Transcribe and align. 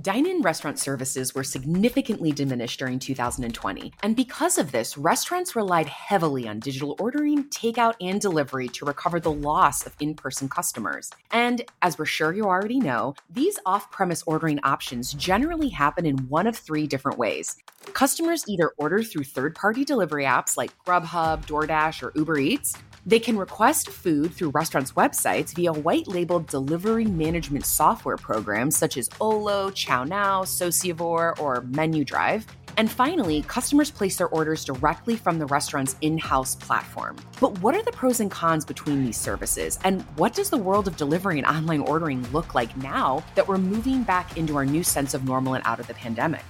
Dine 0.00 0.26
in 0.26 0.40
restaurant 0.40 0.78
services 0.78 1.34
were 1.34 1.44
significantly 1.44 2.32
diminished 2.32 2.78
during 2.78 2.98
2020. 2.98 3.92
And 4.02 4.16
because 4.16 4.56
of 4.56 4.72
this, 4.72 4.96
restaurants 4.96 5.54
relied 5.54 5.88
heavily 5.88 6.48
on 6.48 6.60
digital 6.60 6.96
ordering, 6.98 7.44
takeout, 7.50 7.94
and 8.00 8.18
delivery 8.18 8.68
to 8.68 8.86
recover 8.86 9.20
the 9.20 9.32
loss 9.32 9.84
of 9.84 9.94
in 10.00 10.14
person 10.14 10.48
customers. 10.48 11.10
And 11.32 11.62
as 11.82 11.98
we're 11.98 12.06
sure 12.06 12.32
you 12.32 12.44
already 12.44 12.78
know, 12.78 13.14
these 13.28 13.58
off 13.66 13.90
premise 13.90 14.22
ordering 14.26 14.60
options 14.62 15.12
generally 15.12 15.68
happen 15.68 16.06
in 16.06 16.16
one 16.28 16.46
of 16.46 16.56
three 16.56 16.86
different 16.86 17.18
ways. 17.18 17.56
Customers 17.92 18.44
either 18.48 18.72
order 18.78 19.02
through 19.02 19.24
third 19.24 19.54
party 19.54 19.84
delivery 19.84 20.24
apps 20.24 20.56
like 20.56 20.72
Grubhub, 20.86 21.44
DoorDash, 21.46 22.02
or 22.02 22.12
Uber 22.14 22.38
Eats. 22.38 22.74
They 23.06 23.18
can 23.18 23.38
request 23.38 23.88
food 23.88 24.34
through 24.34 24.50
restaurants' 24.50 24.92
websites 24.92 25.54
via 25.54 25.72
white 25.72 26.06
labeled 26.06 26.46
delivery 26.46 27.06
management 27.06 27.64
software 27.64 28.16
programs 28.16 28.76
such 28.76 28.96
as 28.96 29.08
Olo, 29.20 29.70
ChowNow, 29.70 30.44
Sociavore, 30.44 31.38
or 31.40 31.62
Menu 31.62 32.04
Drive. 32.04 32.46
And 32.76 32.90
finally, 32.90 33.42
customers 33.42 33.90
place 33.90 34.16
their 34.16 34.28
orders 34.28 34.64
directly 34.64 35.16
from 35.16 35.38
the 35.38 35.46
restaurant's 35.46 35.96
in 36.02 36.18
house 36.18 36.54
platform. 36.54 37.16
But 37.40 37.58
what 37.60 37.74
are 37.74 37.82
the 37.82 37.92
pros 37.92 38.20
and 38.20 38.30
cons 38.30 38.64
between 38.64 39.04
these 39.04 39.16
services? 39.16 39.78
And 39.84 40.02
what 40.16 40.34
does 40.34 40.50
the 40.50 40.56
world 40.56 40.86
of 40.86 40.96
delivery 40.96 41.38
and 41.38 41.46
online 41.46 41.80
ordering 41.80 42.22
look 42.32 42.54
like 42.54 42.74
now 42.76 43.24
that 43.34 43.46
we're 43.46 43.58
moving 43.58 44.02
back 44.02 44.36
into 44.36 44.56
our 44.56 44.64
new 44.64 44.84
sense 44.84 45.14
of 45.14 45.24
normal 45.24 45.54
and 45.54 45.66
out 45.66 45.80
of 45.80 45.88
the 45.88 45.94
pandemic? 45.94 46.42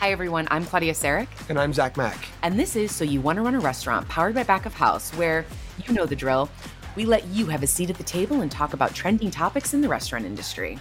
Hi, 0.00 0.12
everyone. 0.12 0.46
I'm 0.52 0.64
Claudia 0.64 0.92
Sarek. 0.92 1.26
And 1.48 1.58
I'm 1.58 1.72
Zach 1.72 1.96
Mack. 1.96 2.28
And 2.44 2.56
this 2.56 2.76
is 2.76 2.94
So 2.94 3.02
You 3.02 3.20
Want 3.20 3.34
to 3.34 3.42
Run 3.42 3.56
a 3.56 3.58
Restaurant, 3.58 4.08
powered 4.08 4.32
by 4.32 4.44
Back 4.44 4.64
of 4.64 4.72
House, 4.72 5.10
where 5.14 5.44
you 5.84 5.92
know 5.92 6.06
the 6.06 6.14
drill. 6.14 6.48
We 6.94 7.04
let 7.04 7.26
you 7.26 7.46
have 7.46 7.64
a 7.64 7.66
seat 7.66 7.90
at 7.90 7.96
the 7.96 8.04
table 8.04 8.42
and 8.42 8.48
talk 8.48 8.74
about 8.74 8.94
trending 8.94 9.32
topics 9.32 9.74
in 9.74 9.80
the 9.80 9.88
restaurant 9.88 10.24
industry. 10.24 10.78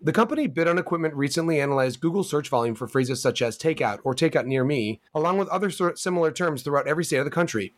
The 0.00 0.10
company 0.10 0.48
Bid 0.48 0.66
on 0.66 0.78
Equipment 0.78 1.14
recently 1.14 1.60
analyzed 1.60 2.00
Google 2.00 2.24
search 2.24 2.48
volume 2.48 2.74
for 2.74 2.88
phrases 2.88 3.22
such 3.22 3.40
as 3.40 3.56
takeout 3.56 4.00
or 4.02 4.16
takeout 4.16 4.46
near 4.46 4.64
me, 4.64 5.00
along 5.14 5.38
with 5.38 5.46
other 5.50 5.70
similar 5.70 6.32
terms 6.32 6.64
throughout 6.64 6.88
every 6.88 7.04
state 7.04 7.18
of 7.18 7.24
the 7.24 7.30
country. 7.30 7.72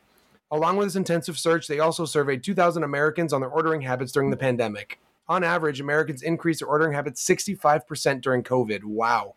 Along 0.51 0.79
with 0.79 0.87
this 0.87 0.97
intensive 0.97 1.39
search, 1.39 1.67
they 1.67 1.81
also 1.81 2.07
surveyed 2.07 2.43
2,000 2.43 2.83
Americans 2.83 3.35
on 3.35 3.43
their 3.43 3.51
ordering 3.51 3.83
habits 3.83 4.11
during 4.11 4.31
the 4.31 4.39
pandemic. 4.39 4.99
On 5.29 5.45
average, 5.45 5.83
Americans 5.83 6.23
increased 6.23 6.61
their 6.61 6.69
ordering 6.69 6.95
habits 6.95 7.23
65% 7.29 8.23
during 8.23 8.43
COVID. 8.43 8.85
Wow. 8.85 9.35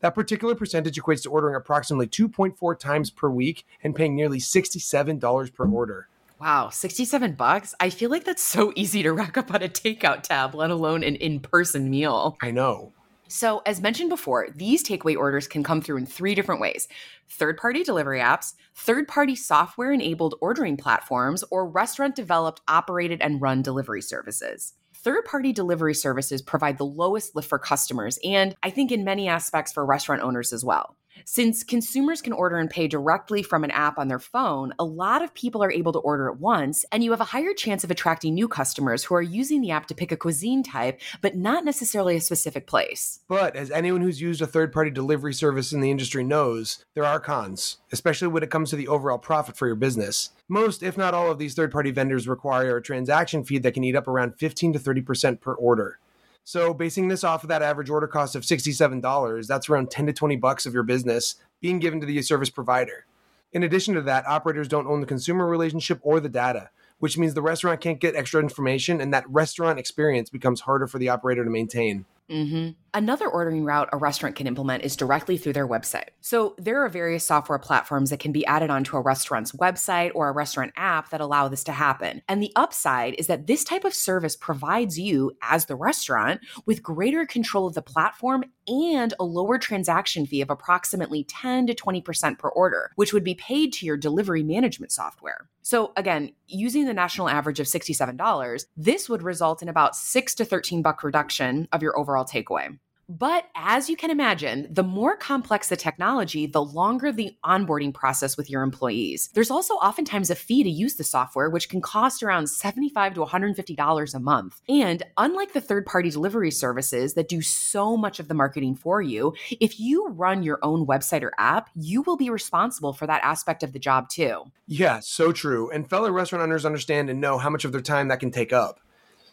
That 0.00 0.14
particular 0.14 0.54
percentage 0.54 0.98
equates 0.98 1.22
to 1.22 1.30
ordering 1.30 1.54
approximately 1.54 2.06
2.4 2.06 2.78
times 2.78 3.10
per 3.10 3.28
week 3.28 3.66
and 3.82 3.94
paying 3.94 4.16
nearly 4.16 4.38
$67 4.38 5.54
per 5.54 5.68
order. 5.68 6.08
Wow, 6.40 6.70
67 6.70 7.34
bucks? 7.34 7.74
I 7.80 7.90
feel 7.90 8.08
like 8.08 8.24
that's 8.24 8.42
so 8.42 8.72
easy 8.74 9.02
to 9.02 9.12
rack 9.12 9.36
up 9.36 9.52
on 9.52 9.62
a 9.62 9.68
takeout 9.68 10.22
tab, 10.22 10.54
let 10.54 10.70
alone 10.70 11.04
an 11.04 11.16
in 11.16 11.40
person 11.40 11.90
meal. 11.90 12.38
I 12.40 12.50
know. 12.50 12.92
So, 13.28 13.62
as 13.64 13.80
mentioned 13.80 14.08
before, 14.08 14.48
these 14.56 14.82
takeaway 14.82 15.16
orders 15.16 15.46
can 15.46 15.62
come 15.62 15.82
through 15.82 15.98
in 15.98 16.06
three 16.06 16.34
different 16.34 16.60
ways 16.60 16.88
third 17.28 17.58
party 17.58 17.84
delivery 17.84 18.20
apps, 18.20 18.54
third 18.74 19.06
party 19.06 19.36
software 19.36 19.92
enabled 19.92 20.34
ordering 20.40 20.78
platforms, 20.78 21.44
or 21.50 21.68
restaurant 21.68 22.16
developed, 22.16 22.62
operated, 22.66 23.20
and 23.20 23.40
run 23.40 23.62
delivery 23.62 24.02
services 24.02 24.72
third 25.02 25.24
party 25.24 25.52
delivery 25.52 25.94
services 25.94 26.42
provide 26.42 26.78
the 26.78 26.84
lowest 26.84 27.34
lift 27.34 27.48
for 27.48 27.58
customers, 27.58 28.18
and 28.24 28.54
I 28.62 28.70
think 28.70 28.92
in 28.92 29.04
many 29.04 29.28
aspects 29.28 29.72
for 29.72 29.84
restaurant 29.84 30.22
owners 30.22 30.52
as 30.52 30.64
well. 30.64 30.96
Since 31.24 31.64
consumers 31.64 32.22
can 32.22 32.32
order 32.32 32.56
and 32.56 32.68
pay 32.68 32.88
directly 32.88 33.42
from 33.42 33.62
an 33.62 33.70
app 33.70 33.98
on 33.98 34.08
their 34.08 34.18
phone, 34.18 34.72
a 34.78 34.84
lot 34.84 35.22
of 35.22 35.34
people 35.34 35.62
are 35.62 35.70
able 35.70 35.92
to 35.92 35.98
order 36.00 36.28
at 36.28 36.40
once, 36.40 36.84
and 36.90 37.04
you 37.04 37.12
have 37.12 37.20
a 37.20 37.24
higher 37.24 37.52
chance 37.54 37.84
of 37.84 37.90
attracting 37.90 38.34
new 38.34 38.48
customers 38.48 39.04
who 39.04 39.14
are 39.14 39.22
using 39.22 39.60
the 39.60 39.70
app 39.70 39.86
to 39.86 39.94
pick 39.94 40.10
a 40.10 40.16
cuisine 40.16 40.62
type, 40.62 41.00
but 41.20 41.36
not 41.36 41.64
necessarily 41.64 42.16
a 42.16 42.20
specific 42.20 42.66
place. 42.66 43.20
But 43.28 43.54
as 43.54 43.70
anyone 43.70 44.00
who's 44.00 44.20
used 44.20 44.42
a 44.42 44.46
third 44.46 44.72
party 44.72 44.90
delivery 44.90 45.34
service 45.34 45.72
in 45.72 45.80
the 45.80 45.90
industry 45.90 46.24
knows, 46.24 46.84
there 46.94 47.04
are 47.04 47.20
cons, 47.20 47.78
especially 47.92 48.28
when 48.28 48.42
it 48.42 48.50
comes 48.50 48.70
to 48.70 48.76
the 48.76 48.88
overall 48.88 49.18
profit 49.18 49.56
for 49.56 49.66
your 49.66 49.76
business. 49.76 50.30
Most, 50.48 50.82
if 50.82 50.98
not 50.98 51.14
all, 51.14 51.30
of 51.30 51.38
these 51.38 51.54
third 51.54 51.70
party 51.70 51.90
vendors 51.92 52.26
require 52.26 52.76
a 52.76 52.82
transaction 52.82 53.44
fee 53.44 53.58
that 53.58 53.74
can 53.74 53.84
eat 53.84 53.94
up 53.94 54.08
around 54.08 54.34
15 54.38 54.72
to 54.72 54.78
30% 54.78 55.40
per 55.40 55.54
order. 55.54 55.98
So 56.44 56.74
basing 56.74 57.08
this 57.08 57.24
off 57.24 57.44
of 57.44 57.48
that 57.48 57.62
average 57.62 57.90
order 57.90 58.08
cost 58.08 58.34
of 58.34 58.42
$67, 58.42 59.46
that's 59.46 59.68
around 59.68 59.90
10 59.90 60.06
to 60.06 60.12
20 60.12 60.36
bucks 60.36 60.66
of 60.66 60.74
your 60.74 60.82
business 60.82 61.36
being 61.60 61.78
given 61.78 62.00
to 62.00 62.06
the 62.06 62.20
service 62.22 62.50
provider. 62.50 63.06
In 63.52 63.62
addition 63.62 63.94
to 63.94 64.02
that, 64.02 64.26
operators 64.26 64.68
don't 64.68 64.86
own 64.86 65.00
the 65.00 65.06
consumer 65.06 65.46
relationship 65.46 66.00
or 66.02 66.20
the 66.20 66.28
data, 66.28 66.70
which 66.98 67.18
means 67.18 67.34
the 67.34 67.42
restaurant 67.42 67.80
can't 67.80 68.00
get 68.00 68.14
extra 68.14 68.40
information 68.40 69.00
and 69.00 69.12
that 69.12 69.28
restaurant 69.28 69.78
experience 69.78 70.30
becomes 70.30 70.62
harder 70.62 70.86
for 70.86 70.98
the 70.98 71.08
operator 71.08 71.44
to 71.44 71.50
maintain. 71.50 72.04
Mm-hmm. 72.28 72.70
Another 72.92 73.28
ordering 73.28 73.64
route 73.64 73.88
a 73.92 73.96
restaurant 73.96 74.34
can 74.34 74.48
implement 74.48 74.82
is 74.82 74.96
directly 74.96 75.36
through 75.36 75.52
their 75.52 75.68
website. 75.68 76.08
So 76.20 76.56
there 76.58 76.84
are 76.84 76.88
various 76.88 77.24
software 77.24 77.58
platforms 77.58 78.10
that 78.10 78.18
can 78.18 78.32
be 78.32 78.44
added 78.46 78.68
onto 78.68 78.96
a 78.96 79.00
restaurant's 79.00 79.52
website 79.52 80.10
or 80.14 80.28
a 80.28 80.32
restaurant 80.32 80.72
app 80.76 81.10
that 81.10 81.20
allow 81.20 81.46
this 81.46 81.62
to 81.64 81.72
happen. 81.72 82.20
And 82.28 82.42
the 82.42 82.52
upside 82.56 83.14
is 83.14 83.28
that 83.28 83.46
this 83.46 83.62
type 83.62 83.84
of 83.84 83.94
service 83.94 84.34
provides 84.34 84.98
you, 84.98 85.32
as 85.40 85.66
the 85.66 85.76
restaurant, 85.76 86.40
with 86.66 86.82
greater 86.82 87.26
control 87.26 87.68
of 87.68 87.74
the 87.74 87.82
platform 87.82 88.44
and 88.66 89.14
a 89.20 89.24
lower 89.24 89.58
transaction 89.58 90.26
fee 90.26 90.40
of 90.40 90.50
approximately 90.50 91.22
10 91.24 91.68
to 91.68 91.74
20% 91.74 92.38
per 92.38 92.48
order, 92.48 92.90
which 92.96 93.12
would 93.12 93.24
be 93.24 93.36
paid 93.36 93.72
to 93.74 93.86
your 93.86 93.96
delivery 93.96 94.42
management 94.42 94.90
software. 94.90 95.48
So 95.62 95.92
again, 95.96 96.32
using 96.48 96.86
the 96.86 96.94
national 96.94 97.28
average 97.28 97.60
of 97.60 97.66
$67, 97.66 98.64
this 98.76 99.08
would 99.08 99.22
result 99.22 99.62
in 99.62 99.68
about 99.68 99.94
6 99.94 100.34
to 100.34 100.44
13 100.44 100.82
buck 100.82 101.04
reduction 101.04 101.68
of 101.70 101.82
your 101.82 101.96
overall 101.96 102.24
takeaway. 102.24 102.79
But 103.10 103.46
as 103.56 103.90
you 103.90 103.96
can 103.96 104.10
imagine, 104.10 104.68
the 104.70 104.84
more 104.84 105.16
complex 105.16 105.68
the 105.68 105.76
technology, 105.76 106.46
the 106.46 106.62
longer 106.62 107.10
the 107.10 107.36
onboarding 107.44 107.92
process 107.92 108.36
with 108.36 108.48
your 108.48 108.62
employees. 108.62 109.30
There's 109.34 109.50
also 109.50 109.74
oftentimes 109.74 110.30
a 110.30 110.36
fee 110.36 110.62
to 110.62 110.70
use 110.70 110.94
the 110.94 111.02
software, 111.02 111.50
which 111.50 111.68
can 111.68 111.80
cost 111.80 112.22
around 112.22 112.46
75 112.46 113.14
to 113.14 113.24
$150 113.24 114.14
a 114.14 114.20
month. 114.20 114.60
And 114.68 115.02
unlike 115.16 115.54
the 115.54 115.60
third 115.60 115.86
party 115.86 116.10
delivery 116.10 116.52
services 116.52 117.14
that 117.14 117.28
do 117.28 117.42
so 117.42 117.96
much 117.96 118.20
of 118.20 118.28
the 118.28 118.34
marketing 118.34 118.76
for 118.76 119.02
you, 119.02 119.34
if 119.58 119.80
you 119.80 120.06
run 120.10 120.44
your 120.44 120.60
own 120.62 120.86
website 120.86 121.24
or 121.24 121.32
app, 121.36 121.68
you 121.74 122.02
will 122.02 122.16
be 122.16 122.30
responsible 122.30 122.92
for 122.92 123.08
that 123.08 123.24
aspect 123.24 123.64
of 123.64 123.72
the 123.72 123.80
job 123.80 124.08
too. 124.08 124.44
Yeah, 124.68 125.00
so 125.00 125.32
true. 125.32 125.68
And 125.72 125.90
fellow 125.90 126.12
restaurant 126.12 126.44
owners 126.44 126.64
understand 126.64 127.10
and 127.10 127.20
know 127.20 127.38
how 127.38 127.50
much 127.50 127.64
of 127.64 127.72
their 127.72 127.80
time 127.80 128.06
that 128.06 128.20
can 128.20 128.30
take 128.30 128.52
up. 128.52 128.78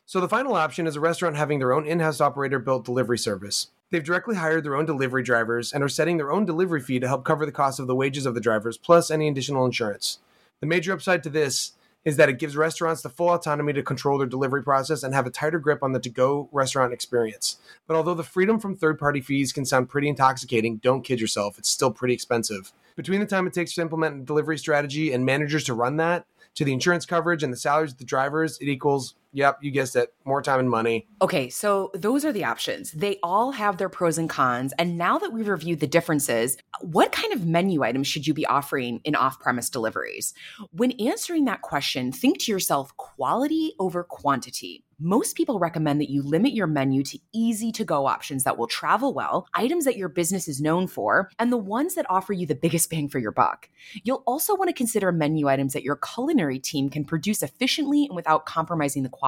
So 0.09 0.21
the 0.21 0.29
final 0.29 0.55
option 0.55 0.87
is 0.87 0.95
a 0.95 1.01
restaurant 1.01 1.35
having 1.35 1.59
their 1.59 1.73
own 1.73 1.85
in-house 1.85 2.21
operator 2.21 2.59
built 2.59 2.85
delivery 2.85 3.17
service. 3.17 3.67
They've 3.91 4.01
directly 4.01 4.37
hired 4.37 4.63
their 4.63 4.77
own 4.77 4.85
delivery 4.85 5.21
drivers 5.21 5.73
and 5.73 5.83
are 5.83 5.89
setting 5.89 6.15
their 6.15 6.31
own 6.31 6.45
delivery 6.45 6.79
fee 6.79 7.01
to 7.01 7.09
help 7.09 7.25
cover 7.25 7.45
the 7.45 7.51
cost 7.51 7.77
of 7.77 7.87
the 7.87 7.95
wages 7.95 8.25
of 8.25 8.33
the 8.33 8.39
drivers 8.39 8.77
plus 8.77 9.11
any 9.11 9.27
additional 9.27 9.65
insurance. 9.65 10.19
The 10.61 10.65
major 10.65 10.93
upside 10.93 11.23
to 11.23 11.29
this 11.29 11.73
is 12.05 12.15
that 12.15 12.29
it 12.29 12.39
gives 12.39 12.55
restaurants 12.55 13.01
the 13.01 13.09
full 13.09 13.33
autonomy 13.33 13.73
to 13.73 13.83
control 13.83 14.17
their 14.17 14.27
delivery 14.27 14.63
process 14.63 15.03
and 15.03 15.13
have 15.13 15.27
a 15.27 15.29
tighter 15.29 15.59
grip 15.59 15.83
on 15.83 15.91
the 15.91 15.99
to 15.99 16.09
go 16.09 16.47
restaurant 16.53 16.93
experience. 16.93 17.57
But 17.85 17.97
although 17.97 18.13
the 18.13 18.23
freedom 18.23 18.61
from 18.61 18.77
third 18.77 18.97
party 18.97 19.19
fees 19.19 19.51
can 19.51 19.65
sound 19.65 19.89
pretty 19.89 20.07
intoxicating, 20.07 20.77
don't 20.77 21.03
kid 21.03 21.19
yourself, 21.19 21.59
it's 21.59 21.67
still 21.67 21.91
pretty 21.91 22.13
expensive. 22.13 22.71
Between 22.95 23.19
the 23.19 23.25
time 23.25 23.45
it 23.45 23.51
takes 23.51 23.75
to 23.75 23.81
implement 23.81 24.21
a 24.21 24.25
delivery 24.25 24.57
strategy 24.57 25.11
and 25.11 25.25
managers 25.25 25.65
to 25.65 25.73
run 25.73 25.97
that, 25.97 26.25
to 26.55 26.63
the 26.65 26.73
insurance 26.73 27.05
coverage 27.05 27.43
and 27.43 27.53
the 27.53 27.57
salaries 27.57 27.91
of 27.91 27.99
the 27.99 28.03
drivers, 28.03 28.57
it 28.57 28.67
equals 28.67 29.13
Yep, 29.33 29.59
you 29.61 29.71
guessed 29.71 29.95
it. 29.95 30.13
More 30.25 30.41
time 30.41 30.59
and 30.59 30.69
money. 30.69 31.07
Okay, 31.21 31.49
so 31.49 31.91
those 31.93 32.25
are 32.25 32.31
the 32.31 32.45
options. 32.45 32.91
They 32.91 33.19
all 33.21 33.51
have 33.51 33.77
their 33.77 33.89
pros 33.89 34.17
and 34.17 34.29
cons. 34.29 34.73
And 34.79 34.97
now 34.97 35.17
that 35.17 35.33
we've 35.33 35.47
reviewed 35.47 35.79
the 35.79 35.87
differences, 35.87 36.57
what 36.81 37.11
kind 37.11 37.33
of 37.33 37.45
menu 37.45 37.83
items 37.83 38.07
should 38.07 38.27
you 38.27 38.33
be 38.33 38.45
offering 38.45 39.01
in 39.03 39.15
off 39.15 39.39
premise 39.39 39.69
deliveries? 39.69 40.33
When 40.71 40.91
answering 40.93 41.45
that 41.45 41.61
question, 41.61 42.11
think 42.11 42.39
to 42.41 42.51
yourself 42.51 42.95
quality 42.97 43.73
over 43.79 44.03
quantity 44.03 44.83
most 44.99 45.35
people 45.35 45.59
recommend 45.59 46.01
that 46.01 46.09
you 46.09 46.23
limit 46.23 46.53
your 46.53 46.65
menu 46.65 47.03
to 47.03 47.19
easy 47.31 47.71
to 47.71 47.85
go 47.85 48.07
options 48.07 48.43
that 48.43 48.57
will 48.57 48.65
travel 48.65 49.13
well, 49.13 49.45
items 49.53 49.85
that 49.85 49.95
your 49.95 50.09
business 50.09 50.47
is 50.47 50.59
known 50.59 50.87
for, 50.87 51.29
and 51.37 51.51
the 51.51 51.57
ones 51.57 51.93
that 51.93 52.09
offer 52.09 52.33
you 52.33 52.47
the 52.47 52.55
biggest 52.55 52.89
bang 52.89 53.07
for 53.07 53.19
your 53.19 53.31
buck. 53.31 53.69
You'll 54.03 54.23
also 54.25 54.55
want 54.55 54.69
to 54.69 54.73
consider 54.73 55.11
menu 55.11 55.47
items 55.47 55.73
that 55.73 55.83
your 55.83 55.97
culinary 55.97 56.57
team 56.57 56.89
can 56.89 57.05
produce 57.05 57.43
efficiently 57.43 58.05
and 58.05 58.15
without 58.15 58.47
compromising 58.47 59.03
the 59.03 59.09
quality, 59.09 59.26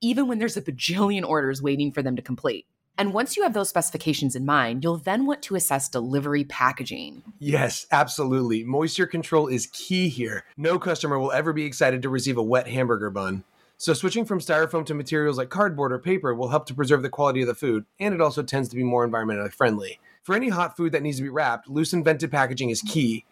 even 0.00 0.28
when 0.28 0.38
there's 0.38 0.56
a 0.56 0.62
bajillion 0.62 1.26
orders 1.26 1.62
waiting 1.62 1.92
for 1.92 2.02
them 2.02 2.16
to 2.16 2.22
complete. 2.22 2.66
And 2.96 3.12
once 3.12 3.36
you 3.36 3.42
have 3.42 3.54
those 3.54 3.68
specifications 3.68 4.36
in 4.36 4.44
mind, 4.44 4.84
you'll 4.84 4.98
then 4.98 5.26
want 5.26 5.42
to 5.42 5.56
assess 5.56 5.88
delivery 5.88 6.44
packaging. 6.44 7.24
Yes, 7.40 7.86
absolutely. 7.90 8.62
Moisture 8.62 9.06
control 9.06 9.48
is 9.48 9.66
key 9.72 10.08
here. 10.08 10.44
No 10.56 10.78
customer 10.78 11.18
will 11.18 11.32
ever 11.32 11.52
be 11.52 11.64
excited 11.64 12.02
to 12.02 12.08
receive 12.08 12.36
a 12.36 12.42
wet 12.42 12.68
hamburger 12.68 13.10
bun. 13.10 13.42
So 13.76 13.92
switching 13.92 14.24
from 14.24 14.38
styrofoam 14.38 14.86
to 14.86 14.94
materials 14.94 15.38
like 15.38 15.50
cardboard 15.50 15.92
or 15.92 15.98
paper 15.98 16.32
will 16.34 16.48
help 16.48 16.66
to 16.66 16.74
preserve 16.74 17.02
the 17.02 17.08
quality 17.08 17.40
of 17.40 17.48
the 17.48 17.54
food, 17.54 17.84
and 17.98 18.14
it 18.14 18.20
also 18.20 18.44
tends 18.44 18.68
to 18.68 18.76
be 18.76 18.84
more 18.84 19.06
environmentally 19.06 19.52
friendly. 19.52 19.98
For 20.22 20.36
any 20.36 20.48
hot 20.48 20.76
food 20.76 20.92
that 20.92 21.02
needs 21.02 21.16
to 21.16 21.24
be 21.24 21.28
wrapped, 21.28 21.68
loose 21.68 21.92
and 21.92 22.04
vented 22.04 22.30
packaging 22.30 22.70
is 22.70 22.80
key. 22.80 23.24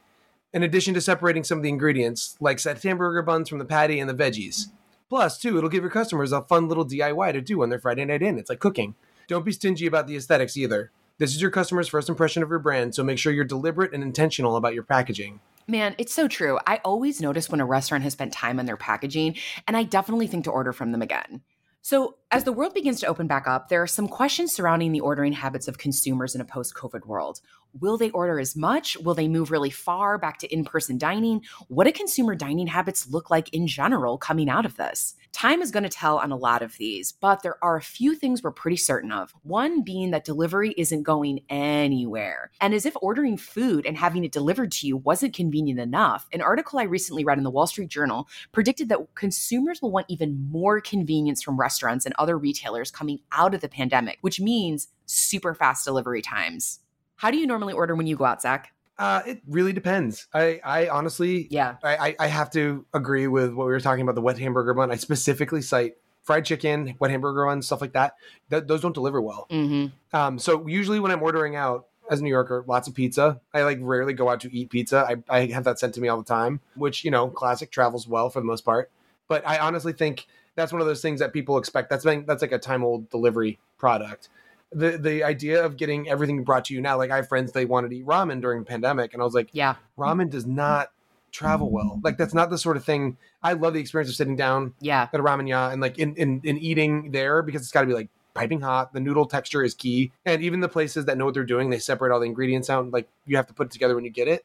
In 0.53 0.65
addition 0.65 0.93
to 0.95 1.01
separating 1.01 1.45
some 1.45 1.59
of 1.59 1.63
the 1.63 1.71
ingredients, 1.71 2.37
like 2.41 2.59
set 2.59 2.83
hamburger 2.83 3.23
buns 3.23 3.49
from 3.49 3.61
the 3.61 3.65
patty 3.65 4.01
and 4.01 4.11
the 4.11 4.15
veggies. 4.15 4.67
Plus, 5.13 5.37
too, 5.37 5.59
it'll 5.59 5.69
give 5.69 5.83
your 5.83 5.91
customers 5.91 6.33
a 6.33 6.41
fun 6.41 6.69
little 6.69 6.87
DIY 6.87 7.35
to 7.35 7.43
do 7.43 7.63
on 7.63 7.69
their 7.69 7.79
Friday 7.79 8.03
night 8.07 8.23
in. 8.23 8.39
It's 8.39 8.49
like 8.49 8.61
cooking. 8.61 8.95
Don't 9.29 9.45
be 9.45 9.53
stingy 9.53 9.85
about 9.85 10.07
the 10.07 10.17
aesthetics 10.17 10.57
either. 10.57 10.91
This 11.19 11.35
is 11.35 11.43
your 11.43 11.51
customer's 11.51 11.87
first 11.87 12.09
impression 12.09 12.43
of 12.43 12.49
your 12.49 12.59
brand, 12.59 12.95
so 12.95 13.05
make 13.05 13.19
sure 13.19 13.31
you're 13.31 13.45
deliberate 13.45 13.93
and 13.93 14.03
intentional 14.03 14.57
about 14.57 14.73
your 14.73 14.85
packaging. 14.85 15.41
Man, 15.69 15.95
it's 15.99 16.15
so 16.15 16.29
true. 16.29 16.59
I 16.67 16.81
always 16.83 17.21
notice 17.21 17.51
when 17.51 17.61
a 17.61 17.67
restaurant 17.67 18.05
has 18.05 18.15
spent 18.15 18.33
time 18.33 18.59
on 18.59 18.65
their 18.65 18.79
packaging, 18.79 19.37
and 19.69 19.77
I 19.77 19.83
definitely 19.83 20.29
think 20.29 20.45
to 20.45 20.51
order 20.51 20.73
from 20.73 20.93
them 20.93 21.03
again. 21.03 21.43
So, 21.83 22.17
as 22.31 22.45
the 22.45 22.53
world 22.53 22.73
begins 22.73 22.99
to 23.01 23.07
open 23.07 23.27
back 23.27 23.47
up, 23.47 23.69
there 23.69 23.83
are 23.83 23.87
some 23.87 24.09
questions 24.09 24.55
surrounding 24.55 24.93
the 24.93 25.01
ordering 25.01 25.35
habits 25.35 25.69
of 25.69 25.77
consumers 25.77 26.35
in 26.35 26.41
a 26.41 26.47
post 26.47 26.75
COVID 26.75 27.05
world. 27.05 27.43
Will 27.81 27.97
they 27.97 28.11
order 28.11 28.39
as 28.39 28.55
much? 28.55 28.97
Will 28.99 29.15
they 29.15 29.29
move 29.29 29.51
really 29.51 29.71
far 29.71 30.19
back 30.19 30.39
to 30.39 30.53
in 30.53 30.65
person 30.65 30.99
dining? 30.99 31.43
What 31.69 31.85
do 31.85 31.93
consumer 31.93 32.35
dining 32.35 32.67
habits 32.67 33.09
look 33.09 33.31
like 33.31 33.49
in 33.55 33.67
general 33.67 34.19
coming 34.19 34.51
out 34.51 34.67
of 34.67 34.77
this? 34.77 35.15
Time 35.33 35.63
is 35.63 35.71
going 35.71 35.83
to 35.83 35.89
tell 35.89 36.19
on 36.19 36.31
a 36.31 36.37
lot 36.37 36.61
of 36.61 36.77
these, 36.77 37.13
but 37.13 37.43
there 37.43 37.57
are 37.65 37.77
a 37.77 37.83
few 37.83 38.15
things 38.15 38.43
we're 38.43 38.51
pretty 38.51 38.77
certain 38.77 39.11
of. 39.11 39.33
One 39.43 39.83
being 39.83 40.11
that 40.11 40.27
delivery 40.27 40.75
isn't 40.77 41.03
going 41.03 41.41
anywhere. 41.49 42.51
And 42.61 42.75
as 42.75 42.85
if 42.85 42.95
ordering 43.01 43.39
food 43.39 43.87
and 43.87 43.97
having 43.97 44.25
it 44.25 44.33
delivered 44.33 44.71
to 44.73 44.87
you 44.87 44.99
wasn't 44.99 45.35
convenient 45.35 45.81
enough, 45.81 46.29
an 46.33 46.43
article 46.43 46.79
I 46.79 46.85
recently 46.85 47.25
read 47.25 47.39
in 47.39 47.45
the 47.45 47.51
Wall 47.51 47.67
Street 47.67 47.89
Journal 47.89 48.29
predicted 48.53 48.91
that 48.91 49.15
consumers 49.15 49.81
will 49.81 49.91
want 49.91 50.07
even 50.11 50.47
more 50.51 50.81
convenience 50.83 51.43
from 51.43 51.59
restaurants 51.59 52.05
and 52.05 52.15
other 52.19 52.37
retailers 52.37 52.91
coming 52.91 53.21
out 53.33 53.55
of 53.55 53.63
the 53.63 53.69
pandemic, 53.69 54.19
which 54.21 54.41
means 54.41 54.89
super 55.07 55.55
fast 55.55 55.87
delivery 55.87 56.21
times. 56.21 56.81
How 57.23 57.31
do 57.31 57.37
you 57.37 57.47
normally 57.47 57.73
order 57.73 57.95
when 57.95 58.09
you 58.09 58.17
go 58.17 58.25
out, 58.25 58.43
Zach? 58.43 58.73
Uh, 58.99 59.23
it 59.25 59.43
really 59.47 59.73
depends. 59.73 60.27
I, 60.35 60.61
I 60.65 60.89
honestly, 60.89 61.47
Yeah. 61.51 61.77
I, 61.85 62.17
I 62.19 62.27
have 62.27 62.51
to 62.51 62.85
agree 62.93 63.29
with 63.29 63.53
what 63.55 63.67
we 63.67 63.73
were 63.73 63.79
talking 63.79 64.03
about 64.03 64.17
the 64.17 64.21
wet 64.21 64.39
hamburger 64.39 64.75
bun. 64.75 64.91
I 64.91 64.97
specifically 64.97 65.63
cite 65.63 65.99
fried 66.25 66.45
chicken, 66.45 66.97
wet 66.99 67.13
hamburger 67.13 67.47
bun, 67.47 67.63
stuff 67.63 67.81
like 67.81 67.93
that. 67.93 68.17
Th- 68.51 68.65
those 68.67 68.81
don't 68.81 68.93
deliver 68.93 69.23
well. 69.23 69.47
Mm-hmm. 69.53 70.17
Um, 70.17 70.37
so 70.41 70.67
usually 70.67 70.99
when 70.99 71.13
I'm 71.13 71.23
ordering 71.23 71.55
out 71.55 71.87
as 72.11 72.19
a 72.19 72.25
New 72.25 72.31
Yorker, 72.31 72.65
lots 72.67 72.89
of 72.89 72.95
pizza. 72.95 73.41
I 73.55 73.63
like 73.63 73.79
rarely 73.81 74.15
go 74.15 74.29
out 74.29 74.41
to 74.41 74.53
eat 74.53 74.71
pizza. 74.71 75.07
I, 75.09 75.43
I 75.43 75.47
have 75.47 75.63
that 75.63 75.79
sent 75.79 75.95
to 75.95 76.01
me 76.01 76.09
all 76.09 76.19
the 76.19 76.25
time, 76.25 76.59
which 76.75 77.05
you 77.05 77.13
know, 77.13 77.29
classic 77.29 77.71
travels 77.71 78.09
well 78.09 78.31
for 78.31 78.41
the 78.41 78.47
most 78.47 78.65
part. 78.65 78.91
But 79.29 79.47
I 79.47 79.59
honestly 79.59 79.93
think 79.93 80.27
that's 80.57 80.73
one 80.73 80.81
of 80.81 80.89
those 80.89 81.01
things 81.01 81.21
that 81.21 81.33
people 81.33 81.57
expect. 81.57 81.89
That's 81.89 82.05
been 82.05 82.25
that's 82.27 82.43
like 82.43 82.51
a 82.51 82.59
time 82.59 82.83
old 82.83 83.09
delivery 83.11 83.61
product. 83.79 84.29
The 84.75 84.97
the 84.99 85.23
idea 85.25 85.65
of 85.65 85.77
getting 85.77 86.09
everything 86.09 86.45
brought 86.45 86.65
to 86.67 86.75
you 86.75 86.81
now, 86.81 86.97
like 86.97 87.11
I 87.11 87.17
have 87.17 87.29
friends 87.29 87.53
they 87.53 87.65
wanted 87.67 87.91
to 87.91 87.97
eat 87.97 88.07
ramen 88.07 88.41
during 88.41 88.61
the 88.61 88.65
pandemic, 88.67 89.13
and 89.13 89.21
I 89.23 89.25
was 89.25 89.35
like, 89.35 89.51
Yeah. 89.53 89.75
ramen 89.99 90.31
does 90.31 90.47
not 90.47 90.91
travel 91.31 91.71
well. 91.71 92.01
Like 92.03 92.17
that's 92.19 92.35
not 92.35 92.51
the 92.51 92.59
sort 92.59 92.77
of 92.77 92.85
thing. 92.85 93.17
I 93.43 93.53
love 93.55 93.75
the 93.75 93.81
experience 93.81 94.11
of 94.11 94.17
sitting 94.17 94.37
down 94.37 94.75
Yeah. 94.81 95.09
at 95.13 95.21
a 95.21 95.23
ramen 95.23 95.49
ya 95.49 95.71
and 95.71 95.81
like 95.81 95.99
in, 95.99 96.15
in 96.17 96.41
in 96.45 96.59
eating 96.59 97.11
there 97.11 97.43
because 97.43 97.63
it's 97.63 97.71
got 97.71 97.83
to 97.83 97.87
be 97.87 97.95
like 97.95 98.09
piping 98.35 98.61
hot. 98.63 98.93
The 98.95 99.01
noodle 99.01 99.27
texture 99.27 99.63
is 99.63 99.75
key, 99.75 100.11
and 100.25 100.43
even 100.43 100.61
the 100.61 100.69
places 100.69 101.05
that 101.05 101.19
know 101.19 101.27
what 101.27 101.35
they're 101.35 101.45
doing, 101.45 101.69
they 101.71 101.79
separate 101.79 102.11
all 102.13 102.21
the 102.21 102.27
ingredients 102.27 102.71
out. 102.71 102.91
Like 102.91 103.09
you 103.27 103.37
have 103.37 103.47
to 103.49 103.55
put 103.55 103.67
it 103.67 103.73
together 103.73 103.95
when 103.95 104.05
you 104.05 104.11
get 104.11 104.29
it. 104.29 104.45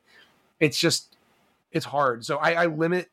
It's 0.60 0.78
just 0.78 1.16
it's 1.72 1.86
hard. 1.86 2.26
So 2.26 2.38
I, 2.38 2.54
I 2.54 2.66
limit 2.66 3.10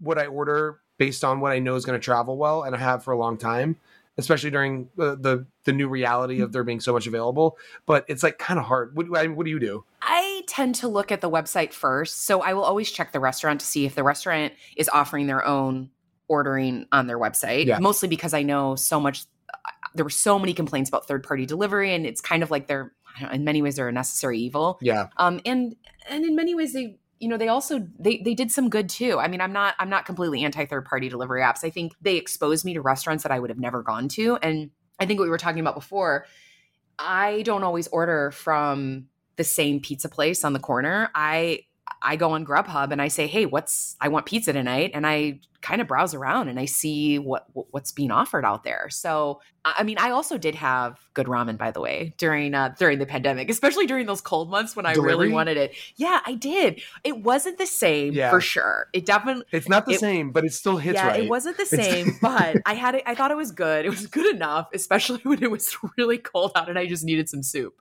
what 0.00 0.18
I 0.18 0.26
order 0.26 0.78
based 0.96 1.22
on 1.24 1.38
what 1.40 1.52
I 1.52 1.58
know 1.60 1.76
is 1.76 1.84
going 1.84 1.98
to 1.98 2.04
travel 2.04 2.36
well, 2.36 2.62
and 2.64 2.74
I 2.74 2.78
have 2.78 3.04
for 3.04 3.12
a 3.12 3.18
long 3.18 3.36
time. 3.36 3.76
Especially 4.18 4.50
during 4.50 4.88
the, 4.96 5.16
the 5.16 5.46
the 5.64 5.72
new 5.72 5.88
reality 5.88 6.40
of 6.40 6.48
mm-hmm. 6.48 6.52
there 6.52 6.64
being 6.64 6.80
so 6.80 6.92
much 6.92 7.06
available, 7.06 7.56
but 7.86 8.04
it's 8.08 8.22
like 8.22 8.38
kind 8.38 8.58
of 8.58 8.66
hard. 8.66 8.96
What, 8.96 9.06
I- 9.16 9.28
what 9.28 9.44
do 9.44 9.50
you 9.50 9.60
do? 9.60 9.84
I 10.02 10.42
tend 10.48 10.74
to 10.76 10.88
look 10.88 11.12
at 11.12 11.20
the 11.20 11.30
website 11.30 11.72
first. 11.72 12.24
So 12.24 12.42
I 12.42 12.52
will 12.54 12.64
always 12.64 12.90
check 12.90 13.12
the 13.12 13.20
restaurant 13.20 13.60
to 13.60 13.66
see 13.66 13.86
if 13.86 13.94
the 13.94 14.02
restaurant 14.02 14.52
is 14.76 14.88
offering 14.88 15.26
their 15.28 15.46
own 15.46 15.90
ordering 16.28 16.86
on 16.92 17.06
their 17.06 17.18
website, 17.18 17.66
Yeah. 17.66 17.78
mostly 17.78 18.08
because 18.08 18.34
I 18.34 18.42
know 18.42 18.74
so 18.74 19.00
much. 19.00 19.24
Uh, 19.52 19.70
there 19.94 20.04
were 20.04 20.10
so 20.10 20.38
many 20.38 20.52
complaints 20.52 20.88
about 20.90 21.06
third 21.06 21.22
party 21.22 21.46
delivery, 21.46 21.94
and 21.94 22.04
it's 22.06 22.20
kind 22.20 22.42
of 22.42 22.50
like 22.50 22.66
they're, 22.66 22.92
I 23.16 23.20
don't 23.20 23.30
know, 23.30 23.34
in 23.34 23.44
many 23.44 23.62
ways, 23.62 23.76
they're 23.76 23.88
a 23.88 23.92
necessary 23.92 24.38
evil. 24.38 24.78
Yeah, 24.82 25.08
Um, 25.16 25.40
and 25.46 25.76
and 26.08 26.24
in 26.24 26.36
many 26.36 26.54
ways, 26.54 26.72
they 26.72 26.98
you 27.20 27.28
know 27.28 27.36
they 27.36 27.48
also 27.48 27.86
they 27.98 28.18
they 28.18 28.34
did 28.34 28.50
some 28.50 28.68
good 28.68 28.88
too. 28.88 29.18
I 29.18 29.28
mean, 29.28 29.40
I'm 29.40 29.52
not 29.52 29.74
I'm 29.78 29.90
not 29.90 30.06
completely 30.06 30.44
anti 30.44 30.64
third 30.66 30.84
party 30.84 31.08
delivery 31.08 31.42
apps. 31.42 31.64
I 31.64 31.70
think 31.70 31.94
they 32.00 32.16
exposed 32.16 32.64
me 32.64 32.74
to 32.74 32.80
restaurants 32.80 33.22
that 33.22 33.32
I 33.32 33.38
would 33.38 33.50
have 33.50 33.58
never 33.58 33.82
gone 33.82 34.08
to, 34.10 34.36
and 34.36 34.70
I 34.98 35.06
think 35.06 35.18
what 35.18 35.26
we 35.26 35.30
were 35.30 35.38
talking 35.38 35.60
about 35.60 35.74
before. 35.74 36.26
I 36.98 37.42
don't 37.42 37.62
always 37.62 37.86
order 37.88 38.32
from 38.32 39.06
the 39.36 39.44
same 39.44 39.80
pizza 39.80 40.08
place 40.08 40.44
on 40.44 40.52
the 40.52 40.58
corner. 40.58 41.10
I 41.14 41.64
I 42.02 42.16
go 42.16 42.30
on 42.32 42.44
Grubhub 42.46 42.92
and 42.92 43.02
I 43.02 43.08
say, 43.08 43.26
"Hey, 43.26 43.46
what's 43.46 43.96
I 44.00 44.08
want 44.08 44.26
pizza 44.26 44.52
tonight?" 44.52 44.92
and 44.94 45.06
I 45.06 45.40
kind 45.60 45.80
of 45.80 45.88
browse 45.88 46.14
around 46.14 46.48
and 46.48 46.58
I 46.60 46.66
see 46.66 47.18
what 47.18 47.46
what's 47.72 47.90
being 47.90 48.10
offered 48.12 48.44
out 48.44 48.62
there. 48.62 48.88
So, 48.90 49.40
I 49.64 49.82
mean, 49.82 49.98
I 49.98 50.10
also 50.10 50.38
did 50.38 50.54
have 50.54 51.00
good 51.14 51.26
ramen 51.26 51.58
by 51.58 51.72
the 51.72 51.80
way 51.80 52.14
during 52.16 52.54
uh 52.54 52.74
during 52.78 52.98
the 53.00 53.06
pandemic, 53.06 53.50
especially 53.56 53.86
during 53.86 54.06
those 54.06 54.20
cold 54.20 54.50
months 54.50 54.76
when 54.76 54.86
I 54.86 54.94
Delivery? 54.94 55.10
really 55.16 55.32
wanted 55.32 55.56
it. 55.56 55.74
Yeah, 55.96 56.20
I 56.24 56.34
did. 56.34 56.80
It 57.04 57.22
wasn't 57.24 57.58
the 57.58 57.66
same 57.66 58.12
Yeah. 58.14 58.30
for 58.30 58.40
sure. 58.40 58.88
It 58.92 59.04
definitely 59.04 59.44
it's 59.50 59.68
not 59.68 59.84
the 59.86 59.92
It- 59.94 60.00
same, 60.00 60.30
but 60.30 60.44
it 60.44 60.52
still 60.52 60.76
hits 60.76 60.94
yeah, 60.94 61.08
right. 61.08 61.24
it 61.24 61.28
wasn't 61.28 61.56
the 61.56 61.64
It's- 61.64 61.84
same, 61.84 62.16
but 62.22 62.56
I 62.64 62.74
had 62.74 62.94
it. 62.94 63.02
I 63.06 63.14
thought 63.16 63.32
it 63.32 63.36
was 63.36 63.50
good. 63.50 63.84
It 63.84 63.90
was 63.90 64.06
good 64.06 64.32
enough, 64.34 64.68
especially 64.72 65.20
when 65.24 65.42
it 65.42 65.50
was 65.50 65.76
really 65.96 66.18
cold 66.18 66.52
out 66.54 66.68
and 66.68 66.78
I 66.78 66.86
just 66.86 67.04
needed 67.04 67.28
some 67.28 67.42
soup. 67.42 67.74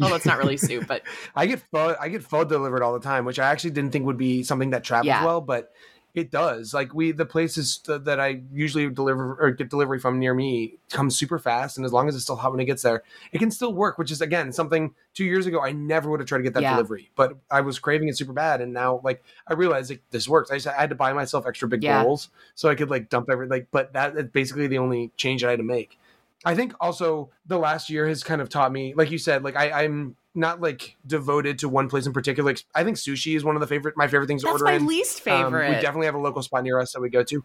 Oh, 0.00 0.08
that's 0.10 0.26
not 0.26 0.38
really 0.38 0.56
soup, 0.56 0.86
but 0.86 1.02
I 1.36 1.46
get 1.46 1.60
pho, 1.70 1.94
I 2.00 2.08
get 2.08 2.22
pho 2.22 2.44
delivered 2.44 2.82
all 2.82 2.92
the 2.92 3.00
time, 3.00 3.24
which 3.24 3.38
I 3.38 3.46
actually 3.50 3.70
didn't 3.70 3.92
think 3.92 4.06
would 4.06 4.18
be 4.18 4.42
something 4.42 4.70
that 4.70 4.84
travels 4.84 5.06
Yeah. 5.08 5.24
well, 5.24 5.40
but 5.40 5.72
it 6.14 6.30
does. 6.30 6.72
Like 6.72 6.94
we, 6.94 7.10
the 7.10 7.26
places 7.26 7.80
that 7.86 8.20
I 8.20 8.40
usually 8.52 8.88
deliver 8.88 9.34
or 9.34 9.50
get 9.50 9.68
delivery 9.68 9.98
from 9.98 10.20
near 10.20 10.32
me 10.32 10.76
come 10.90 11.10
super 11.10 11.40
fast, 11.40 11.76
and 11.76 11.84
as 11.84 11.92
long 11.92 12.08
as 12.08 12.14
it's 12.14 12.22
still 12.22 12.36
hot 12.36 12.52
when 12.52 12.60
it 12.60 12.66
gets 12.66 12.82
there, 12.82 13.02
it 13.32 13.38
can 13.38 13.50
still 13.50 13.74
work. 13.74 13.98
Which 13.98 14.12
is 14.12 14.20
again 14.20 14.52
something 14.52 14.94
two 15.12 15.24
years 15.24 15.46
ago 15.46 15.60
I 15.60 15.72
never 15.72 16.08
would 16.10 16.20
have 16.20 16.28
tried 16.28 16.38
to 16.38 16.44
get 16.44 16.54
that 16.54 16.62
Yeah. 16.62 16.74
delivery, 16.74 17.10
but 17.16 17.36
I 17.50 17.62
was 17.62 17.80
craving 17.80 18.06
it 18.08 18.16
super 18.16 18.32
bad, 18.32 18.60
and 18.60 18.72
now 18.72 19.00
like 19.02 19.24
I 19.48 19.54
realized 19.54 19.90
like 19.90 20.02
this 20.12 20.28
works. 20.28 20.52
I 20.52 20.54
just 20.54 20.68
I 20.68 20.80
had 20.80 20.90
to 20.90 20.96
buy 20.96 21.12
myself 21.12 21.46
extra 21.48 21.66
big 21.66 21.82
Yeah. 21.82 22.04
bowls 22.04 22.28
so 22.54 22.68
I 22.68 22.76
could 22.76 22.90
like 22.90 23.08
dump 23.08 23.28
every 23.28 23.48
like, 23.48 23.66
but 23.72 23.92
that 23.94 24.16
is 24.16 24.26
basically 24.30 24.68
the 24.68 24.78
only 24.78 25.10
change 25.16 25.40
that 25.42 25.48
I 25.48 25.50
had 25.50 25.58
to 25.58 25.64
make. 25.64 25.98
I 26.44 26.54
think 26.54 26.74
also 26.80 27.30
the 27.46 27.58
last 27.58 27.90
year 27.90 28.06
has 28.06 28.22
kind 28.22 28.40
of 28.40 28.48
taught 28.48 28.72
me, 28.72 28.94
like 28.94 29.10
you 29.10 29.18
said, 29.18 29.44
like 29.44 29.56
I, 29.56 29.84
I'm 29.84 30.16
not 30.34 30.60
like 30.60 30.96
devoted 31.06 31.58
to 31.60 31.68
one 31.68 31.88
place 31.88 32.06
in 32.06 32.12
particular. 32.12 32.54
I 32.74 32.84
think 32.84 32.96
sushi 32.96 33.36
is 33.36 33.44
one 33.44 33.56
of 33.56 33.60
the 33.60 33.66
favorite, 33.66 33.96
my 33.96 34.08
favorite 34.08 34.26
things 34.26 34.42
to 34.42 34.46
that's 34.46 34.62
order 34.62 34.64
my 34.64 34.74
in. 34.74 34.86
least 34.86 35.26
Um, 35.28 35.44
favorite. 35.52 35.68
we 35.68 35.74
definitely 35.76 36.06
have 36.06 36.14
a 36.16 36.18
local 36.18 36.42
spot 36.42 36.64
near 36.64 36.78
us 36.78 36.92
that 36.92 37.00
we 37.00 37.08
go 37.08 37.22
to. 37.22 37.44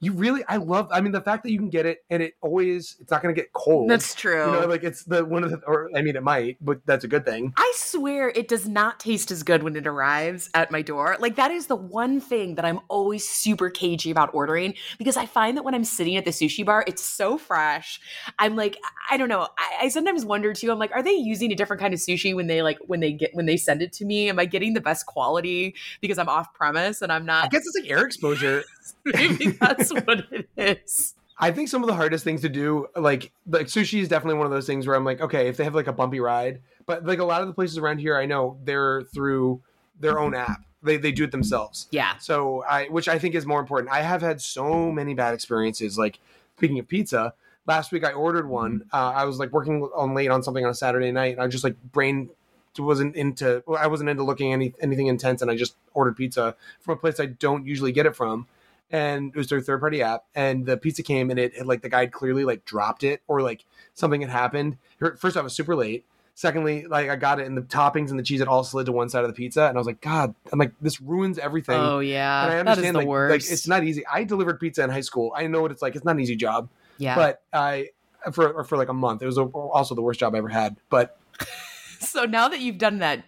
You 0.00 0.12
really, 0.12 0.44
I 0.48 0.56
love. 0.56 0.88
I 0.92 1.00
mean, 1.00 1.12
the 1.12 1.20
fact 1.20 1.42
that 1.42 1.50
you 1.50 1.58
can 1.58 1.70
get 1.70 1.84
it 1.84 2.04
and 2.08 2.22
it 2.22 2.34
always, 2.40 2.96
it's 3.00 3.10
not 3.10 3.20
going 3.22 3.34
to 3.34 3.40
get 3.40 3.52
cold. 3.52 3.90
that's 3.90 4.14
true. 4.14 4.46
you 4.46 4.60
know, 4.60 4.66
like 4.66 4.84
it's 4.84 5.04
the 5.04 5.24
one 5.24 5.42
of 5.42 5.50
the, 5.50 5.58
or 5.66 5.90
I 5.96 6.02
mean, 6.02 6.14
it 6.14 6.22
might, 6.22 6.56
but 6.60 6.80
that's 6.86 7.04
a 7.04 7.08
good 7.08 7.24
thing. 7.24 7.52
I 7.56 7.72
swear 7.74 8.28
it 8.28 8.46
does 8.46 8.68
not 8.68 9.00
taste 9.00 9.30
as 9.32 9.42
good 9.42 9.64
when 9.64 9.74
it 9.74 9.86
arrives 9.86 10.50
at 10.54 10.70
my 10.70 10.82
door. 10.82 11.16
Like 11.18 11.34
that 11.36 11.50
is 11.50 11.66
the 11.66 11.76
one 11.76 12.20
thing 12.20 12.54
that 12.54 12.64
I'm 12.64 12.78
always 12.88 13.28
super 13.28 13.70
cagey 13.70 14.10
about 14.12 14.30
ordering 14.32 14.74
because 14.98 15.16
I 15.16 15.26
find 15.26 15.56
that 15.56 15.64
when 15.64 15.74
I'm 15.74 15.84
sitting 15.84 16.16
at 16.16 16.24
the 16.24 16.30
sushi 16.30 16.64
bar, 16.64 16.84
it's 16.86 17.02
so 17.02 17.36
fresh. 17.36 18.00
I'm 18.38 18.54
like, 18.54 18.78
I 19.10 19.16
don't 19.16 19.28
know. 19.28 19.48
I, 19.58 19.78
I 19.82 19.88
sometimes 19.88 20.24
wonder 20.24 20.52
too. 20.54 20.70
I'm 20.70 20.78
like, 20.78 20.92
are 20.92 21.02
they 21.02 21.12
using 21.12 21.50
a 21.50 21.56
different 21.56 21.80
kind 21.80 21.92
of 21.92 21.98
sushi 21.98 22.34
when 22.36 22.46
they 22.46 22.62
like 22.62 22.78
when 22.86 23.00
they 23.00 23.12
get 23.12 23.30
when 23.34 23.46
they 23.46 23.56
send 23.56 23.82
it 23.82 23.92
to 23.94 24.04
me? 24.04 24.28
Am 24.28 24.38
I 24.38 24.44
getting 24.44 24.74
the 24.74 24.80
best 24.80 25.06
quality 25.06 25.74
because 26.00 26.18
I'm 26.18 26.28
off 26.28 26.54
premise 26.54 27.02
and 27.02 27.10
I'm 27.10 27.26
not 27.26 27.46
I 27.46 27.48
guess 27.48 27.66
it's 27.66 27.76
like 27.80 27.90
air 27.90 28.04
exposure. 28.04 28.62
Maybe 29.04 29.48
that's 29.52 29.92
what 29.92 30.24
it 30.30 30.48
is. 30.56 31.14
I 31.40 31.52
think 31.52 31.68
some 31.68 31.82
of 31.82 31.88
the 31.88 31.94
hardest 31.94 32.24
things 32.24 32.40
to 32.40 32.48
do, 32.48 32.88
like 32.96 33.32
like 33.46 33.66
sushi, 33.66 34.00
is 34.00 34.08
definitely 34.08 34.38
one 34.38 34.46
of 34.46 34.52
those 34.52 34.66
things 34.66 34.86
where 34.86 34.96
I'm 34.96 35.04
like, 35.04 35.20
okay, 35.20 35.48
if 35.48 35.56
they 35.56 35.64
have 35.64 35.74
like 35.74 35.86
a 35.86 35.92
bumpy 35.92 36.20
ride, 36.20 36.60
but 36.86 37.04
like 37.06 37.20
a 37.20 37.24
lot 37.24 37.42
of 37.42 37.46
the 37.46 37.54
places 37.54 37.78
around 37.78 37.98
here, 37.98 38.16
I 38.16 38.26
know 38.26 38.58
they're 38.64 39.02
through 39.02 39.60
their 40.00 40.18
own 40.18 40.34
app. 40.34 40.62
They 40.82 40.96
they 40.96 41.12
do 41.12 41.24
it 41.24 41.30
themselves. 41.30 41.86
Yeah. 41.90 42.16
So 42.18 42.64
I, 42.68 42.86
which 42.86 43.08
I 43.08 43.18
think 43.18 43.34
is 43.34 43.46
more 43.46 43.60
important. 43.60 43.92
I 43.92 44.02
have 44.02 44.20
had 44.20 44.40
so 44.40 44.90
many 44.90 45.14
bad 45.14 45.34
experiences. 45.34 45.96
Like 45.96 46.18
speaking 46.56 46.78
of 46.78 46.88
pizza, 46.88 47.34
last 47.66 47.92
week 47.92 48.04
I 48.04 48.12
ordered 48.12 48.48
one. 48.48 48.84
Uh, 48.92 49.12
I 49.14 49.24
was 49.24 49.38
like 49.38 49.52
working 49.52 49.88
on 49.94 50.14
late 50.14 50.30
on 50.30 50.42
something 50.42 50.64
on 50.64 50.70
a 50.70 50.74
Saturday 50.74 51.12
night, 51.12 51.34
and 51.34 51.42
I 51.42 51.46
just 51.46 51.62
like 51.62 51.76
brain 51.92 52.30
wasn't 52.78 53.16
into. 53.16 53.62
well, 53.66 53.78
I 53.80 53.86
wasn't 53.86 54.08
into 54.08 54.24
looking 54.24 54.52
any 54.52 54.74
anything 54.80 55.06
intense, 55.06 55.42
and 55.42 55.50
I 55.50 55.56
just 55.56 55.76
ordered 55.94 56.16
pizza 56.16 56.56
from 56.80 56.94
a 56.94 56.96
place 56.96 57.20
I 57.20 57.26
don't 57.26 57.66
usually 57.66 57.92
get 57.92 58.06
it 58.06 58.16
from. 58.16 58.46
And 58.90 59.32
it 59.34 59.36
was 59.36 59.48
their 59.48 59.60
third 59.60 59.80
party 59.80 60.02
app, 60.02 60.24
and 60.34 60.64
the 60.64 60.76
pizza 60.76 61.02
came, 61.02 61.30
and 61.30 61.38
it 61.38 61.56
had 61.56 61.66
like 61.66 61.82
the 61.82 61.90
guy 61.90 62.06
clearly 62.06 62.44
like 62.44 62.64
dropped 62.64 63.04
it, 63.04 63.22
or 63.28 63.42
like 63.42 63.64
something 63.94 64.20
had 64.20 64.30
happened. 64.30 64.78
First 64.98 65.36
off, 65.36 65.40
it 65.40 65.44
was 65.44 65.54
super 65.54 65.76
late. 65.76 66.06
Secondly, 66.34 66.86
like 66.86 67.10
I 67.10 67.16
got 67.16 67.40
it, 67.40 67.46
and 67.46 67.56
the 67.56 67.62
toppings 67.62 68.10
and 68.10 68.18
the 68.18 68.22
cheese 68.22 68.38
had 68.38 68.48
all 68.48 68.64
slid 68.64 68.86
to 68.86 68.92
one 68.92 69.08
side 69.08 69.24
of 69.24 69.28
the 69.28 69.34
pizza, 69.34 69.66
and 69.66 69.76
I 69.76 69.80
was 69.80 69.86
like, 69.86 70.00
God, 70.00 70.34
I'm 70.52 70.58
like, 70.58 70.72
this 70.80 71.00
ruins 71.00 71.38
everything. 71.38 71.76
Oh 71.78 71.98
yeah. 71.98 72.44
and 72.44 72.52
I 72.52 72.56
that 72.56 72.62
is 72.62 72.68
understand 72.68 72.94
the 72.94 73.00
like, 73.00 73.08
worst. 73.08 73.32
like 73.32 73.52
it's 73.52 73.68
not 73.68 73.84
easy. 73.84 74.06
I 74.06 74.24
delivered 74.24 74.60
pizza 74.60 74.84
in 74.84 74.90
high 74.90 75.00
school. 75.00 75.32
I 75.36 75.46
know 75.48 75.60
what 75.60 75.70
it's 75.70 75.82
like. 75.82 75.96
It's 75.96 76.04
not 76.04 76.12
an 76.12 76.20
easy 76.20 76.36
job, 76.36 76.68
yeah. 76.96 77.14
but 77.14 77.42
I 77.52 77.88
for 78.32 78.64
for 78.64 78.76
like 78.78 78.88
a 78.88 78.94
month. 78.94 79.20
It 79.22 79.26
was 79.26 79.36
also 79.36 79.94
the 79.94 80.02
worst 80.02 80.20
job 80.20 80.34
I 80.34 80.38
ever 80.38 80.48
had. 80.48 80.76
But 80.88 81.18
so 82.00 82.24
now 82.24 82.48
that 82.48 82.60
you've 82.60 82.78
done 82.78 82.98
that 82.98 83.24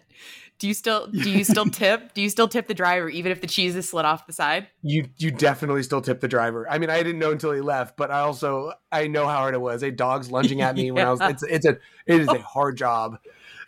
Do 0.61 0.69
you 0.69 0.75
still 0.75 1.07
do 1.09 1.31
you 1.31 1.43
still 1.52 1.64
tip? 1.67 2.14
Do 2.14 2.23
you 2.23 2.29
still 2.29 2.47
tip 2.47 2.69
the 2.69 2.75
driver 2.75 3.09
even 3.09 3.33
if 3.33 3.40
the 3.40 3.47
cheese 3.47 3.75
is 3.75 3.88
slid 3.88 4.05
off 4.05 4.26
the 4.26 4.33
side? 4.33 4.69
You 4.83 5.09
you 5.17 5.31
definitely 5.33 5.83
still 5.83 6.02
tip 6.02 6.21
the 6.21 6.29
driver. 6.29 6.71
I 6.71 6.79
mean, 6.79 6.90
I 6.90 7.02
didn't 7.02 7.19
know 7.19 7.33
until 7.33 7.50
he 7.52 7.61
left, 7.61 7.97
but 7.97 8.11
I 8.11 8.21
also 8.21 8.73
I 8.93 9.09
know 9.09 9.26
how 9.26 9.38
hard 9.38 9.55
it 9.55 9.61
was. 9.61 9.83
A 9.83 9.90
dog's 9.90 10.31
lunging 10.31 10.61
at 10.61 10.76
me 10.76 10.87
yeah. 10.87 10.93
when 10.93 11.07
I 11.07 11.11
was. 11.11 11.21
It's 11.31 11.43
it's 11.43 11.67
a 11.67 11.79
it 12.07 12.21
is 12.21 12.29
a 12.29 12.38
hard 12.38 12.76
job. 12.76 13.19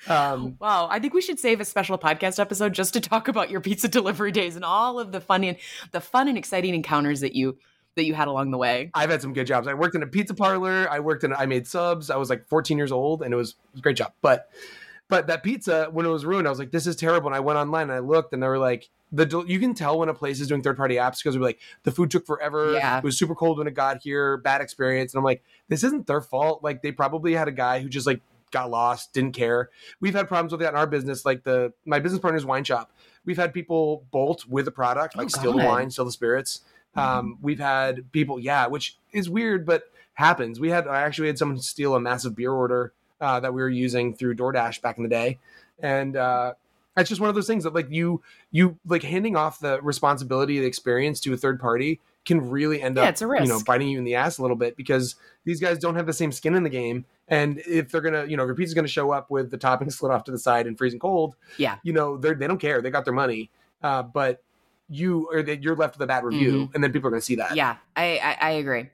Um, 0.09 0.57
wow, 0.59 0.89
I 0.91 0.99
think 0.99 1.15
we 1.15 1.23
should 1.23 1.39
save 1.39 1.61
a 1.61 1.65
special 1.65 1.97
podcast 1.97 2.41
episode 2.41 2.75
just 2.75 2.93
to 2.95 3.01
talk 3.01 3.29
about 3.29 3.51
your 3.51 3.61
pizza 3.61 3.87
delivery 3.89 4.33
days 4.33 4.57
and 4.57 4.65
all 4.65 4.99
of 4.99 5.13
the 5.13 5.21
fun 5.21 5.45
and 5.45 5.57
the 5.93 6.01
fun 6.01 6.27
and 6.29 6.37
exciting 6.37 6.75
encounters 6.75 7.21
that 7.21 7.35
you 7.35 7.57
that 7.95 8.05
you 8.05 8.15
had 8.15 8.29
along 8.29 8.51
the 8.51 8.59
way. 8.59 8.91
I've 8.95 9.11
had 9.11 9.23
some 9.23 9.33
good 9.33 9.47
jobs. 9.47 9.67
I 9.67 9.75
worked 9.75 9.95
in 9.95 10.03
a 10.03 10.07
pizza 10.07 10.35
parlor. 10.35 10.89
I 10.91 11.01
worked 11.01 11.25
in. 11.25 11.33
I 11.33 11.47
made 11.47 11.67
subs. 11.67 12.11
I 12.11 12.17
was 12.17 12.29
like 12.31 12.47
14 12.49 12.77
years 12.77 12.93
old, 12.93 13.23
and 13.23 13.33
it 13.33 13.37
was, 13.37 13.51
it 13.51 13.73
was 13.73 13.81
a 13.81 13.83
great 13.83 13.97
job. 13.97 14.13
But 14.23 14.51
but 15.13 15.27
that 15.27 15.43
pizza, 15.43 15.89
when 15.93 16.07
it 16.07 16.09
was 16.09 16.25
ruined, 16.25 16.47
I 16.47 16.51
was 16.51 16.59
like, 16.59 16.71
this 16.71 16.87
is 16.87 16.97
terrible. 16.97 17.27
And 17.27 17.37
I 17.37 17.41
went 17.41 17.59
online 17.59 17.83
and 17.83 17.93
I 17.93 17.99
looked, 17.99 18.33
and 18.33 18.43
they 18.43 18.49
were 18.49 18.59
like, 18.59 18.89
the 19.13 19.45
you 19.47 19.61
can 19.61 19.75
tell 19.75 19.99
when 19.99 20.09
a 20.09 20.15
place 20.15 20.41
is 20.41 20.49
doing 20.49 20.63
third 20.63 20.79
party 20.79 20.95
apps 20.95 21.19
because 21.19 21.35
they're 21.35 21.43
like, 21.43 21.61
the 21.83 21.91
food 21.91 22.11
took 22.11 22.25
forever. 22.25 22.73
Yeah. 22.73 22.97
It 22.97 23.05
was 23.05 23.19
super 23.19 23.35
cold 23.35 23.59
when 23.59 23.67
it 23.67 23.75
got 23.75 24.01
here. 24.01 24.39
Bad 24.39 24.63
experience. 24.63 25.13
And 25.13 25.19
I'm 25.19 25.25
like, 25.25 25.45
this 25.69 25.85
isn't 25.85 26.07
their 26.07 26.23
fault. 26.23 26.65
Like 26.65 26.81
they 26.81 26.93
probably 26.93 27.35
had 27.35 27.47
a 27.47 27.53
guy 27.53 27.81
who 27.81 27.91
just 27.91 28.07
like 28.07 28.23
got 28.53 28.71
lost, 28.71 29.13
didn't 29.13 29.33
care. 29.33 29.69
We've 30.01 30.15
had 30.15 30.29
problems 30.29 30.53
with 30.53 30.63
that 30.63 30.71
in 30.71 30.77
our 30.77 30.87
business. 30.87 31.27
Like 31.27 31.43
the 31.43 31.75
my 31.85 31.99
business 31.99 32.23
partner's 32.23 32.47
wine 32.47 32.65
shop. 32.65 32.91
We've 33.27 33.37
had 33.37 33.53
people 33.53 34.07
bolt 34.13 34.47
with 34.47 34.67
a 34.67 34.73
product, 34.73 35.15
like 35.15 35.27
oh, 35.27 35.29
steal 35.29 35.53
the 35.53 35.63
wine, 35.63 35.91
steal 35.91 36.07
the 36.07 36.13
spirits. 36.13 36.63
Um, 36.97 37.37
we've 37.43 37.61
had 37.61 38.11
people, 38.13 38.41
yeah, 38.41 38.67
which 38.67 38.97
is 39.13 39.29
weird, 39.29 39.67
but 39.67 39.83
happens. 40.15 40.59
We 40.59 40.71
had 40.71 40.89
I 40.89 41.03
actually 41.03 41.27
had 41.27 41.37
someone 41.37 41.59
steal 41.59 41.95
a 41.95 42.01
massive 42.01 42.35
beer 42.35 42.53
order 42.53 42.95
uh, 43.23 43.41
that 43.41 43.55
we 43.55 43.63
were 43.63 43.71
using 43.71 44.15
through 44.15 44.35
DoorDash 44.35 44.83
back 44.83 44.99
in 44.99 45.05
the 45.05 45.09
day, 45.09 45.39
and 45.79 46.17
uh, 46.17 46.55
it's 46.97 47.09
just 47.09 47.21
one 47.21 47.31
of 47.31 47.35
those 47.35 47.47
things 47.47 47.65
that 47.65 47.75
like 47.75 47.91
you 47.91 48.21
you 48.51 48.79
like 48.87 49.03
handing 49.03 49.37
off 49.37 49.61
the 49.61 49.81
responsibility 49.81 50.59
of 50.59 50.63
the 50.63 50.69
experience 50.69 51.21
to 51.21 51.33
a 51.33 51.37
third 51.37 51.61
party 51.61 52.01
can 52.25 52.51
really 52.51 52.81
end 52.81 52.97
yeah, 52.97 53.09
up 53.09 53.21
you 53.21 53.47
know 53.47 53.61
biting 53.67 53.89
you 53.89 53.99
in 53.99 54.05
the 54.05 54.15
ass 54.15 54.39
a 54.39 54.43
little 54.43 54.57
bit 54.57 54.77
because 54.77 55.17
these 55.45 55.61
guys 55.61 55.79
don't 55.79 55.97
have 55.97 56.07
the 56.07 56.13
same 56.13 56.31
skin 56.31 56.55
in 56.55 56.63
the 56.63 56.71
game. 56.71 57.05
And 57.29 57.63
if 57.67 57.91
they're 57.91 58.01
gonna 58.01 58.27
you 58.27 58.37
know 58.37 58.43
if 58.43 58.49
your 58.49 58.57
pizza's 58.57 58.75
gonna 58.75 58.89
show 58.89 59.13
up 59.13 59.31
with 59.31 59.51
the 59.51 59.59
topping 59.59 59.91
slid 59.91 60.13
off 60.13 60.25
to 60.25 60.33
the 60.33 60.39
side 60.39 60.67
and 60.67 60.77
freezing 60.77 61.01
cold 61.01 61.37
yeah. 61.57 61.79
you 61.83 61.93
know 61.93 62.17
they're 62.17 62.35
they 62.35 62.47
don't 62.47 62.59
care. 62.59 62.83
They 62.83 62.91
got 62.91 63.05
their 63.05 63.15
money. 63.15 63.51
Uh, 63.83 64.03
but 64.03 64.43
you 64.89 65.29
or 65.33 65.43
that 65.43 65.63
you're 65.63 65.75
left 65.75 65.97
with 65.97 66.05
a 66.05 66.07
bad 66.07 66.23
review 66.23 66.53
mm-hmm. 66.53 66.75
and 66.75 66.85
then 66.85 66.93
people 66.93 67.09
are 67.09 67.11
gonna 67.11 67.21
see 67.21 67.37
that. 67.37 67.57
Yeah 67.57 67.77
I, 67.97 68.19
I, 68.19 68.37
I 68.41 68.51
agree 68.53 68.89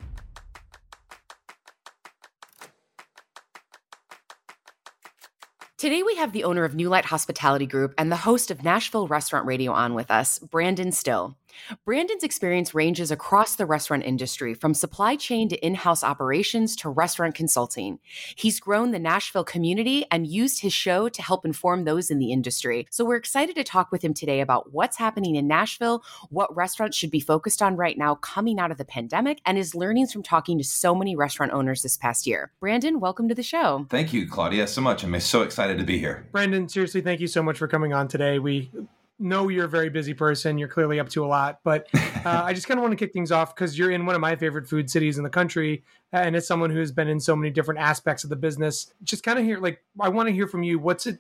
Today, 5.78 6.02
we 6.02 6.16
have 6.16 6.32
the 6.32 6.42
owner 6.42 6.64
of 6.64 6.75
New 6.75 6.88
Light 6.88 7.04
Hospitality 7.04 7.64
Group 7.64 7.94
and 7.97 8.11
the 8.11 8.16
host 8.16 8.50
of 8.50 8.64
Nashville 8.64 9.06
Restaurant 9.06 9.47
Radio 9.47 9.70
on 9.70 9.94
with 9.94 10.11
us, 10.11 10.40
Brandon 10.40 10.90
Styll. 10.90 11.37
Brandon's 11.84 12.22
experience 12.22 12.74
ranges 12.74 13.10
across 13.10 13.56
the 13.56 13.66
restaurant 13.66 14.04
industry, 14.04 14.54
from 14.54 14.74
supply 14.74 15.16
chain 15.16 15.48
to 15.48 15.56
in 15.66 15.74
house 15.74 16.04
operations 16.04 16.76
to 16.76 16.88
restaurant 16.88 17.34
consulting. 17.34 17.98
He's 18.36 18.60
grown 18.60 18.90
the 18.90 18.98
Nashville 18.98 19.44
community 19.44 20.04
and 20.10 20.26
used 20.26 20.60
his 20.60 20.72
show 20.72 21.08
to 21.08 21.22
help 21.22 21.44
inform 21.44 21.84
those 21.84 22.10
in 22.10 22.18
the 22.18 22.32
industry. 22.32 22.86
So 22.90 23.04
we're 23.04 23.16
excited 23.16 23.56
to 23.56 23.64
talk 23.64 23.92
with 23.92 24.02
him 24.02 24.14
today 24.14 24.40
about 24.40 24.72
what's 24.72 24.96
happening 24.96 25.36
in 25.36 25.46
Nashville, 25.46 26.02
what 26.30 26.54
restaurants 26.54 26.96
should 26.96 27.10
be 27.10 27.20
focused 27.20 27.62
on 27.62 27.76
right 27.76 27.96
now 27.96 28.14
coming 28.16 28.58
out 28.58 28.70
of 28.70 28.78
the 28.78 28.84
pandemic, 28.84 29.40
and 29.46 29.56
his 29.58 29.74
learnings 29.74 30.12
from 30.12 30.22
talking 30.22 30.58
to 30.58 30.64
so 30.64 30.94
many 30.94 31.16
restaurant 31.16 31.52
owners 31.52 31.82
this 31.82 31.96
past 31.96 32.26
year. 32.26 32.52
Brandon, 32.60 33.00
welcome 33.00 33.28
to 33.28 33.34
the 33.34 33.42
show. 33.42 33.86
Thank 33.90 34.12
you, 34.12 34.28
Claudia, 34.28 34.66
so 34.66 34.80
much. 34.80 35.04
I'm 35.04 35.18
so 35.20 35.42
excited 35.42 35.78
to 35.78 35.84
be 35.84 35.98
here. 35.98 36.26
Brandon, 36.32 36.68
seriously, 36.68 37.00
thank 37.00 37.20
you 37.20 37.26
so 37.26 37.42
much 37.42 37.58
for 37.58 37.68
coming 37.68 37.92
on 37.92 38.08
today. 38.08 38.38
We 38.38 38.70
know 39.18 39.48
you're 39.48 39.64
a 39.64 39.68
very 39.68 39.90
busy 39.90 40.14
person. 40.14 40.58
You're 40.58 40.68
clearly 40.68 41.00
up 41.00 41.08
to 41.10 41.25
a 41.25 41.26
lot, 41.26 41.60
but 41.64 41.88
uh, 41.94 42.42
I 42.44 42.52
just 42.52 42.66
kind 42.68 42.78
of 42.78 42.82
want 42.82 42.92
to 42.92 43.04
kick 43.04 43.12
things 43.12 43.32
off 43.32 43.54
because 43.54 43.78
you're 43.78 43.90
in 43.90 44.06
one 44.06 44.14
of 44.14 44.20
my 44.20 44.37
favorite 44.37 44.68
food 44.68 44.90
cities 44.90 45.18
in 45.18 45.25
the 45.25 45.30
country, 45.30 45.84
and 46.12 46.37
as 46.37 46.46
someone 46.46 46.70
who's 46.70 46.92
been 46.92 47.08
in 47.08 47.20
so 47.20 47.34
many 47.34 47.50
different 47.50 47.80
aspects 47.80 48.25
of 48.25 48.30
the 48.30 48.37
business, 48.37 48.92
just 49.04 49.22
kind 49.22 49.38
of 49.38 49.44
hear 49.44 49.58
like 49.58 49.82
I 50.00 50.08
want 50.08 50.28
to 50.28 50.34
hear 50.34 50.46
from 50.46 50.62
you. 50.62 50.78
What's 50.78 51.06
it 51.06 51.18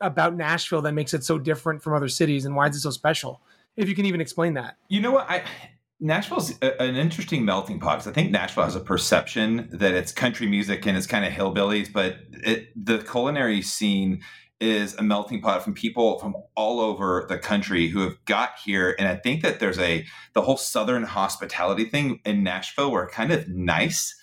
about 0.00 0.36
Nashville 0.36 0.82
that 0.82 0.92
makes 0.92 1.14
it 1.14 1.24
so 1.24 1.38
different 1.38 1.82
from 1.82 1.94
other 1.94 2.08
cities, 2.08 2.44
and 2.44 2.54
why 2.54 2.68
is 2.68 2.76
it 2.76 2.80
so 2.80 2.90
special? 2.90 3.40
If 3.76 3.88
you 3.88 3.94
can 3.94 4.06
even 4.06 4.20
explain 4.20 4.54
that. 4.54 4.76
You 4.88 5.00
know 5.00 5.12
what 5.12 5.28
I. 5.30 5.44
Nashville's 6.00 6.52
a, 6.62 6.80
an 6.80 6.94
interesting 6.94 7.44
melting 7.44 7.80
pot 7.80 7.98
because 7.98 8.06
I 8.06 8.12
think 8.12 8.30
Nashville 8.30 8.64
has 8.64 8.76
a 8.76 8.80
perception 8.80 9.68
that 9.72 9.94
it's 9.94 10.12
country 10.12 10.46
music 10.46 10.86
and 10.86 10.96
it's 10.96 11.08
kind 11.08 11.24
of 11.24 11.32
hillbillies, 11.32 11.92
but 11.92 12.18
it, 12.30 12.68
the 12.76 12.98
culinary 12.98 13.62
scene 13.62 14.22
is 14.60 14.94
a 14.96 15.02
melting 15.02 15.40
pot 15.40 15.62
from 15.62 15.72
people 15.72 16.18
from 16.18 16.34
all 16.56 16.80
over 16.80 17.24
the 17.28 17.38
country 17.38 17.88
who 17.88 18.00
have 18.00 18.24
got 18.24 18.50
here 18.64 18.94
and 18.98 19.06
i 19.06 19.14
think 19.14 19.42
that 19.42 19.60
there's 19.60 19.78
a 19.78 20.04
the 20.32 20.42
whole 20.42 20.56
southern 20.56 21.04
hospitality 21.04 21.84
thing 21.84 22.20
in 22.24 22.42
nashville 22.42 22.90
we're 22.90 23.08
kind 23.08 23.32
of 23.32 23.48
nice 23.48 24.16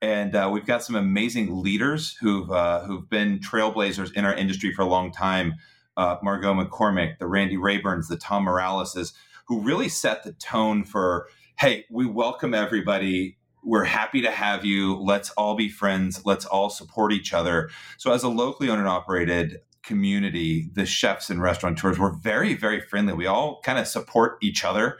and 0.00 0.34
uh, 0.34 0.50
we've 0.52 0.66
got 0.66 0.82
some 0.82 0.96
amazing 0.96 1.62
leaders 1.62 2.16
who've 2.20 2.50
uh, 2.50 2.80
who've 2.84 3.08
been 3.08 3.38
trailblazers 3.38 4.12
in 4.14 4.24
our 4.24 4.34
industry 4.34 4.72
for 4.72 4.82
a 4.82 4.86
long 4.86 5.12
time 5.12 5.54
uh, 5.96 6.16
margot 6.22 6.54
mccormack 6.54 7.18
the 7.18 7.26
randy 7.26 7.56
rayburns 7.56 8.08
the 8.08 8.16
tom 8.16 8.46
moraleses 8.46 9.12
who 9.46 9.60
really 9.60 9.88
set 9.88 10.24
the 10.24 10.32
tone 10.32 10.84
for 10.84 11.28
hey 11.58 11.84
we 11.90 12.06
welcome 12.06 12.54
everybody 12.54 13.36
we're 13.64 13.84
happy 13.84 14.22
to 14.22 14.30
have 14.32 14.64
you. 14.64 14.96
Let's 14.96 15.30
all 15.30 15.54
be 15.54 15.68
friends. 15.68 16.22
Let's 16.24 16.44
all 16.44 16.68
support 16.68 17.12
each 17.12 17.32
other. 17.32 17.70
So, 17.96 18.12
as 18.12 18.24
a 18.24 18.28
locally 18.28 18.68
owned 18.68 18.80
and 18.80 18.88
operated 18.88 19.60
community, 19.82 20.70
the 20.74 20.86
chefs 20.86 21.30
and 21.30 21.40
restaurateurs 21.40 21.98
were 21.98 22.12
very, 22.12 22.54
very 22.54 22.80
friendly. 22.80 23.12
We 23.12 23.26
all 23.26 23.60
kind 23.62 23.78
of 23.78 23.86
support 23.86 24.38
each 24.42 24.64
other. 24.64 24.98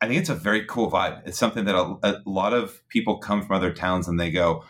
I 0.00 0.08
think 0.08 0.20
it's 0.20 0.28
a 0.28 0.34
very 0.34 0.64
cool 0.66 0.90
vibe. 0.90 1.22
It's 1.26 1.38
something 1.38 1.64
that 1.64 1.74
a, 1.74 1.96
a, 2.02 2.22
lot 2.26 2.52
of 2.52 2.86
people 2.88 3.18
come 3.18 3.42
from 3.42 3.56
other 3.56 3.72
towns 3.72 4.08
and 4.08 4.20
they 4.20 4.30
go, 4.30 4.64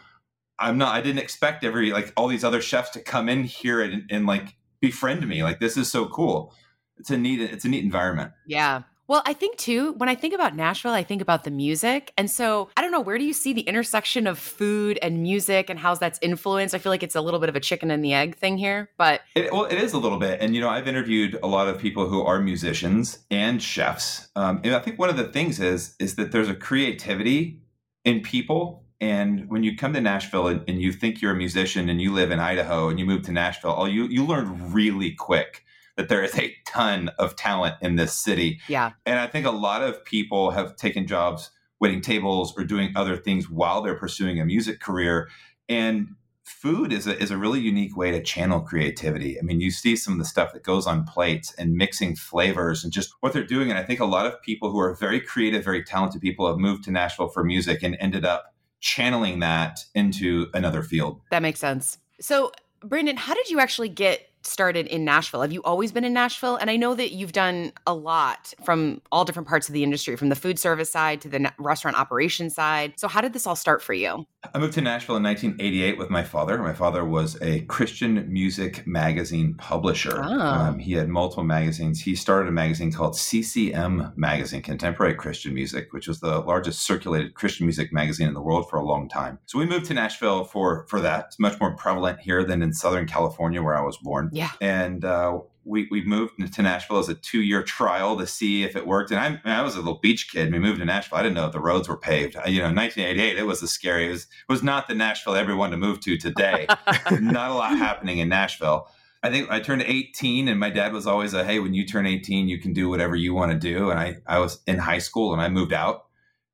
I'm 0.58 0.78
not, 0.78 0.94
I 0.94 1.00
didn't 1.00 1.18
expect 1.18 1.64
every, 1.64 1.90
like 1.90 2.12
all 2.16 2.28
these 2.28 2.44
other 2.44 2.60
chefs 2.60 2.90
to 2.90 3.00
come 3.00 3.28
in 3.28 3.44
here 3.44 3.80
and, 3.80 4.04
and 4.10 4.26
like 4.26 4.56
befriend 4.80 5.26
me. 5.26 5.42
Like, 5.42 5.58
this 5.58 5.76
is 5.76 5.90
so 5.90 6.06
cool. 6.06 6.54
It's 6.98 7.10
a 7.10 7.18
neat, 7.18 7.40
it's 7.40 7.64
a 7.64 7.68
neat 7.68 7.84
environment. 7.84 8.32
Yeah. 8.46 8.82
Well, 9.08 9.22
I 9.25 9.34
think 9.34 9.56
too, 9.56 9.92
when 9.92 10.08
I 10.08 10.16
think 10.16 10.34
about 10.34 10.56
Nashville, 10.56 10.92
I 10.92 11.04
think 11.04 11.22
about 11.22 11.44
the 11.44 11.50
music. 11.50 12.12
And 12.18 12.30
so 12.30 12.70
I 12.76 12.82
don't 12.82 12.90
know, 12.90 13.00
where 13.00 13.18
do 13.18 13.25
you 13.25 13.32
see 13.32 13.52
the 13.52 13.60
intersection 13.62 14.26
of 14.26 14.38
food 14.38 14.98
and 15.00 15.22
music 15.22 15.70
and 15.70 15.78
how's 15.78 16.00
that's 16.00 16.18
influenced? 16.22 16.75
I 16.75 16.78
feel 16.78 16.90
like 16.90 17.04
it's 17.04 17.14
a 17.14 17.20
little 17.20 17.38
bit 17.38 17.48
of 17.48 17.54
a 17.54 17.60
chicken 17.60 17.90
and 17.90 18.04
the 18.04 18.14
egg 18.14 18.36
thing 18.36 18.58
here, 18.58 18.90
but. 18.96 19.20
It, 19.34 19.52
well, 19.52 19.64
it 19.64 19.76
is 19.76 19.92
a 19.92 19.98
little 19.98 20.18
bit. 20.18 20.40
And, 20.40 20.54
you 20.54 20.60
know, 20.60 20.68
I've 20.68 20.88
interviewed 20.88 21.38
a 21.42 21.46
lot 21.46 21.68
of 21.68 21.78
people 21.78 22.08
who 22.08 22.22
are 22.22 22.40
musicians 22.40 23.20
and 23.30 23.62
chefs. 23.62 24.28
Um, 24.34 24.60
and 24.64 24.75
I 24.75 24.80
think 24.80 24.98
one 24.98 25.08
of 25.08 25.16
the 25.16 25.28
things 25.28 25.60
is, 25.60 25.94
is 26.00 26.16
that 26.16 26.32
there's 26.32 26.48
a 26.48 26.54
creativity 26.54 27.60
in 28.04 28.20
people 28.20 28.82
and 28.98 29.50
when 29.50 29.62
you 29.62 29.76
come 29.76 29.92
to 29.92 30.00
Nashville 30.00 30.46
and, 30.48 30.64
and, 30.66 30.80
you 30.80 30.90
think 30.90 31.20
you're 31.20 31.32
a 31.32 31.36
musician 31.36 31.90
and 31.90 32.00
you 32.00 32.14
live 32.14 32.30
in 32.30 32.40
Idaho 32.40 32.88
and 32.88 32.98
you 32.98 33.04
move 33.04 33.22
to 33.25 33.32
Nashville, 33.32 33.75
oh, 33.76 33.84
you 33.84 34.06
you 34.06 34.25
learn 34.25 34.72
really 34.72 35.12
quick 35.12 35.65
that 35.96 36.08
there 36.08 36.22
is 36.22 36.38
a 36.38 36.54
ton 36.66 37.10
of 37.18 37.36
talent 37.36 37.74
in 37.80 37.96
this 37.96 38.12
city. 38.12 38.60
Yeah. 38.68 38.92
And 39.04 39.18
I 39.18 39.26
think 39.26 39.46
a 39.46 39.50
lot 39.50 39.82
of 39.82 40.04
people 40.04 40.50
have 40.50 40.76
taken 40.76 41.06
jobs 41.06 41.50
waiting 41.80 42.00
tables 42.00 42.54
or 42.56 42.64
doing 42.64 42.92
other 42.96 43.16
things 43.16 43.50
while 43.50 43.82
they're 43.82 43.98
pursuing 43.98 44.40
a 44.40 44.44
music 44.44 44.80
career. 44.80 45.28
And 45.68 46.14
food 46.44 46.92
is 46.92 47.06
a, 47.06 47.20
is 47.20 47.30
a 47.30 47.36
really 47.36 47.60
unique 47.60 47.96
way 47.96 48.10
to 48.12 48.22
channel 48.22 48.60
creativity. 48.60 49.38
I 49.38 49.42
mean, 49.42 49.60
you 49.60 49.70
see 49.70 49.96
some 49.96 50.14
of 50.14 50.18
the 50.18 50.24
stuff 50.24 50.52
that 50.52 50.62
goes 50.62 50.86
on 50.86 51.04
plates 51.04 51.52
and 51.54 51.74
mixing 51.74 52.14
flavors 52.14 52.84
and 52.84 52.92
just 52.92 53.12
what 53.20 53.32
they're 53.32 53.44
doing. 53.44 53.68
And 53.68 53.78
I 53.78 53.82
think 53.82 54.00
a 54.00 54.04
lot 54.04 54.26
of 54.26 54.40
people 54.42 54.70
who 54.70 54.78
are 54.78 54.94
very 54.94 55.20
creative, 55.20 55.64
very 55.64 55.82
talented 55.82 56.20
people 56.20 56.46
have 56.46 56.58
moved 56.58 56.84
to 56.84 56.92
Nashville 56.92 57.28
for 57.28 57.42
music 57.42 57.82
and 57.82 57.96
ended 58.00 58.24
up 58.24 58.54
channeling 58.80 59.40
that 59.40 59.80
into 59.94 60.46
another 60.54 60.82
field. 60.82 61.20
That 61.30 61.42
makes 61.42 61.58
sense. 61.58 61.98
So, 62.20 62.52
Brandon, 62.80 63.16
how 63.16 63.34
did 63.34 63.50
you 63.50 63.58
actually 63.58 63.88
get 63.88 64.30
started 64.46 64.86
in 64.86 65.04
Nashville? 65.04 65.42
Have 65.42 65.52
you 65.52 65.62
always 65.62 65.92
been 65.92 66.04
in 66.04 66.12
Nashville? 66.12 66.56
And 66.56 66.70
I 66.70 66.76
know 66.76 66.94
that 66.94 67.12
you've 67.12 67.32
done 67.32 67.72
a 67.86 67.94
lot 67.94 68.54
from 68.64 69.00
all 69.12 69.24
different 69.24 69.48
parts 69.48 69.68
of 69.68 69.72
the 69.72 69.82
industry, 69.82 70.16
from 70.16 70.28
the 70.28 70.36
food 70.36 70.58
service 70.58 70.90
side 70.90 71.20
to 71.22 71.28
the 71.28 71.52
restaurant 71.58 71.98
operation 71.98 72.50
side. 72.50 72.94
So, 72.96 73.08
how 73.08 73.20
did 73.20 73.32
this 73.32 73.46
all 73.46 73.56
start 73.56 73.82
for 73.82 73.94
you? 73.94 74.26
I 74.54 74.58
moved 74.58 74.74
to 74.74 74.80
Nashville 74.80 75.16
in 75.16 75.22
1988 75.22 75.98
with 75.98 76.10
my 76.10 76.22
father. 76.22 76.58
My 76.58 76.72
father 76.72 77.04
was 77.04 77.40
a 77.42 77.62
Christian 77.62 78.32
music 78.32 78.86
magazine 78.86 79.54
publisher. 79.54 80.22
Oh. 80.22 80.40
Um, 80.40 80.78
he 80.78 80.92
had 80.92 81.08
multiple 81.08 81.44
magazines. 81.44 82.00
He 82.00 82.14
started 82.14 82.48
a 82.48 82.52
magazine 82.52 82.92
called 82.92 83.16
CCM 83.16 84.12
Magazine, 84.16 84.62
Contemporary 84.62 85.14
Christian 85.14 85.54
Music, 85.54 85.92
which 85.92 86.08
was 86.08 86.20
the 86.20 86.40
largest 86.40 86.86
circulated 86.86 87.34
Christian 87.34 87.66
music 87.66 87.92
magazine 87.92 88.28
in 88.28 88.34
the 88.34 88.42
world 88.42 88.68
for 88.70 88.78
a 88.78 88.84
long 88.84 89.08
time. 89.08 89.38
So 89.46 89.58
we 89.58 89.66
moved 89.66 89.86
to 89.86 89.94
Nashville 89.94 90.44
for 90.44 90.86
for 90.88 91.00
that. 91.00 91.26
It's 91.26 91.38
much 91.38 91.58
more 91.60 91.74
prevalent 91.76 92.20
here 92.20 92.44
than 92.44 92.62
in 92.62 92.72
Southern 92.72 93.06
California, 93.06 93.62
where 93.62 93.76
I 93.76 93.82
was 93.82 93.96
born. 93.98 94.30
Yeah. 94.37 94.50
And 94.61 95.05
uh, 95.05 95.40
we, 95.64 95.88
we 95.90 96.05
moved 96.05 96.55
to 96.55 96.62
Nashville 96.62 96.99
as 96.99 97.09
a 97.09 97.14
two 97.14 97.40
year 97.40 97.62
trial 97.62 98.16
to 98.19 98.26
see 98.26 98.64
if 98.64 98.76
it 98.76 98.87
worked. 98.87 99.11
And 99.11 99.19
I, 99.21 99.59
I 99.59 99.62
was 99.62 99.75
a 99.75 99.78
little 99.78 99.99
beach 99.99 100.31
kid. 100.31 100.52
We 100.52 100.59
moved 100.59 100.78
to 100.81 100.85
Nashville. 100.85 101.19
I 101.19 101.23
didn't 101.23 101.35
know 101.35 101.47
if 101.47 101.52
the 101.52 101.61
roads 101.61 101.88
were 101.88 101.97
paved. 101.97 102.35
You 102.47 102.59
know, 102.59 102.73
1988, 102.73 103.38
it 103.38 103.43
was 103.45 103.62
a 103.62 103.69
scary. 103.69 104.07
It 104.07 104.11
was, 104.11 104.23
it 104.23 104.52
was 104.52 104.62
not 104.62 104.88
the 104.88 104.95
Nashville 104.95 105.35
everyone 105.35 105.71
to 105.71 105.76
move 105.76 106.00
to 106.00 106.16
today. 106.19 106.66
not 107.11 107.50
a 107.50 107.55
lot 107.55 107.76
happening 107.78 108.19
in 108.19 108.28
Nashville. 108.28 108.88
I 109.23 109.31
think 109.31 109.50
I 109.50 109.59
turned 109.59 109.83
18 109.83 110.49
and 110.49 110.61
my 110.61 110.71
dad 110.71 110.93
was 110.93 111.07
always 111.07 111.35
a, 111.35 111.45
hey, 111.45 111.59
when 111.59 111.75
you 111.75 111.87
turn 111.87 112.07
18, 112.07 112.49
you 112.49 112.61
can 112.61 112.73
do 112.73 112.88
whatever 112.88 113.16
you 113.16 113.35
want 113.35 113.52
to 113.52 113.59
do. 113.59 113.90
And 113.90 113.99
I, 113.99 114.16
I 114.26 114.38
was 114.38 114.61
in 114.66 114.78
high 114.78 114.99
school 114.99 115.33
and 115.33 115.40
I 115.40 115.49
moved 115.49 115.73
out 115.73 116.05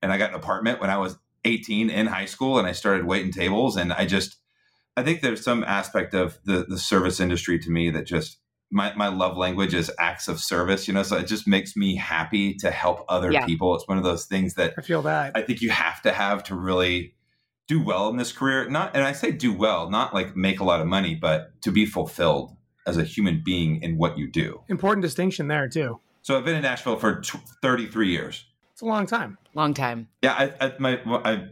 and 0.01 0.13
I 0.13 0.19
got 0.19 0.31
an 0.31 0.37
apartment 0.37 0.81
when 0.81 0.89
I 0.89 0.97
was 0.97 1.19
18 1.45 1.91
in 1.91 2.07
high 2.07 2.25
school 2.25 2.59
and 2.59 2.67
I 2.67 2.73
started 2.73 3.05
waiting 3.05 3.33
tables. 3.33 3.77
And 3.77 3.93
I 3.93 4.07
just, 4.07 4.37
I 4.97 5.03
think 5.03 5.23
there's 5.23 5.43
some 5.43 5.65
aspect 5.65 6.15
of 6.15 6.39
the, 6.45 6.67
the 6.69 6.79
service 6.79 7.21
industry 7.21 7.59
to 7.59 7.71
me 7.71 7.91
that 7.91 8.07
just, 8.07 8.39
my, 8.71 8.95
my 8.95 9.09
love 9.09 9.37
language 9.37 9.75
is 9.75 9.91
acts 9.99 10.29
of 10.29 10.41
service, 10.41 10.89
you 10.89 10.95
know, 10.95 11.03
so 11.03 11.17
it 11.17 11.27
just 11.27 11.47
makes 11.47 11.77
me 11.77 11.97
happy 11.97 12.55
to 12.55 12.71
help 12.71 13.05
other 13.09 13.31
yeah. 13.31 13.45
people. 13.45 13.75
It's 13.75 13.87
one 13.87 13.99
of 13.99 14.05
those 14.05 14.27
things 14.27 14.55
that 14.55 14.75
I 14.79 14.83
feel 14.83 15.03
that 15.03 15.33
I 15.35 15.43
think 15.43 15.61
you 15.61 15.71
have 15.71 16.01
to 16.03 16.13
have 16.13 16.43
to 16.45 16.55
really 16.55 17.15
do 17.69 17.83
well 17.83 18.09
in 18.09 18.17
this 18.17 18.33
career. 18.33 18.69
Not, 18.69 18.95
and 18.95 19.05
I 19.05 19.13
say 19.13 19.31
do 19.31 19.53
well, 19.53 19.91
not 19.91 20.15
like 20.15 20.37
make 20.37 20.61
a 20.61 20.65
lot 20.65 20.81
of 20.81 20.87
money, 20.87 21.15
but 21.15 21.61
to 21.63 21.71
be 21.71 21.87
fulfilled 21.87 22.57
as 22.87 22.97
a 22.97 23.05
human 23.05 23.43
being 23.45 23.83
in 23.83 23.97
what 23.97 24.19
you 24.19 24.31
do. 24.31 24.63
Important 24.69 25.03
distinction 25.03 25.49
there 25.49 25.69
too. 25.69 26.01
So 26.23 26.37
I've 26.37 26.45
been 26.45 26.57
in 26.57 26.63
Nashville 26.63 26.97
for 26.97 27.21
t- 27.21 27.39
33 27.63 28.11
years. 28.11 28.45
It's 28.73 28.81
a 28.81 28.87
long 28.87 29.07
time. 29.07 29.39
Long 29.55 29.75
time. 29.75 30.09
Yeah, 30.23 30.33
I, 30.33 30.67
I, 30.67 30.73
my 30.79 31.01
I, 31.25 31.49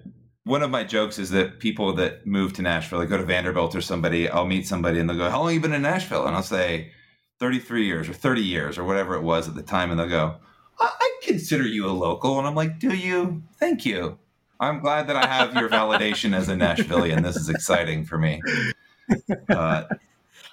one 0.51 0.63
of 0.63 0.71
my 0.71 0.83
jokes 0.83 1.19
is 1.21 1.31
that 1.31 1.61
people 1.61 1.95
that 1.95 2.27
move 2.27 2.53
to 2.55 2.63
Nashville, 2.63 2.99
they 2.99 3.07
go 3.07 3.17
to 3.17 3.23
Vanderbilt 3.23 3.77
or 3.77 3.81
somebody, 3.81 4.29
I'll 4.29 4.47
meet 4.47 4.67
somebody 4.67 4.99
and 4.99 5.09
they'll 5.09 5.17
go, 5.17 5.31
"How 5.31 5.39
long 5.39 5.47
have 5.47 5.55
you 5.55 5.61
been 5.61 5.73
in 5.73 5.83
Nashville?" 5.83 6.27
And 6.27 6.35
I'll 6.35 6.43
say, 6.43 6.91
"33 7.39 7.87
years 7.87 8.09
or 8.09 8.13
30 8.13 8.43
years 8.43 8.77
or 8.77 8.83
whatever 8.83 9.15
it 9.15 9.23
was 9.23 9.49
at 9.49 9.55
the 9.55 9.63
time," 9.63 9.93
and 9.93 10.01
they'll 10.01 10.09
go, 10.09 10.37
I, 10.81 10.91
I 11.01 11.21
consider 11.23 11.65
you 11.65 11.87
a 11.87 11.93
local," 11.93 12.37
and 12.37 12.49
I'm 12.49 12.57
like, 12.57 12.81
"Do 12.81 12.93
you? 12.93 13.45
Thank 13.61 13.87
you." 13.87 14.19
I'm 14.59 14.81
glad 14.81 15.07
that 15.07 15.17
I 15.17 15.27
have 15.27 15.55
your 15.55 15.69
validation 15.69 16.35
as 16.35 16.49
a 16.49 16.55
Nashvilleian. 16.65 17.23
This 17.23 17.37
is 17.37 17.49
exciting 17.49 18.05
for 18.05 18.19
me. 18.19 18.43
Uh, 19.49 19.85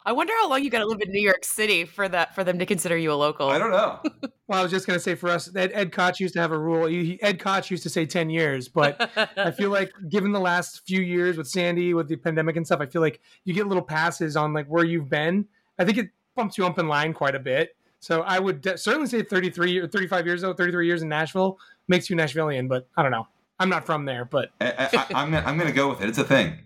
I 0.07 0.13
wonder 0.13 0.31
how 0.39 0.49
long 0.49 0.63
you 0.63 0.69
got 0.69 0.79
to 0.79 0.85
live 0.85 1.01
in 1.01 1.11
New 1.11 1.21
York 1.21 1.43
City 1.43 1.83
for 1.83 2.07
that 2.07 2.33
for 2.33 2.45
them 2.45 2.59
to 2.59 2.65
consider 2.65 2.95
you 2.95 3.11
a 3.11 3.15
local. 3.15 3.49
I 3.49 3.59
don't 3.59 3.71
know. 3.71 3.99
well, 4.47 4.59
I 4.59 4.63
was 4.63 4.71
just 4.71 4.87
going 4.87 4.97
to 4.97 5.03
say 5.03 5.15
for 5.15 5.29
us, 5.29 5.53
Ed, 5.53 5.71
Ed 5.73 5.91
Koch 5.91 6.21
used 6.21 6.33
to 6.35 6.39
have 6.39 6.53
a 6.53 6.57
rule. 6.57 6.87
He, 6.87 7.21
Ed 7.21 7.41
Koch 7.41 7.69
used 7.69 7.83
to 7.83 7.89
say 7.89 8.05
ten 8.05 8.29
years, 8.29 8.69
but 8.69 9.11
I 9.35 9.51
feel 9.51 9.69
like 9.69 9.91
given 10.09 10.31
the 10.31 10.39
last 10.39 10.87
few 10.87 11.01
years 11.01 11.35
with 11.35 11.49
Sandy, 11.49 11.93
with 11.93 12.07
the 12.07 12.15
pandemic 12.15 12.55
and 12.55 12.65
stuff, 12.65 12.79
I 12.79 12.85
feel 12.85 13.01
like 13.01 13.19
you 13.43 13.53
get 13.53 13.67
little 13.67 13.83
passes 13.83 14.37
on 14.37 14.53
like 14.53 14.67
where 14.67 14.85
you've 14.85 15.09
been. 15.09 15.45
I 15.77 15.83
think 15.83 15.97
it 15.97 16.09
bumps 16.37 16.57
you 16.57 16.65
up 16.65 16.79
in 16.79 16.87
line 16.87 17.13
quite 17.13 17.35
a 17.35 17.39
bit. 17.39 17.75
So 17.99 18.21
I 18.21 18.39
would 18.39 18.61
de- 18.61 18.77
certainly 18.77 19.09
say 19.09 19.23
33 19.23 19.77
or 19.79 19.87
35 19.89 20.25
years 20.25 20.41
though, 20.41 20.53
33 20.53 20.87
years 20.87 21.01
in 21.01 21.09
Nashville 21.09 21.59
makes 21.89 22.09
you 22.09 22.15
Nashvilleian, 22.15 22.69
but 22.69 22.87
I 22.95 23.03
don't 23.03 23.11
know. 23.11 23.27
I'm 23.59 23.67
not 23.67 23.85
from 23.85 24.05
there, 24.05 24.23
but 24.23 24.51
I, 24.61 24.71
I, 24.93 25.05
I'm, 25.15 25.33
I'm 25.33 25.57
going 25.57 25.67
to 25.67 25.75
go 25.75 25.89
with 25.89 26.01
it. 26.01 26.07
It's 26.07 26.17
a 26.17 26.23
thing. 26.23 26.59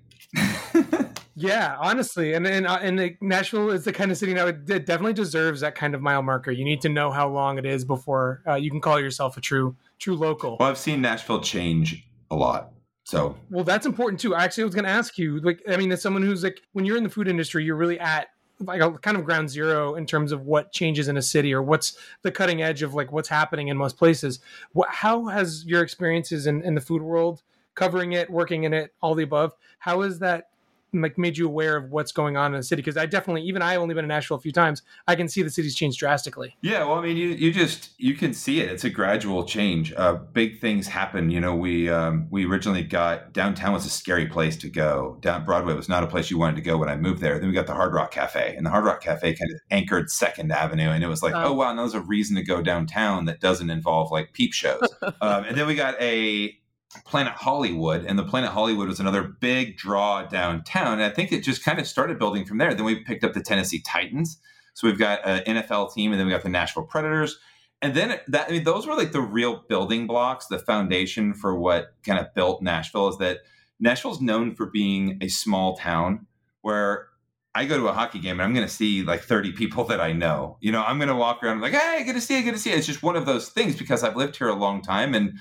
Yeah, 1.41 1.75
honestly, 1.79 2.33
and 2.33 2.45
and 2.45 2.67
uh, 2.67 2.79
and 2.81 3.17
Nashville 3.19 3.71
is 3.71 3.83
the 3.83 3.91
kind 3.91 4.11
of 4.11 4.17
city 4.17 4.33
now 4.33 4.47
it 4.47 4.65
definitely 4.65 5.13
deserves 5.13 5.61
that 5.61 5.75
kind 5.75 5.95
of 5.95 6.01
mile 6.01 6.21
marker. 6.21 6.51
You 6.51 6.63
need 6.63 6.81
to 6.81 6.89
know 6.89 7.09
how 7.09 7.27
long 7.29 7.57
it 7.57 7.65
is 7.65 7.83
before 7.83 8.43
uh, 8.47 8.55
you 8.55 8.69
can 8.69 8.79
call 8.79 8.99
yourself 8.99 9.37
a 9.37 9.41
true 9.41 9.75
true 9.97 10.15
local. 10.15 10.57
Well, 10.59 10.69
I've 10.69 10.77
seen 10.77 11.01
Nashville 11.01 11.41
change 11.41 12.07
a 12.29 12.35
lot. 12.35 12.71
So, 13.03 13.35
well, 13.49 13.63
that's 13.63 13.85
important 13.85 14.19
too. 14.19 14.35
Actually, 14.35 14.63
I 14.63 14.65
was 14.65 14.75
going 14.75 14.85
to 14.85 14.91
ask 14.91 15.17
you, 15.17 15.39
like, 15.41 15.61
I 15.67 15.75
mean, 15.75 15.91
as 15.91 16.01
someone 16.01 16.21
who's 16.21 16.43
like, 16.43 16.61
when 16.73 16.85
you're 16.85 16.97
in 16.97 17.03
the 17.03 17.09
food 17.09 17.27
industry, 17.27 17.65
you're 17.65 17.75
really 17.75 17.99
at 17.99 18.27
like 18.59 18.81
a 18.81 18.91
kind 18.99 19.17
of 19.17 19.25
ground 19.25 19.49
zero 19.49 19.95
in 19.95 20.05
terms 20.05 20.31
of 20.31 20.45
what 20.45 20.71
changes 20.71 21.07
in 21.07 21.17
a 21.17 21.21
city 21.21 21.51
or 21.53 21.63
what's 21.63 21.97
the 22.21 22.31
cutting 22.31 22.61
edge 22.61 22.83
of 22.83 22.93
like 22.93 23.11
what's 23.11 23.27
happening 23.27 23.69
in 23.69 23.77
most 23.77 23.97
places. 23.97 24.39
What, 24.73 24.89
how 24.89 25.25
has 25.25 25.65
your 25.65 25.81
experiences 25.81 26.45
in, 26.45 26.61
in 26.61 26.75
the 26.75 26.81
food 26.81 27.01
world, 27.01 27.41
covering 27.73 28.13
it, 28.13 28.29
working 28.29 28.63
in 28.63 28.73
it, 28.73 28.93
all 29.01 29.15
the 29.15 29.23
above, 29.23 29.53
how 29.79 30.01
has 30.01 30.19
that 30.19 30.50
like 30.93 31.17
made 31.17 31.37
you 31.37 31.45
aware 31.45 31.77
of 31.77 31.91
what's 31.91 32.11
going 32.11 32.37
on 32.37 32.53
in 32.53 32.59
the 32.59 32.63
city? 32.63 32.81
Because 32.81 32.97
I 32.97 33.05
definitely, 33.05 33.43
even 33.43 33.61
i've 33.61 33.79
only 33.79 33.95
been 33.95 34.05
in 34.05 34.09
Nashville 34.09 34.37
a 34.37 34.41
few 34.41 34.51
times, 34.51 34.81
I 35.07 35.15
can 35.15 35.27
see 35.27 35.41
the 35.41 35.49
city's 35.49 35.75
changed 35.75 35.99
drastically. 35.99 36.57
Yeah, 36.61 36.83
well, 36.83 36.95
I 36.95 37.01
mean, 37.01 37.17
you 37.17 37.29
you 37.29 37.51
just 37.51 37.91
you 37.97 38.13
can 38.15 38.33
see 38.33 38.59
it. 38.59 38.69
It's 38.69 38.83
a 38.83 38.89
gradual 38.89 39.43
change. 39.43 39.93
Uh, 39.95 40.15
big 40.15 40.59
things 40.59 40.87
happen. 40.87 41.29
You 41.29 41.39
know, 41.39 41.55
we 41.55 41.89
um, 41.89 42.27
we 42.29 42.45
originally 42.45 42.83
got 42.83 43.33
downtown 43.33 43.73
was 43.73 43.85
a 43.85 43.89
scary 43.89 44.27
place 44.27 44.57
to 44.57 44.69
go. 44.69 45.17
Down 45.21 45.45
Broadway 45.45 45.73
was 45.73 45.89
not 45.89 46.03
a 46.03 46.07
place 46.07 46.29
you 46.29 46.37
wanted 46.37 46.55
to 46.57 46.61
go 46.61 46.77
when 46.77 46.89
I 46.89 46.95
moved 46.95 47.21
there. 47.21 47.39
Then 47.39 47.47
we 47.47 47.53
got 47.53 47.67
the 47.67 47.73
Hard 47.73 47.93
Rock 47.93 48.11
Cafe, 48.11 48.55
and 48.55 48.65
the 48.65 48.69
Hard 48.69 48.85
Rock 48.85 49.01
Cafe 49.01 49.33
kind 49.33 49.51
of 49.51 49.59
anchored 49.69 50.09
Second 50.09 50.51
Avenue, 50.51 50.89
and 50.89 51.03
it 51.03 51.07
was 51.07 51.23
like, 51.23 51.33
oh, 51.33 51.45
oh 51.45 51.53
wow, 51.53 51.73
now 51.73 51.81
there's 51.81 51.93
a 51.93 52.01
reason 52.01 52.35
to 52.35 52.43
go 52.43 52.61
downtown 52.61 53.25
that 53.25 53.39
doesn't 53.39 53.69
involve 53.69 54.11
like 54.11 54.33
peep 54.33 54.53
shows. 54.53 54.81
um, 55.21 55.45
and 55.45 55.57
then 55.57 55.67
we 55.67 55.75
got 55.75 55.99
a 56.01 56.57
Planet 57.05 57.33
Hollywood, 57.33 58.05
and 58.05 58.19
the 58.19 58.23
Planet 58.23 58.51
Hollywood 58.51 58.87
was 58.87 58.99
another 58.99 59.23
big 59.23 59.77
draw 59.77 60.23
downtown. 60.23 60.93
And 60.93 61.03
I 61.03 61.09
think 61.09 61.31
it 61.31 61.41
just 61.41 61.63
kind 61.63 61.79
of 61.79 61.87
started 61.87 62.19
building 62.19 62.45
from 62.45 62.57
there. 62.57 62.73
Then 62.73 62.85
we 62.85 63.03
picked 63.03 63.23
up 63.23 63.33
the 63.33 63.41
Tennessee 63.41 63.81
Titans. 63.81 64.39
So 64.73 64.87
we've 64.87 64.99
got 64.99 65.25
an 65.25 65.43
NFL 65.57 65.93
team, 65.93 66.11
and 66.11 66.19
then 66.19 66.27
we 66.27 66.33
got 66.33 66.43
the 66.43 66.49
Nashville 66.49 66.83
Predators. 66.83 67.37
And 67.81 67.95
then 67.95 68.19
that 68.27 68.47
I 68.47 68.51
mean, 68.51 68.63
those 68.63 68.85
were 68.85 68.95
like 68.95 69.11
the 69.11 69.21
real 69.21 69.63
building 69.67 70.05
blocks, 70.05 70.47
the 70.47 70.59
foundation 70.59 71.33
for 71.33 71.57
what 71.57 71.93
kind 72.05 72.19
of 72.19 72.33
built 72.33 72.61
Nashville 72.61 73.07
is 73.07 73.17
that 73.17 73.39
Nashville's 73.79 74.21
known 74.21 74.53
for 74.53 74.67
being 74.67 75.17
a 75.21 75.27
small 75.27 75.75
town 75.75 76.27
where 76.61 77.07
I 77.55 77.65
go 77.65 77.77
to 77.77 77.87
a 77.87 77.93
hockey 77.93 78.19
game 78.19 78.33
and 78.33 78.43
I'm 78.43 78.53
going 78.53 78.67
to 78.67 78.73
see 78.73 79.03
like 79.03 79.23
30 79.23 79.53
people 79.53 79.83
that 79.85 79.99
I 79.99 80.13
know. 80.13 80.57
You 80.61 80.71
know, 80.71 80.83
I'm 80.83 80.99
going 80.99 81.09
to 81.09 81.15
walk 81.15 81.43
around 81.43 81.59
like, 81.59 81.73
hey, 81.73 82.03
good 82.05 82.13
to 82.13 82.21
see 82.21 82.37
you, 82.37 82.43
good 82.43 82.53
to 82.53 82.59
see 82.59 82.69
you. 82.69 82.77
It's 82.77 82.87
just 82.87 83.03
one 83.03 83.15
of 83.15 83.25
those 83.25 83.49
things 83.49 83.75
because 83.75 84.03
I've 84.03 84.15
lived 84.15 84.37
here 84.37 84.47
a 84.47 84.53
long 84.53 84.81
time 84.83 85.15
and 85.15 85.33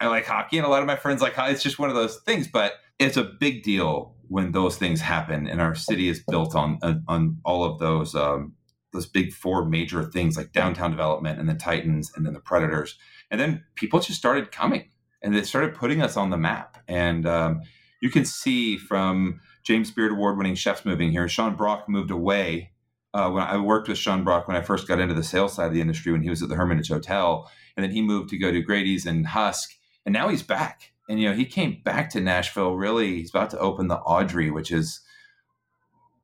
I 0.00 0.08
like 0.08 0.26
hockey, 0.26 0.58
and 0.58 0.66
a 0.66 0.70
lot 0.70 0.82
of 0.82 0.86
my 0.86 0.96
friends 0.96 1.22
like 1.22 1.34
hockey. 1.34 1.52
It's 1.52 1.62
just 1.62 1.78
one 1.78 1.88
of 1.88 1.96
those 1.96 2.18
things, 2.20 2.48
but 2.48 2.74
it's 2.98 3.16
a 3.16 3.24
big 3.24 3.62
deal 3.62 4.14
when 4.28 4.52
those 4.52 4.76
things 4.76 5.00
happen, 5.00 5.46
and 5.46 5.60
our 5.60 5.74
city 5.74 6.08
is 6.08 6.22
built 6.28 6.54
on 6.54 6.78
on 7.08 7.38
all 7.44 7.64
of 7.64 7.78
those 7.78 8.14
um, 8.14 8.54
those 8.92 9.06
big 9.06 9.32
four 9.32 9.64
major 9.64 10.04
things 10.04 10.36
like 10.36 10.52
downtown 10.52 10.90
development, 10.90 11.38
and 11.38 11.48
the 11.48 11.54
Titans, 11.54 12.12
and 12.14 12.26
then 12.26 12.34
the 12.34 12.40
Predators, 12.40 12.98
and 13.30 13.40
then 13.40 13.64
people 13.74 14.00
just 14.00 14.18
started 14.18 14.52
coming, 14.52 14.90
and 15.22 15.34
they 15.34 15.42
started 15.42 15.74
putting 15.74 16.02
us 16.02 16.16
on 16.16 16.30
the 16.30 16.36
map, 16.36 16.78
and 16.88 17.26
um, 17.26 17.62
you 18.00 18.10
can 18.10 18.24
see 18.24 18.76
from 18.76 19.40
James 19.62 19.90
Beard 19.90 20.12
Award 20.12 20.36
winning 20.36 20.54
chefs 20.54 20.84
moving 20.84 21.10
here. 21.10 21.28
Sean 21.28 21.56
Brock 21.56 21.88
moved 21.88 22.10
away 22.10 22.72
uh, 23.14 23.30
when 23.30 23.42
I 23.42 23.56
worked 23.56 23.88
with 23.88 23.98
Sean 23.98 24.24
Brock 24.24 24.46
when 24.46 24.56
I 24.56 24.60
first 24.60 24.86
got 24.86 25.00
into 25.00 25.14
the 25.14 25.24
sales 25.24 25.54
side 25.54 25.68
of 25.68 25.72
the 25.72 25.80
industry 25.80 26.12
when 26.12 26.22
he 26.22 26.30
was 26.30 26.42
at 26.42 26.50
the 26.50 26.54
Hermitage 26.54 26.88
Hotel, 26.88 27.50
and 27.76 27.84
then 27.84 27.90
he 27.90 28.02
moved 28.02 28.28
to 28.30 28.38
go 28.38 28.52
to 28.52 28.62
McCrady's 28.62 29.06
and 29.06 29.26
Husk, 29.26 29.70
and 30.06 30.12
now 30.12 30.28
he's 30.28 30.42
back. 30.42 30.92
And 31.08 31.20
you 31.20 31.28
know, 31.28 31.34
he 31.34 31.44
came 31.44 31.82
back 31.84 32.10
to 32.10 32.20
Nashville. 32.20 32.74
Really, 32.74 33.16
he's 33.16 33.30
about 33.30 33.50
to 33.50 33.58
open 33.58 33.88
the 33.88 33.98
Audrey, 33.98 34.50
which 34.50 34.72
is, 34.72 35.00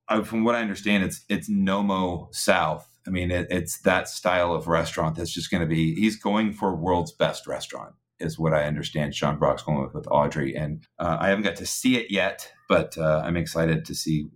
uh, 0.09 0.23
from 0.23 0.45
what 0.45 0.55
I 0.55 0.63
understand, 0.63 1.05
it's 1.05 1.25
it's 1.29 1.49
Noma 1.49 2.27
South. 2.31 2.89
I 3.07 3.11
mean, 3.11 3.31
it, 3.31 3.49
it's 3.51 3.81
that 3.83 4.09
style 4.09 4.55
of 4.55 4.69
restaurant 4.69 5.17
that's 5.17 5.33
just 5.33 5.51
going 5.51 5.61
to 5.61 5.67
be. 5.67 5.95
He's 5.95 6.17
going 6.17 6.53
for 6.53 6.75
world's 6.75 7.13
best 7.13 7.47
restaurant, 7.47 7.95
is 8.19 8.39
what 8.39 8.55
I 8.55 8.65
understand. 8.65 9.15
Sean 9.15 9.39
Brock's 9.39 9.63
going 9.63 9.83
with 9.83 9.95
with 9.95 10.09
Audrey, 10.11 10.57
and 10.57 10.85
uh, 10.99 11.19
I 11.21 11.29
haven't 11.29 11.45
got 11.45 11.57
to 11.57 11.67
see 11.67 11.97
it 11.97 12.11
yet, 12.11 12.51
but 12.69 12.97
uh, 12.99 13.23
I'm 13.25 13.37
excited 13.37 13.85
to 13.85 13.95
see 13.95 14.31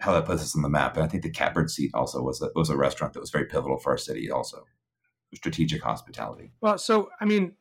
how 0.00 0.12
that 0.12 0.26
puts 0.26 0.42
us 0.42 0.56
on 0.56 0.62
the 0.62 0.68
map. 0.68 0.96
And 0.96 1.04
I 1.04 1.08
think 1.08 1.22
the 1.22 1.30
Catbird 1.30 1.70
Seat 1.70 1.90
also 1.94 2.22
was 2.22 2.40
a, 2.42 2.50
was 2.54 2.70
a 2.70 2.76
restaurant 2.76 3.14
that 3.14 3.20
was 3.20 3.30
very 3.30 3.46
pivotal 3.46 3.78
for 3.78 3.92
our 3.92 3.98
city, 3.98 4.30
also 4.30 4.64
strategic 5.34 5.82
hospitality. 5.82 6.52
Well, 6.60 6.78
so 6.78 7.10
I 7.20 7.24
mean, 7.26 7.54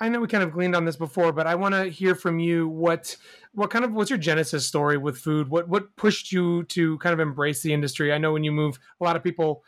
I 0.00 0.08
know 0.08 0.20
we 0.20 0.28
kind 0.28 0.44
of 0.44 0.52
gleaned 0.52 0.76
on 0.76 0.84
this 0.84 0.96
before, 0.96 1.32
but 1.32 1.46
I 1.46 1.54
want 1.54 1.74
to 1.74 1.86
hear 1.86 2.14
from 2.14 2.38
you 2.38 2.68
what 2.68 3.16
what 3.52 3.70
kind 3.70 3.84
of 3.84 3.92
what's 3.92 4.10
your 4.10 4.18
genesis 4.18 4.66
story 4.66 4.96
with 4.96 5.18
food? 5.18 5.48
What 5.48 5.68
what 5.68 5.94
pushed 5.96 6.30
you 6.30 6.62
to 6.64 6.98
kind 6.98 7.12
of 7.12 7.20
embrace 7.20 7.62
the 7.62 7.72
industry? 7.72 8.12
I 8.12 8.18
know 8.18 8.32
when 8.32 8.44
you 8.44 8.52
move, 8.52 8.78
a 9.00 9.04
lot 9.04 9.16
of 9.16 9.24
people 9.24 9.64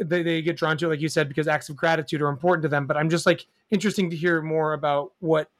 they, 0.00 0.22
they 0.22 0.42
get 0.42 0.56
drawn 0.56 0.76
to 0.78 0.86
it, 0.86 0.88
like 0.88 1.00
you 1.00 1.08
said, 1.08 1.28
because 1.28 1.48
acts 1.48 1.68
of 1.68 1.76
gratitude 1.76 2.22
are 2.22 2.28
important 2.28 2.62
to 2.62 2.68
them. 2.68 2.86
But 2.86 2.96
I'm 2.96 3.10
just 3.10 3.26
like 3.26 3.46
interesting 3.70 4.10
to 4.10 4.16
hear 4.16 4.42
more 4.42 4.72
about 4.72 5.12
what 5.20 5.50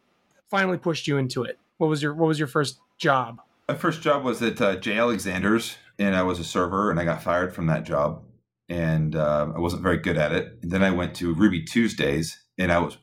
finally 0.49 0.79
pushed 0.79 1.07
you 1.07 1.19
into 1.19 1.45
it. 1.45 1.59
What 1.79 1.89
was 1.89 2.03
your 2.03 2.15
what 2.15 2.27
was 2.27 2.39
your 2.39 2.49
first 2.49 2.81
job? 2.99 3.41
My 3.69 3.75
first 3.75 4.03
job 4.03 4.25
was 4.25 4.43
at 4.43 4.61
uh, 4.61 4.77
J. 4.77 4.99
Alexander's, 4.99 5.77
and 5.99 6.17
I 6.17 6.23
was 6.23 6.41
a 6.41 6.45
server, 6.45 6.91
and 6.91 6.99
I 6.99 7.05
got 7.05 7.23
fired 7.23 7.55
from 7.55 7.67
that 7.67 7.85
job, 7.85 8.23
and 8.69 9.15
uh, 9.15 9.53
I 9.55 9.61
wasn't 9.61 9.83
very 9.83 9.99
good 9.99 10.17
at 10.17 10.33
it. 10.33 10.59
And 10.63 10.73
then 10.73 10.83
I 10.83 10.91
went 10.91 11.15
to 11.17 11.35
Ruby 11.35 11.63
Tuesdays, 11.63 12.43
and 12.57 12.73
I 12.73 12.79
was 12.79 12.97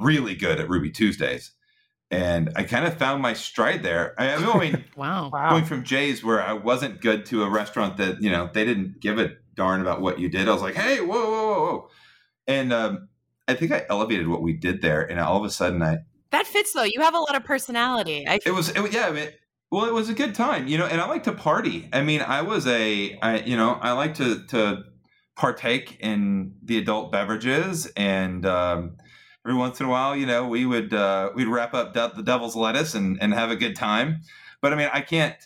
really 0.00 0.34
good 0.34 0.60
at 0.60 0.68
Ruby 0.68 0.90
Tuesdays. 0.90 1.52
And 2.10 2.52
I 2.54 2.62
kind 2.62 2.86
of 2.86 2.96
found 2.96 3.20
my 3.20 3.32
stride 3.32 3.82
there. 3.82 4.14
I, 4.18 4.38
mean, 4.58 4.84
wow. 4.96 5.30
going 5.50 5.64
from 5.64 5.82
Jay's 5.82 6.22
where 6.22 6.40
I 6.40 6.52
wasn't 6.52 7.00
good 7.00 7.26
to 7.26 7.42
a 7.42 7.50
restaurant 7.50 7.96
that, 7.96 8.22
you 8.22 8.30
know, 8.30 8.48
they 8.52 8.64
didn't 8.64 9.00
give 9.00 9.18
a 9.18 9.32
darn 9.54 9.80
about 9.80 10.00
what 10.00 10.20
you 10.20 10.28
did. 10.28 10.48
I 10.48 10.52
was 10.52 10.62
like, 10.62 10.76
hey, 10.76 11.00
whoa, 11.00 11.14
whoa, 11.18 11.30
whoa, 11.30 11.60
whoa. 11.64 11.88
And 12.46 12.72
um, 12.72 13.08
I 13.48 13.54
think 13.54 13.72
I 13.72 13.84
elevated 13.90 14.28
what 14.28 14.42
we 14.42 14.52
did 14.52 14.82
there. 14.82 15.02
And 15.02 15.18
all 15.18 15.36
of 15.36 15.44
a 15.44 15.50
sudden 15.50 15.82
I. 15.82 15.98
That 16.30 16.46
fits 16.46 16.72
though. 16.72 16.84
You 16.84 17.00
have 17.00 17.14
a 17.14 17.18
lot 17.18 17.34
of 17.34 17.44
personality. 17.44 18.26
I- 18.28 18.38
it 18.46 18.52
was, 18.52 18.68
it, 18.68 18.92
yeah. 18.92 19.08
I 19.08 19.12
mean, 19.12 19.28
well, 19.72 19.86
it 19.86 19.92
was 19.92 20.08
a 20.08 20.14
good 20.14 20.34
time, 20.34 20.68
you 20.68 20.78
know, 20.78 20.86
and 20.86 21.00
I 21.00 21.08
like 21.08 21.24
to 21.24 21.32
party. 21.32 21.88
I 21.92 22.02
mean, 22.02 22.20
I 22.20 22.42
was 22.42 22.68
a, 22.68 23.18
I, 23.20 23.40
you 23.40 23.56
know, 23.56 23.72
I 23.72 23.92
like 23.92 24.14
to, 24.16 24.46
to 24.46 24.84
partake 25.34 25.98
in 25.98 26.54
the 26.62 26.78
adult 26.78 27.10
beverages 27.10 27.86
and, 27.96 28.46
um, 28.46 28.96
every 29.46 29.54
once 29.54 29.78
in 29.78 29.86
a 29.86 29.88
while, 29.88 30.16
you 30.16 30.26
know, 30.26 30.44
we 30.48 30.66
would 30.66 30.92
uh, 30.92 31.30
we'd 31.32 31.46
wrap 31.46 31.72
up 31.72 31.94
de- 31.94 32.12
the 32.16 32.22
devil's 32.22 32.56
lettuce 32.56 32.96
and 32.96 33.16
and 33.22 33.32
have 33.32 33.48
a 33.48 33.56
good 33.56 33.76
time. 33.76 34.22
But 34.60 34.72
I 34.72 34.76
mean, 34.76 34.90
I 34.92 35.02
can't. 35.02 35.36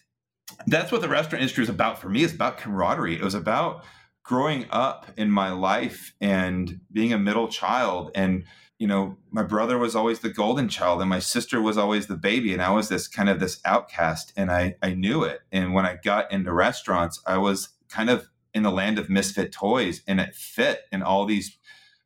That's 0.67 0.91
what 0.91 1.03
the 1.03 1.09
restaurant 1.09 1.43
industry 1.43 1.63
is 1.65 1.69
about 1.69 2.01
for 2.01 2.09
me. 2.09 2.25
It's 2.25 2.33
about 2.33 2.57
camaraderie. 2.57 3.17
It 3.17 3.23
was 3.23 3.35
about 3.35 3.85
growing 4.23 4.65
up 4.71 5.07
in 5.19 5.31
my 5.31 5.53
life 5.53 6.15
and 6.19 6.81
being 6.91 7.13
a 7.13 7.19
middle 7.19 7.49
child 7.49 8.11
and 8.15 8.45
you 8.79 8.87
know 8.87 9.17
my 9.31 9.43
brother 9.43 9.77
was 9.77 9.97
always 9.97 10.21
the 10.21 10.29
golden 10.29 10.69
child 10.69 11.01
and 11.01 11.11
my 11.11 11.19
sister 11.19 11.61
was 11.61 11.77
always 11.77 12.07
the 12.07 12.17
baby 12.17 12.53
and 12.53 12.63
i 12.63 12.71
was 12.71 12.89
this 12.89 13.09
kind 13.09 13.29
of 13.29 13.41
this 13.41 13.61
outcast 13.65 14.33
and 14.37 14.53
i 14.53 14.77
i 14.83 14.93
knew 14.93 15.25
it 15.25 15.41
and 15.51 15.75
when 15.75 15.85
i 15.85 15.99
got 16.05 16.31
into 16.31 16.53
restaurants 16.53 17.21
i 17.27 17.37
was 17.37 17.71
kind 17.89 18.09
of 18.09 18.29
in 18.55 18.63
the 18.63 18.71
land 18.71 18.99
of 18.99 19.11
misfit 19.11 19.51
toys 19.51 20.03
and 20.07 20.21
it 20.21 20.35
fit 20.35 20.83
in 20.93 21.03
all 21.03 21.25
these 21.25 21.59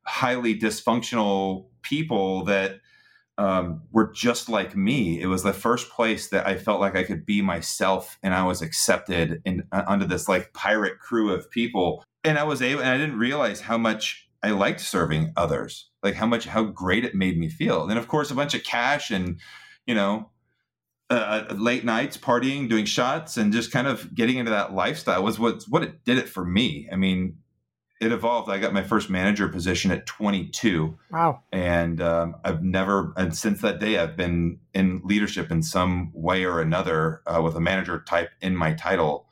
highly 0.07 0.59
dysfunctional 0.59 1.67
people 1.85 2.45
that 2.47 2.81
um, 3.39 3.83
were 3.91 4.13
just 4.13 4.49
like 4.49 4.77
me. 4.77 5.21
It 5.21 5.27
was 5.27 5.43
the 5.43 5.53
first 5.53 5.91
place 5.91 6.29
that 6.29 6.47
I 6.47 6.57
felt 6.57 6.81
like 6.81 6.97
I 6.97 7.05
could 7.05 7.27
be 7.27 7.43
myself 7.43 8.19
and 8.23 8.33
I 8.33 8.45
was 8.45 8.63
accepted 8.63 9.43
in 9.45 9.65
uh, 9.73 9.83
under 9.87 10.07
this 10.07 10.29
like 10.29 10.53
pirate 10.53 10.99
crew 10.99 11.33
of 11.33 11.51
people. 11.51 12.05
And 12.23 12.39
I 12.39 12.45
was 12.45 12.63
able, 12.63 12.81
and 12.81 12.91
I 12.91 12.97
didn't 12.97 13.19
realize 13.19 13.61
how 13.61 13.77
much 13.77 14.29
I 14.43 14.51
liked 14.51 14.81
serving 14.81 15.33
others, 15.37 15.91
like 16.03 16.15
how 16.15 16.27
much, 16.27 16.47
how 16.47 16.65
great 16.65 17.05
it 17.05 17.15
made 17.15 17.39
me 17.39 17.49
feel. 17.49 17.89
And 17.89 17.99
of 17.99 18.09
course, 18.09 18.31
a 18.31 18.35
bunch 18.35 18.55
of 18.55 18.63
cash 18.63 19.11
and, 19.11 19.41
you 19.87 19.95
know, 19.95 20.31
uh, 21.11 21.47
uh 21.51 21.55
late 21.55 21.85
nights 21.85 22.17
partying, 22.17 22.69
doing 22.69 22.85
shots, 22.85 23.37
and 23.37 23.53
just 23.53 23.73
kind 23.73 23.87
of 23.87 24.15
getting 24.15 24.39
into 24.39 24.51
that 24.51 24.75
lifestyle 24.75 25.23
was 25.23 25.39
what 25.39 25.65
what 25.69 25.83
it 25.83 26.05
did 26.05 26.19
it 26.19 26.29
for 26.29 26.45
me. 26.45 26.89
I 26.93 26.97
mean, 26.97 27.39
it 28.01 28.13
evolved. 28.13 28.51
I 28.51 28.59
got 28.59 28.73
my 28.73 28.83
first 28.83 29.09
manager 29.09 29.49
position 29.49 29.91
at 29.91 30.07
22. 30.07 30.99
Wow. 31.11 31.43
And 31.53 32.01
um, 32.01 32.37
I've 32.45 32.63
never, 32.63 33.13
and 33.17 33.37
since 33.37 33.61
that 33.61 33.79
day, 33.79 33.99
I've 33.99 34.17
been 34.17 34.59
in 34.73 35.01
leadership 35.05 35.51
in 35.51 35.63
some 35.63 36.11
way 36.13 36.45
or 36.45 36.61
another 36.61 37.23
uh, 37.27 37.41
with 37.43 37.55
a 37.55 37.61
manager 37.61 38.03
type 38.07 38.31
in 38.41 38.57
my 38.57 38.75
title. 38.75 39.29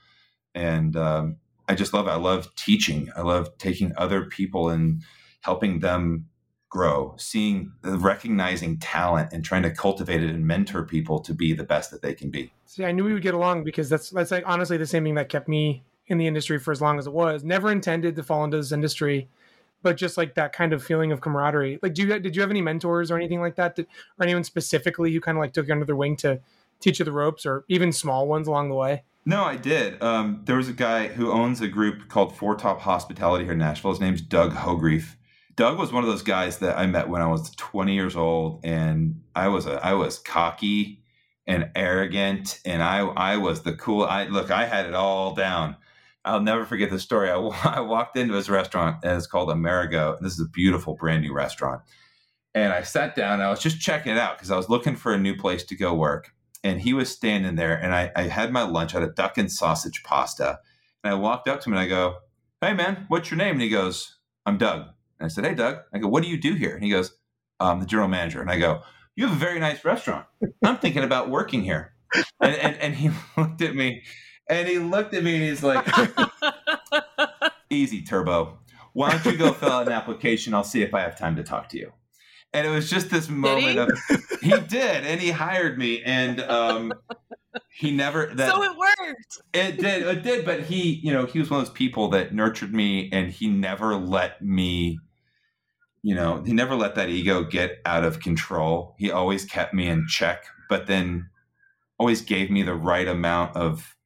And 0.55 0.97
um, 0.97 1.37
I 1.69 1.75
just 1.75 1.93
love 1.93 2.07
it. 2.07 2.11
I 2.11 2.17
love 2.17 2.55
teaching. 2.55 3.11
I 3.17 3.23
love 3.23 3.57
taking 3.59 3.93
other 3.97 4.27
people 4.27 4.69
and 4.69 5.03
helping 5.41 5.81
them 5.81 6.27
grow, 6.69 7.15
seeing, 7.19 7.73
recognizing 7.83 8.79
talent 8.79 9.31
and 9.33 9.45
trying 9.45 9.63
to 9.63 9.71
cultivate 9.71 10.23
it 10.23 10.31
and 10.31 10.47
mentor 10.47 10.85
people 10.85 11.21
to 11.21 11.35
be 11.35 11.53
the 11.53 11.65
best 11.65 11.91
that 11.91 12.01
they 12.01 12.15
can 12.15 12.31
be. 12.31 12.53
See, 12.65 12.85
I 12.85 12.93
knew 12.93 13.05
we 13.05 13.13
would 13.13 13.23
get 13.23 13.35
along 13.35 13.65
because 13.65 13.91
that's, 13.91 14.09
that's 14.11 14.31
like 14.31 14.45
honestly 14.47 14.79
the 14.79 14.87
same 14.87 15.05
thing 15.05 15.17
that 15.17 15.29
kept 15.29 15.49
me 15.49 15.83
in 16.07 16.19
the 16.19 16.27
industry 16.27 16.59
for 16.59 16.73
as 16.73 16.81
long 16.81 16.99
as 16.99 17.07
it 17.07 17.13
was. 17.13 17.45
Never 17.45 17.71
intended 17.71 18.17
to 18.17 18.23
fall 18.23 18.45
into 18.45 18.57
this 18.57 18.73
industry, 18.73 19.29
but 19.83 19.97
just 19.97 20.17
like 20.17 20.35
that 20.35 20.53
kind 20.53 20.73
of 20.73 20.83
feeling 20.83 21.13
of 21.13 21.21
camaraderie. 21.21 21.79
Like, 21.83 21.95
do 21.95 22.03
you 22.03 22.19
did 22.19 22.35
you 22.37 22.43
have 22.43 22.51
any 22.51 22.63
mentors 22.63 23.11
or 23.11 23.17
anything 23.17 23.41
like 23.41 23.57
that, 23.57 23.77
that 23.77 23.87
or 24.19 24.25
anyone 24.25 24.45
specifically 24.45 25.13
who 25.13 25.21
kind 25.21 25.37
of 25.37 25.41
like 25.41 25.53
took 25.53 25.67
you 25.67 25.73
under 25.73 25.85
their 25.85 25.97
wing 25.97 26.17
to 26.19 26.41
teach 26.81 26.99
you 26.99 27.05
the 27.05 27.13
ropes, 27.13 27.47
or 27.47 27.65
even 27.69 27.93
small 27.93 28.27
ones 28.27 28.49
along 28.49 28.69
the 28.69 28.75
way? 28.75 29.05
No, 29.25 29.45
I 29.45 29.57
did. 29.57 30.03
Um, 30.03 30.43
there 30.45 30.57
was 30.57 30.69
a 30.69 30.73
guy 30.73 31.07
who 31.07 31.31
owns 31.31 31.61
a 31.61 31.69
group 31.69 32.09
called 32.09 32.37
Four 32.37 32.57
Top 32.57 32.81
Hospitality 32.81 33.45
here 33.45 33.53
in 33.53 33.59
Nashville. 33.59 33.93
His 33.93 34.01
name's 34.01 34.21
Doug 34.21 34.53
Hogreef. 34.53 35.15
Doug 35.55 35.79
was 35.79 35.93
one 35.93 36.03
of 36.03 36.09
those 36.09 36.23
guys 36.23 36.59
that 36.59 36.79
I 36.79 36.87
met 36.87 37.09
when 37.09 37.23
I 37.23 37.29
was 37.29 37.51
20 37.51 37.95
years 37.95 38.17
old, 38.17 38.61
and 38.65 39.23
I 39.37 39.49
was 39.49 39.67
a, 39.67 39.85
I 39.85 39.93
was 39.93 40.19
cocky 40.19 41.03
and 41.47 41.71
arrogant, 41.75 42.61
and 42.65 42.83
I 42.83 43.01
I 43.01 43.37
was 43.37 43.63
the 43.63 43.75
cool. 43.75 44.05
I 44.05 44.25
look, 44.25 44.51
I 44.51 44.65
had 44.65 44.87
it 44.87 44.95
all 44.95 45.35
down. 45.35 45.77
I'll 46.25 46.41
never 46.41 46.65
forget 46.65 46.91
the 46.91 46.99
story. 46.99 47.31
I, 47.31 47.37
I 47.65 47.81
walked 47.81 48.17
into 48.17 48.35
his 48.35 48.51
restaurant 48.51 48.99
and 49.03 49.17
it's 49.17 49.27
called 49.27 49.51
Amerigo. 49.51 50.19
This 50.21 50.35
is 50.35 50.41
a 50.41 50.49
beautiful, 50.49 50.95
brand 50.95 51.23
new 51.23 51.33
restaurant. 51.33 51.83
And 52.55 52.73
I 52.73 52.83
sat 52.83 53.17
down 53.17 53.35
and 53.35 53.43
I 53.43 53.51
was 53.51 53.61
just 53.61 53.81
checking 53.81 54.13
it 54.13 54.19
out 54.19 54.37
because 54.37 54.51
I 54.51 54.57
was 54.57 54.69
looking 54.69 54.97
for 54.97 55.13
a 55.13 55.19
new 55.19 55.37
place 55.37 55.65
to 55.65 55.77
go 55.77 55.95
work. 55.95 56.33
And 56.63 56.81
he 56.81 56.93
was 56.93 57.11
standing 57.11 57.57
there 57.57 57.75
and 57.75 57.95
I, 57.95 58.13
I 58.15 58.23
had 58.25 58.53
my 58.53 58.63
lunch. 58.63 58.95
I 58.95 59.01
had 59.01 59.09
a 59.09 59.13
duck 59.13 59.39
and 59.39 59.51
sausage 59.51 60.03
pasta. 60.05 60.61
And 61.03 61.13
I 61.13 61.17
walked 61.17 61.49
up 61.49 61.61
to 61.63 61.69
him 61.69 61.73
and 61.73 61.81
I 61.81 61.89
go, 61.89 62.19
Hey 62.61 62.75
man, 62.75 63.07
what's 63.09 63.31
your 63.31 63.39
name? 63.39 63.55
And 63.55 63.63
he 63.63 63.69
goes, 63.69 64.19
I'm 64.47 64.59
Doug. 64.59 64.87
And 65.19 65.27
I 65.27 65.29
said, 65.29 65.45
Hey 65.45 65.55
Doug. 65.55 65.79
I 65.93 65.99
go, 65.99 66.09
What 66.09 66.23
do 66.23 66.29
you 66.29 66.41
do 66.41 66.55
here? 66.55 66.75
And 66.75 66.85
he 66.85 66.91
goes, 66.91 67.17
I'm 67.59 67.81
the 67.81 67.87
general 67.87 68.09
manager. 68.09 68.41
And 68.41 68.51
I 68.51 68.59
go, 68.59 68.83
You 69.17 69.27
have 69.27 69.37
a 69.37 69.41
very 69.41 69.59
nice 69.59 69.85
restaurant. 69.85 70.27
I'm 70.65 70.77
thinking 70.77 71.05
about 71.05 71.31
working 71.31 71.63
here. 71.63 71.95
And, 72.41 72.55
and, 72.55 72.77
and 72.77 72.95
he 72.95 73.11
looked 73.37 73.63
at 73.63 73.75
me 73.75 74.03
and 74.49 74.69
he 74.69 74.79
looked 74.79 75.15
at 75.15 75.23
me 75.23 75.35
and 75.37 75.45
he's 75.45 75.63
like, 75.63 75.87
Easy, 77.71 78.03
Turbo. 78.03 78.59
Why 78.93 79.11
don't 79.11 79.25
you 79.25 79.39
go 79.39 79.53
fill 79.53 79.73
out 79.73 79.87
an 79.87 79.93
application? 79.93 80.53
I'll 80.55 80.65
see 80.65 80.83
if 80.83 80.93
I 80.93 81.01
have 81.01 81.19
time 81.19 81.37
to 81.37 81.43
talk 81.43 81.69
to 81.71 81.79
you. 81.79 81.93
And 82.53 82.67
it 82.67 82.71
was 82.71 82.91
just 82.91 83.09
this 83.09 83.31
moment 83.31 83.65
he? 83.65 83.79
of 83.79 83.89
he 84.43 84.51
did, 84.51 85.07
and 85.07 85.21
he 85.21 85.31
hired 85.31 85.79
me, 85.79 86.03
and 86.03 86.39
um, 86.43 86.93
he 87.71 87.91
never 87.91 88.27
that 88.35 88.53
so 88.53 88.63
it 88.63 88.77
worked. 88.77 89.39
It 89.55 89.79
did, 89.79 90.07
it 90.07 90.23
did, 90.23 90.45
but 90.45 90.61
he, 90.61 91.01
you 91.03 91.15
know, 91.15 91.25
he 91.25 91.39
was 91.39 91.51
one 91.51 91.61
of 91.61 91.67
those 91.67 91.75
people 91.75 92.09
that 92.09 92.35
nurtured 92.35 92.75
me, 92.75 93.09
and 93.11 93.31
he 93.31 93.49
never 93.49 93.97
let 93.97 94.43
me, 94.43 94.99
you 96.03 96.15
know, 96.15 96.43
he 96.43 96.53
never 96.53 96.75
let 96.75 96.95
that 96.97 97.09
ego 97.09 97.43
get 97.43 97.79
out 97.87 98.05
of 98.05 98.21
control. 98.21 98.95
He 98.99 99.11
always 99.11 99.47
kept 99.47 99.73
me 99.73 99.89
in 99.89 100.07
check, 100.07 100.45
but 100.69 100.87
then 100.87 101.31
always 101.99 102.21
gave 102.21 102.51
me 102.51 102.63
the 102.63 102.75
right 102.75 103.09
amount 103.09 103.57
of 103.57 103.97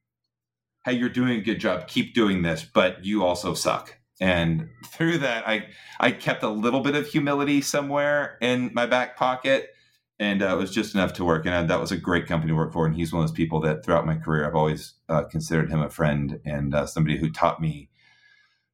hey, 0.87 0.93
you're 0.93 1.09
doing 1.09 1.37
a 1.37 1.41
good 1.41 1.59
job, 1.59 1.85
keep 1.85 2.13
doing 2.13 2.43
this, 2.43 2.63
but 2.63 3.03
you 3.03 3.25
also 3.25 3.53
suck. 3.53 3.97
And 4.21 4.69
through 4.85 5.17
that, 5.17 5.45
I 5.45 5.67
I 5.99 6.11
kept 6.11 6.43
a 6.43 6.49
little 6.49 6.79
bit 6.79 6.95
of 6.95 7.05
humility 7.05 7.59
somewhere 7.59 8.37
in 8.41 8.71
my 8.73 8.85
back 8.85 9.17
pocket, 9.17 9.71
and 10.17 10.41
uh, 10.41 10.47
it 10.47 10.57
was 10.57 10.73
just 10.73 10.95
enough 10.95 11.11
to 11.13 11.25
work. 11.25 11.45
And 11.45 11.53
uh, 11.53 11.63
that 11.63 11.81
was 11.81 11.91
a 11.91 11.97
great 11.97 12.25
company 12.25 12.51
to 12.51 12.55
work 12.55 12.71
for. 12.71 12.85
And 12.85 12.95
he's 12.95 13.11
one 13.11 13.21
of 13.21 13.27
those 13.27 13.35
people 13.35 13.59
that 13.61 13.83
throughout 13.83 14.05
my 14.05 14.15
career, 14.15 14.47
I've 14.47 14.55
always 14.55 14.93
uh, 15.09 15.25
considered 15.25 15.69
him 15.69 15.81
a 15.81 15.89
friend 15.89 16.39
and 16.45 16.73
uh, 16.73 16.85
somebody 16.85 17.17
who 17.17 17.29
taught 17.29 17.59
me 17.59 17.89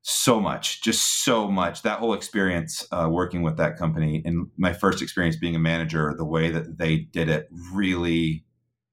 so 0.04 0.39
much, 0.39 0.84
just 0.84 1.23
so 1.23 1.49
much. 1.49 1.82
That 1.82 1.97
whole 1.97 2.13
experience 2.13 2.86
uh, 2.91 3.10
working 3.12 3.41
with 3.41 3.58
that 3.58 3.76
company 3.76 4.21
and 4.23 4.49
my 4.56 4.71
first 4.71 5.02
experience 5.02 5.36
being 5.36 5.56
a 5.56 5.60
manager, 5.60 6.13
the 6.15 6.26
way 6.26 6.52
that 6.52 6.78
they 6.78 6.97
did 6.97 7.28
it 7.28 7.49
really 7.73 8.45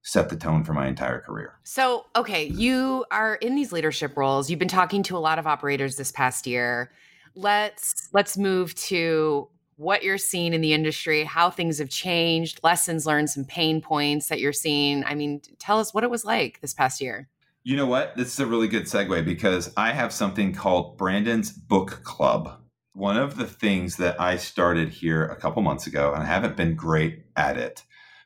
set 0.03 0.29
the 0.29 0.35
tone 0.35 0.63
for 0.63 0.73
my 0.73 0.87
entire 0.87 1.19
career. 1.19 1.59
So, 1.63 2.05
okay, 2.15 2.45
you 2.45 3.05
are 3.11 3.35
in 3.35 3.55
these 3.55 3.71
leadership 3.71 4.17
roles. 4.17 4.49
You've 4.49 4.59
been 4.59 4.67
talking 4.67 5.03
to 5.03 5.17
a 5.17 5.19
lot 5.19 5.39
of 5.39 5.47
operators 5.47 5.95
this 5.95 6.11
past 6.11 6.47
year. 6.47 6.91
Let's 7.35 8.09
let's 8.13 8.37
move 8.37 8.75
to 8.75 9.47
what 9.77 10.03
you're 10.03 10.17
seeing 10.17 10.53
in 10.53 10.61
the 10.61 10.73
industry, 10.73 11.23
how 11.23 11.49
things 11.49 11.79
have 11.79 11.89
changed, 11.89 12.59
lessons 12.63 13.05
learned, 13.05 13.29
some 13.29 13.45
pain 13.45 13.81
points 13.81 14.27
that 14.27 14.39
you're 14.39 14.53
seeing. 14.53 15.03
I 15.05 15.15
mean, 15.15 15.41
tell 15.57 15.79
us 15.79 15.93
what 15.93 16.03
it 16.03 16.09
was 16.09 16.23
like 16.23 16.61
this 16.61 16.73
past 16.73 17.01
year. 17.01 17.29
You 17.63 17.77
know 17.77 17.85
what? 17.85 18.15
This 18.15 18.33
is 18.33 18.39
a 18.39 18.45
really 18.45 18.67
good 18.67 18.83
segue 18.83 19.23
because 19.25 19.71
I 19.77 19.91
have 19.91 20.11
something 20.11 20.53
called 20.53 20.97
Brandon's 20.97 21.51
Book 21.51 22.01
Club. 22.03 22.59
One 22.93 23.17
of 23.17 23.37
the 23.37 23.47
things 23.47 23.97
that 23.97 24.19
I 24.19 24.37
started 24.37 24.89
here 24.89 25.25
a 25.25 25.35
couple 25.35 25.61
months 25.61 25.87
ago, 25.87 26.13
and 26.13 26.21
I 26.21 26.25
haven't 26.25 26.57
been 26.57 26.75
great 26.75 27.25
at 27.35 27.57
it, 27.57 27.83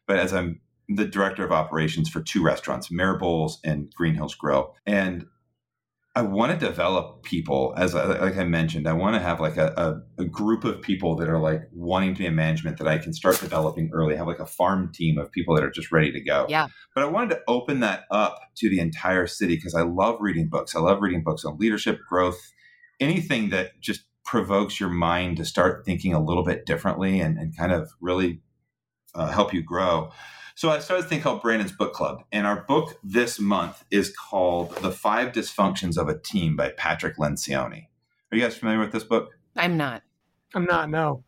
but 0.07 0.17
as 0.17 0.33
I'm 0.33 0.61
the 0.88 1.06
director 1.06 1.43
of 1.43 1.52
operations 1.52 2.10
for 2.10 2.21
two 2.21 2.43
restaurants, 2.43 2.89
Maribel's 2.89 3.60
and 3.63 3.93
Green 3.93 4.15
Hills 4.15 4.36
Grill. 4.36 4.76
And 4.86 5.26
I 6.17 6.21
want 6.21 6.58
to 6.58 6.65
develop 6.65 7.24
people, 7.24 7.74
as 7.76 7.93
I, 7.93 8.06
like 8.06 8.38
I 8.38 8.45
mentioned, 8.45 8.88
I 8.88 8.93
want 8.93 9.15
to 9.15 9.21
have 9.21 9.41
like 9.41 9.58
a, 9.58 9.74
a, 10.17 10.21
a, 10.21 10.26
group 10.26 10.63
of 10.63 10.82
people 10.82 11.17
that 11.17 11.28
are 11.28 11.39
like 11.39 11.63
wanting 11.74 12.13
to 12.13 12.19
be 12.19 12.26
in 12.26 12.36
management 12.36 12.78
that 12.78 12.88
I 12.88 13.00
can 13.00 13.12
start 13.12 13.38
developing 13.41 13.89
early. 13.91 14.15
Have 14.15 14.26
like 14.26 14.39
a 14.39 14.45
farm 14.45 14.93
team 14.93 15.17
of 15.17 15.30
people 15.34 15.56
that 15.56 15.63
are 15.65 15.69
just 15.69 15.91
ready 15.91 16.13
to 16.13 16.21
go. 16.21 16.45
Yeah. 16.48 16.67
But 16.93 17.04
I 17.04 17.08
wanted 17.08 17.32
to 17.32 17.41
open 17.50 17.82
that 17.82 18.06
up 18.12 18.39
to 18.56 18.69
the 18.69 18.80
entire 18.80 19.28
city 19.28 19.58
because 19.58 19.76
I 19.76 19.82
love 19.82 20.21
reading 20.21 20.48
books. 20.48 20.74
I 20.74 20.80
love 20.80 21.02
reading 21.02 21.21
books 21.21 21.43
on 21.43 21.58
leadership, 21.58 22.00
growth, 22.08 22.39
anything 23.02 23.50
that 23.50 23.82
just 23.82 24.04
provokes 24.24 24.80
your 24.80 24.89
mind 24.89 25.36
to 25.38 25.45
start 25.45 25.84
thinking 25.86 26.13
a 26.13 26.24
little 26.24 26.43
bit 26.43 26.65
differently 26.65 27.19
and, 27.19 27.38
and 27.38 27.56
kind 27.58 27.74
of 27.74 27.91
really 28.00 28.39
uh, 29.13 29.28
help 29.28 29.54
you 29.54 29.62
grow. 29.62 30.12
So 30.58 30.70
I 30.70 30.80
started 30.80 31.06
a 31.06 31.10
thing 31.10 31.20
called 31.20 31.41
Brandon's 31.41 31.74
Book 31.74 31.94
Club, 31.94 32.24
and 32.32 32.48
our 32.48 32.62
book 32.62 32.98
this 33.04 33.41
month 33.41 33.84
is 33.91 34.15
called 34.15 34.74
"The 34.78 34.91
Five 34.91 35.34
Dysfunctions 35.34 35.98
of 35.98 36.08
a 36.08 36.18
Team" 36.18 36.56
by 36.56 36.70
Patrick 36.70 37.18
Lencioni. 37.18 37.88
Are 38.32 38.38
you 38.38 38.41
guys 38.41 38.56
familiar 38.56 38.80
with 38.80 38.94
this 38.94 39.04
book? 39.04 39.32
I'm 39.58 39.76
not. 39.76 40.04
I'm 40.54 40.63
not. 40.63 40.89
No. 40.89 41.26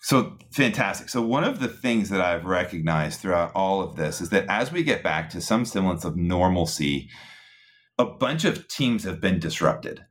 So 0.00 0.38
fantastic. 0.50 1.08
So 1.08 1.22
one 1.22 1.44
of 1.44 1.60
the 1.60 1.68
things 1.68 2.08
that 2.08 2.20
I've 2.20 2.44
recognized 2.44 3.20
throughout 3.20 3.52
all 3.54 3.80
of 3.80 3.94
this 3.94 4.20
is 4.20 4.30
that 4.30 4.46
as 4.48 4.72
we 4.72 4.82
get 4.82 5.04
back 5.04 5.30
to 5.30 5.40
some 5.40 5.64
semblance 5.64 6.04
of 6.04 6.16
normalcy, 6.16 7.08
a 7.96 8.04
bunch 8.04 8.44
of 8.44 8.66
teams 8.66 9.04
have 9.04 9.20
been 9.20 9.38
disrupted 9.38 10.04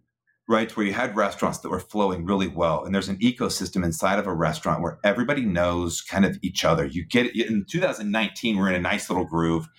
right? 0.52 0.76
Where 0.76 0.86
you 0.86 0.94
had 0.94 1.16
restaurants 1.16 1.60
that 1.60 1.70
were 1.70 1.80
flowing 1.80 2.26
really 2.26 2.48
well, 2.48 2.84
and 2.84 2.94
there's 2.94 3.08
an 3.08 3.18
ecosystem 3.18 3.86
inside 3.86 4.20
of 4.20 4.28
a 4.28 4.34
restaurant 4.34 4.82
where 4.82 5.00
everybody 5.04 5.46
knows 5.46 6.02
kind 6.02 6.26
of 6.26 6.38
each 6.42 6.66
other. 6.66 6.86
You 6.86 7.06
get 7.06 7.34
in 7.36 7.66
2019, 7.66 8.58
we're 8.58 8.70
in 8.70 8.76
a 8.76 8.80
nice 8.80 9.10
little 9.10 9.26
groove. 9.26 9.70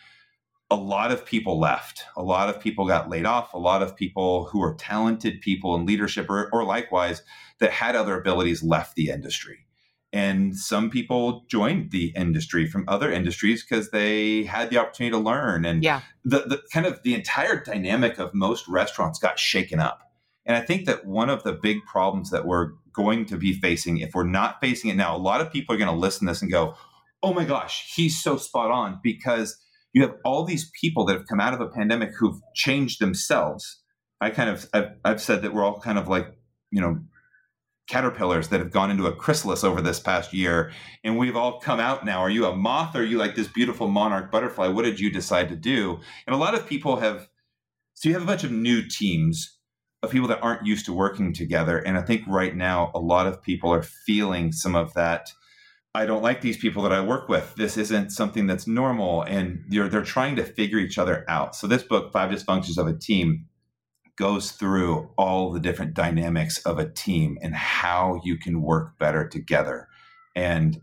A 0.71 0.75
lot 0.75 1.13
of 1.13 1.27
people 1.27 1.61
left. 1.61 2.05
A 2.17 2.23
lot 2.23 2.49
of 2.49 2.59
people 2.59 2.87
got 2.87 3.11
laid 3.11 3.27
off. 3.27 3.53
A 3.53 3.59
lot 3.59 3.83
of 3.83 3.95
people 3.95 4.47
who 4.47 4.63
are 4.63 4.75
talented 4.75 5.43
people 5.43 5.77
in 5.77 5.85
leadership 5.85 6.31
or, 6.31 6.49
or 6.51 6.65
likewise 6.65 7.23
that 7.61 7.71
had 7.71 7.95
other 7.95 8.19
abilities 8.19 8.63
left 8.63 8.97
the 8.97 9.11
industry. 9.11 9.67
And 10.15 10.57
some 10.57 10.89
people 10.89 11.45
joined 11.49 11.91
the 11.91 12.13
industry 12.17 12.67
from 12.67 12.85
other 12.89 13.13
industries 13.13 13.63
because 13.63 13.91
they 13.91 14.45
had 14.45 14.71
the 14.71 14.79
opportunity 14.79 15.13
to 15.13 15.19
learn. 15.19 15.67
And 15.67 15.83
yeah. 15.83 16.01
the, 16.25 16.41
the 16.41 16.63
kind 16.73 16.87
of 16.87 17.03
the 17.03 17.15
entire 17.15 17.63
dynamic 17.63 18.19
of 18.19 18.33
most 18.33 18.67
restaurants 18.69 19.19
got 19.19 19.39
shaken 19.39 19.79
up 19.79 20.12
And 20.45 20.57
I 20.57 20.61
think 20.61 20.87
that 20.87 21.07
one 21.07 21.31
of 21.31 21.43
the 21.45 21.53
big 21.53 21.79
problems 21.87 22.31
that 22.31 22.47
we're 22.47 22.73
going 22.93 23.27
to 23.27 23.37
be 23.37 23.53
facing, 23.53 23.99
if 23.99 24.15
we're 24.15 24.25
not 24.25 24.61
facing 24.61 24.91
it 24.91 24.97
now, 24.97 25.17
a 25.17 25.19
lot 25.19 25.41
of 25.41 25.53
people 25.53 25.75
are 25.75 25.79
going 25.79 25.91
to 25.91 25.97
listen 25.97 26.27
to 26.27 26.33
this 26.33 26.43
and 26.43 26.51
go, 26.51 26.75
oh 27.23 27.33
my 27.33 27.45
gosh, 27.45 27.93
he's 27.95 28.21
so 28.21 28.37
spot 28.37 28.71
on 28.71 28.99
because 29.03 29.57
you 29.93 30.03
have 30.03 30.17
all 30.25 30.45
these 30.45 30.71
people 30.81 31.05
that 31.07 31.17
have 31.17 31.27
come 31.29 31.41
out 31.41 31.55
of 31.55 31.61
a 31.61 31.69
pandemic 31.69 32.11
who've 32.19 32.41
changed 32.55 33.01
themselves. 33.01 33.81
I 34.21 34.31
kind 34.31 34.51
of, 34.51 34.69
I've, 34.73 34.91
I've 35.05 35.23
said 35.23 35.43
that 35.43 35.55
we're 35.55 35.65
all 35.65 35.81
kind 35.81 35.99
of 35.99 36.09
like, 36.09 36.27
you 36.71 36.81
know, 36.81 36.99
caterpillars 37.89 38.49
that 38.49 38.61
have 38.61 38.71
gone 38.71 38.91
into 38.91 39.07
a 39.07 39.15
chrysalis 39.15 39.65
over 39.65 39.81
this 39.83 40.01
past 40.01 40.33
year 40.33 40.73
and 41.05 41.19
we've 41.19 41.37
all 41.37 41.61
come 41.61 41.81
out 41.81 42.05
now. 42.05 42.21
Are 42.21 42.31
you 42.31 42.47
a 42.47 42.57
moth? 42.57 42.97
Are 42.97 43.05
you 43.05 43.19
like 43.19 43.35
this 43.35 43.49
beautiful 43.49 43.89
monarch 43.89 44.31
butterfly? 44.31 44.69
What 44.69 44.85
did 44.85 45.01
you 45.01 45.11
decide 45.11 45.49
to 45.51 45.57
do? 45.57 46.01
And 46.27 46.35
a 46.35 46.39
lot 46.39 46.55
of 46.55 46.67
people 46.67 46.97
have 46.97 47.29
so 47.95 48.09
you 48.09 48.15
have 48.15 48.23
a 48.23 48.27
bunch 48.27 48.45
of 48.45 48.51
new 48.51 48.83
teams 48.89 49.59
of 50.03 50.11
people 50.11 50.29
that 50.29 50.43
aren't 50.43 50.67
used 50.67 50.85
to 50.87 50.93
working 50.93 51.33
together 51.33 51.79
and 51.79 51.97
i 51.97 52.03
think 52.03 52.23
right 52.27 52.57
now 52.57 52.91
a 52.95 52.99
lot 52.99 53.27
of 53.27 53.43
people 53.43 53.73
are 53.73 53.83
feeling 53.83 54.53
some 54.53 54.75
of 54.75 54.93
that 54.95 55.33
I 55.95 56.07
don't 56.07 56.23
like 56.23 56.41
these 56.41 56.57
people 56.57 56.83
that 56.85 56.93
I 56.93 57.03
work 57.03 57.29
with. 57.29 57.55
This 57.57 57.77
isn't 57.77 58.13
something 58.13 58.47
that's 58.47 58.67
normal. 58.67 59.25
And 59.25 59.63
they're, 59.69 59.91
they're 59.91 60.03
trying 60.03 60.37
to 60.37 60.43
figure 60.43 60.79
each 60.79 60.97
other 60.97 61.23
out. 61.29 61.55
So, 61.55 61.67
this 61.67 61.83
book, 61.83 62.11
Five 62.13 62.31
Dysfunctions 62.31 62.79
of 62.79 62.87
a 62.87 62.95
Team, 62.95 63.45
goes 64.17 64.53
through 64.53 65.11
all 65.17 65.51
the 65.51 65.61
different 65.61 65.95
dynamics 65.95 66.59
of 66.65 66.79
a 66.79 66.89
team 66.89 67.39
and 67.43 67.55
how 67.55 68.21
you 68.25 68.37
can 68.37 68.63
work 68.63 68.99
better 68.99 69.27
together. 69.27 69.89
And 70.37 70.81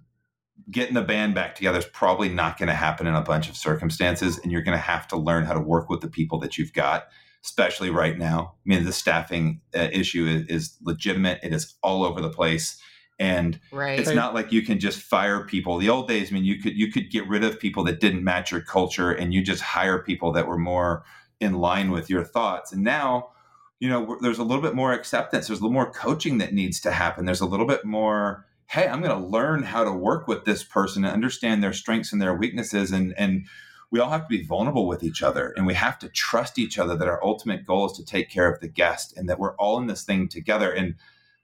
getting 0.70 0.96
the 0.96 1.02
band 1.02 1.36
back 1.36 1.56
together 1.56 1.80
is 1.80 1.86
probably 1.86 2.30
not 2.30 2.58
going 2.58 2.68
to 2.68 2.76
happen 2.76 3.08
in 3.08 3.16
a 3.16 3.22
bunch 3.22 3.50
of 3.50 3.58
circumstances. 3.58 4.40
And 4.40 4.52
you're 4.52 4.62
going 4.62 4.78
to 4.78 4.84
have 4.84 5.08
to 5.10 5.18
learn 5.18 5.46
how 5.46 5.54
to 5.54 5.60
work 5.60 5.90
with 5.90 6.02
the 6.02 6.10
people 6.10 6.40
that 6.40 6.58
you've 6.58 6.74
got, 6.74 7.08
especially 7.43 7.89
right 7.89 8.17
now. 8.17 8.56
I 8.65 8.69
mean, 8.69 8.84
the 8.84 8.91
staffing 8.91 9.62
uh, 9.75 9.88
issue 9.91 10.25
is, 10.25 10.47
is 10.47 10.78
legitimate, 10.82 11.39
it 11.43 11.54
is 11.54 11.75
all 11.82 12.04
over 12.04 12.21
the 12.21 12.30
place. 12.30 12.82
And 13.21 13.60
right. 13.71 13.99
it's 13.99 14.12
not 14.12 14.34
like 14.34 14.54
you 14.54 14.62
can 14.62 14.80
just 14.80 15.02
fire 15.02 15.45
people. 15.45 15.78
The 15.78 15.89
old 15.89 16.08
days 16.08 16.32
i 16.32 16.34
mean 16.34 16.45
you 16.45 16.62
could 16.62 16.73
you 16.78 16.89
could 16.89 17.12
get 17.12 17.28
rid 17.28 17.43
of 17.43 17.60
people 17.60 17.84
that 17.84 17.99
didn't 17.99 18.23
match 18.23 18.49
your 18.52 18.62
culture 18.62 19.12
and 19.12 19.34
you 19.34 19.41
just 19.41 19.62
hire 19.62 19.99
people 19.99 20.32
that 20.32 20.47
were 20.47 20.58
more 20.58 21.04
in 21.41 21.56
line 21.56 21.91
with 21.91 22.10
your 22.10 22.23
thoughts. 22.23 22.71
And 22.71 22.82
now 22.82 23.32
you 23.80 23.89
know 23.89 24.17
there's 24.21 24.39
a 24.39 24.43
little 24.43 24.62
bit 24.62 24.73
more 24.73 24.93
acceptance. 24.93 25.47
There's 25.47 25.60
a 25.60 25.63
little 25.63 25.73
more 25.73 25.91
coaching 25.91 26.38
that 26.38 26.54
needs 26.54 26.80
to 26.82 26.91
happen. 26.91 27.25
There's 27.25 27.41
a 27.41 27.45
little 27.45 27.67
bit 27.67 27.84
more 27.84 28.45
hey 28.69 28.88
i'm 28.88 29.02
going 29.02 29.19
to 29.19 29.28
learn 29.28 29.63
how 29.63 29.84
to 29.84 29.91
work 29.91 30.28
with 30.28 30.45
this 30.45 30.63
person 30.63 31.04
and 31.04 31.12
understand 31.13 31.63
their 31.63 31.73
strengths 31.73 32.13
and 32.13 32.21
their 32.21 32.36
weaknesses 32.36 32.91
and 32.91 33.13
and 33.17 33.45
we 33.91 33.99
all 33.99 34.10
have 34.10 34.28
to 34.28 34.38
be 34.38 34.43
vulnerable 34.43 34.88
with 34.88 35.04
each 35.04 35.23
other 35.23 35.54
and 35.58 35.65
we 35.65 35.73
have 35.73 35.97
to 35.99 36.10
trust 36.10 36.60
each 36.60 36.78
other 36.78 36.95
that 36.95 37.08
our 37.08 37.23
ultimate 37.23 37.65
goal 37.65 37.88
is 37.88 37.93
to 37.93 38.06
take 38.06 38.30
care 38.30 38.52
of 38.52 38.60
the 38.60 38.67
guest 38.67 39.17
and 39.17 39.28
that 39.28 39.39
we're 39.39 39.56
all 39.56 39.78
in 39.80 39.88
this 39.88 40.04
thing 40.04 40.28
together 40.28 40.71
and 40.71 40.95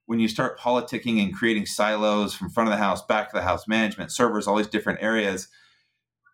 when 0.05 0.19
you 0.19 0.27
start 0.27 0.59
politicking 0.59 1.21
and 1.21 1.33
creating 1.33 1.65
silos 1.65 2.33
from 2.33 2.49
front 2.49 2.69
of 2.69 2.71
the 2.71 2.83
house, 2.83 3.03
back 3.03 3.27
of 3.27 3.33
the 3.33 3.41
house, 3.41 3.67
management, 3.67 4.11
servers, 4.11 4.47
all 4.47 4.55
these 4.55 4.67
different 4.67 5.01
areas, 5.01 5.47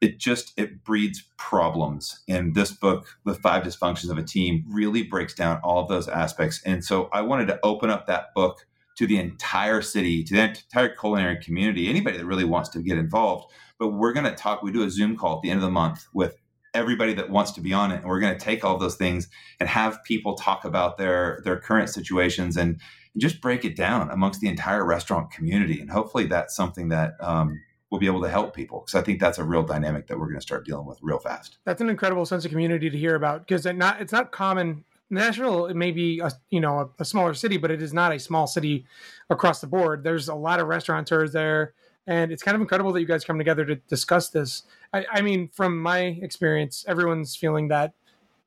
it 0.02 0.18
just 0.18 0.54
it 0.58 0.84
breeds 0.84 1.24
problems. 1.38 2.22
And 2.28 2.56
this 2.56 2.72
book, 2.72 3.08
The 3.24 3.36
Five 3.36 3.64
Dysfunctions 3.64 4.10
of 4.10 4.18
a 4.18 4.24
Team, 4.24 4.66
really 4.68 5.04
breaks 5.04 5.34
down 5.34 5.60
all 5.64 5.80
of 5.80 5.88
those 5.88 6.08
aspects. 6.08 6.62
And 6.66 6.84
so 6.84 7.08
I 7.14 7.22
wanted 7.22 7.48
to 7.48 7.60
open 7.64 7.90
up 7.90 8.08
that 8.08 8.34
book 8.34 8.66
to 8.98 9.08
the 9.08 9.18
entire 9.18 9.82
city, 9.82 10.24
to 10.24 10.34
the 10.34 10.42
entire 10.42 10.90
culinary 10.90 11.38
community, 11.38 11.88
anybody 11.88 12.18
that 12.18 12.26
really 12.26 12.44
wants 12.44 12.70
to 12.70 12.82
get 12.82 12.98
involved. 12.98 13.52
But 13.82 13.94
we're 13.94 14.14
going 14.14 14.28
to 14.28 14.36
talk, 14.36 14.62
we 14.62 14.72
do 14.72 14.84
a 14.84 14.92
Zoom 14.92 15.18
call 15.18 15.38
at 15.38 15.42
the 15.42 15.50
end 15.50 15.58
of 15.58 15.64
the 15.64 15.72
month 15.72 16.08
with 16.14 16.38
everybody 16.76 17.16
that 17.16 17.32
wants 17.32 17.50
to 17.54 17.62
be 17.62 17.74
on 17.74 17.92
it 17.92 17.96
and 17.96 18.06
we're 18.06 18.20
going 18.20 18.38
to 18.38 18.40
take 18.40 18.64
all 18.64 18.78
those 18.78 18.96
things 18.96 19.28
and 19.60 19.68
have 19.68 20.04
people 20.04 20.36
talk 20.36 20.66
about 20.66 21.00
their 21.00 21.42
their 21.44 21.58
current 21.60 21.90
situations 21.90 22.56
and 22.58 22.80
just 23.18 23.42
break 23.42 23.66
it 23.66 23.76
down 23.76 24.12
amongst 24.12 24.40
the 24.40 24.48
entire 24.48 24.86
restaurant 24.86 25.32
community. 25.32 25.82
And 25.82 25.90
hopefully 25.90 26.28
that's 26.28 26.56
something 26.56 26.90
that 26.90 27.16
um, 27.22 27.60
will 27.90 27.98
be 27.98 28.06
able 28.06 28.22
to 28.22 28.30
help 28.30 28.56
people 28.56 28.82
because 28.86 29.02
I 29.02 29.04
think 29.04 29.20
that's 29.20 29.40
a 29.40 29.44
real 29.44 29.64
dynamic 29.64 30.06
that 30.08 30.20
we're 30.20 30.28
going 30.28 30.38
to 30.38 30.42
start 30.42 30.64
dealing 30.64 30.86
with 30.86 31.00
real 31.02 31.18
fast. 31.18 31.58
That's 31.66 31.82
an 31.82 31.90
incredible 31.90 32.28
sense 32.28 32.46
of 32.46 32.52
community 32.52 32.92
to 32.92 32.98
hear 33.00 33.16
about 33.16 33.48
because 33.48 33.66
it 33.66 33.76
not 33.76 34.00
it's 34.00 34.14
not 34.14 34.32
common. 34.32 34.86
Nashville 35.10 35.66
it 35.66 35.76
may 35.76 35.92
be 35.92 36.20
a 36.20 36.32
you 36.52 36.60
know 36.60 36.80
a, 36.80 36.90
a, 37.00 37.06
smaller 37.06 37.34
city, 37.34 37.58
but 37.58 37.72
it 37.72 37.82
is 37.82 37.94
not 37.94 38.14
a 38.14 38.20
small 38.20 38.46
city 38.46 38.86
across 39.32 39.60
the 39.60 39.68
board. 39.68 40.04
There's 40.04 40.30
a 40.30 40.36
lot 40.36 40.60
of 40.60 40.68
restaurateurs 40.68 41.34
there, 41.34 41.74
and 42.08 42.32
it's 42.32 42.44
kind 42.44 42.56
of 42.56 42.62
incredible 42.62 42.92
that 42.94 43.02
you 43.02 43.08
guys 43.08 43.24
come 43.24 43.38
together 43.38 43.66
to 43.66 43.76
discuss 43.76 44.30
this. 44.30 44.64
I, 44.94 45.06
I 45.12 45.22
mean, 45.22 45.50
from 45.50 45.80
my 45.80 46.00
experience, 46.22 46.84
everyone's 46.88 47.36
feeling 47.36 47.68
that 47.70 47.94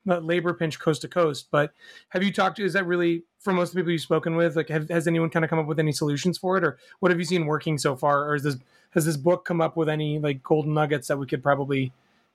labor 0.06 0.52
pinch 0.52 0.78
coast 0.78 1.02
to 1.02 1.08
coast. 1.08 1.48
But 1.50 1.72
have 2.10 2.22
you 2.22 2.32
talked? 2.32 2.56
To 2.56 2.64
is 2.64 2.72
that 2.74 2.86
really 2.86 3.24
for 3.38 3.52
most 3.52 3.70
of 3.70 3.74
the 3.74 3.80
people 3.80 3.92
you've 3.92 4.02
spoken 4.02 4.36
with? 4.36 4.56
Like, 4.56 4.68
have, 4.68 4.88
has 4.88 5.06
anyone 5.06 5.30
kind 5.30 5.44
of 5.44 5.50
come 5.50 5.58
up 5.58 5.66
with 5.66 5.78
any 5.78 5.92
solutions 5.92 6.38
for 6.38 6.56
it, 6.56 6.64
or 6.64 6.78
what 7.00 7.10
have 7.10 7.18
you 7.18 7.24
seen 7.24 7.46
working 7.46 7.78
so 7.78 7.96
far? 7.96 8.28
Or 8.28 8.34
is 8.34 8.42
this 8.42 8.56
has 8.90 9.04
this 9.04 9.16
book 9.16 9.44
come 9.44 9.60
up 9.60 9.76
with 9.76 9.88
any 9.88 10.18
like 10.18 10.42
golden 10.42 10.74
nuggets 10.74 11.08
that 11.08 11.16
we 11.16 11.26
could 11.26 11.42
probably 11.42 11.92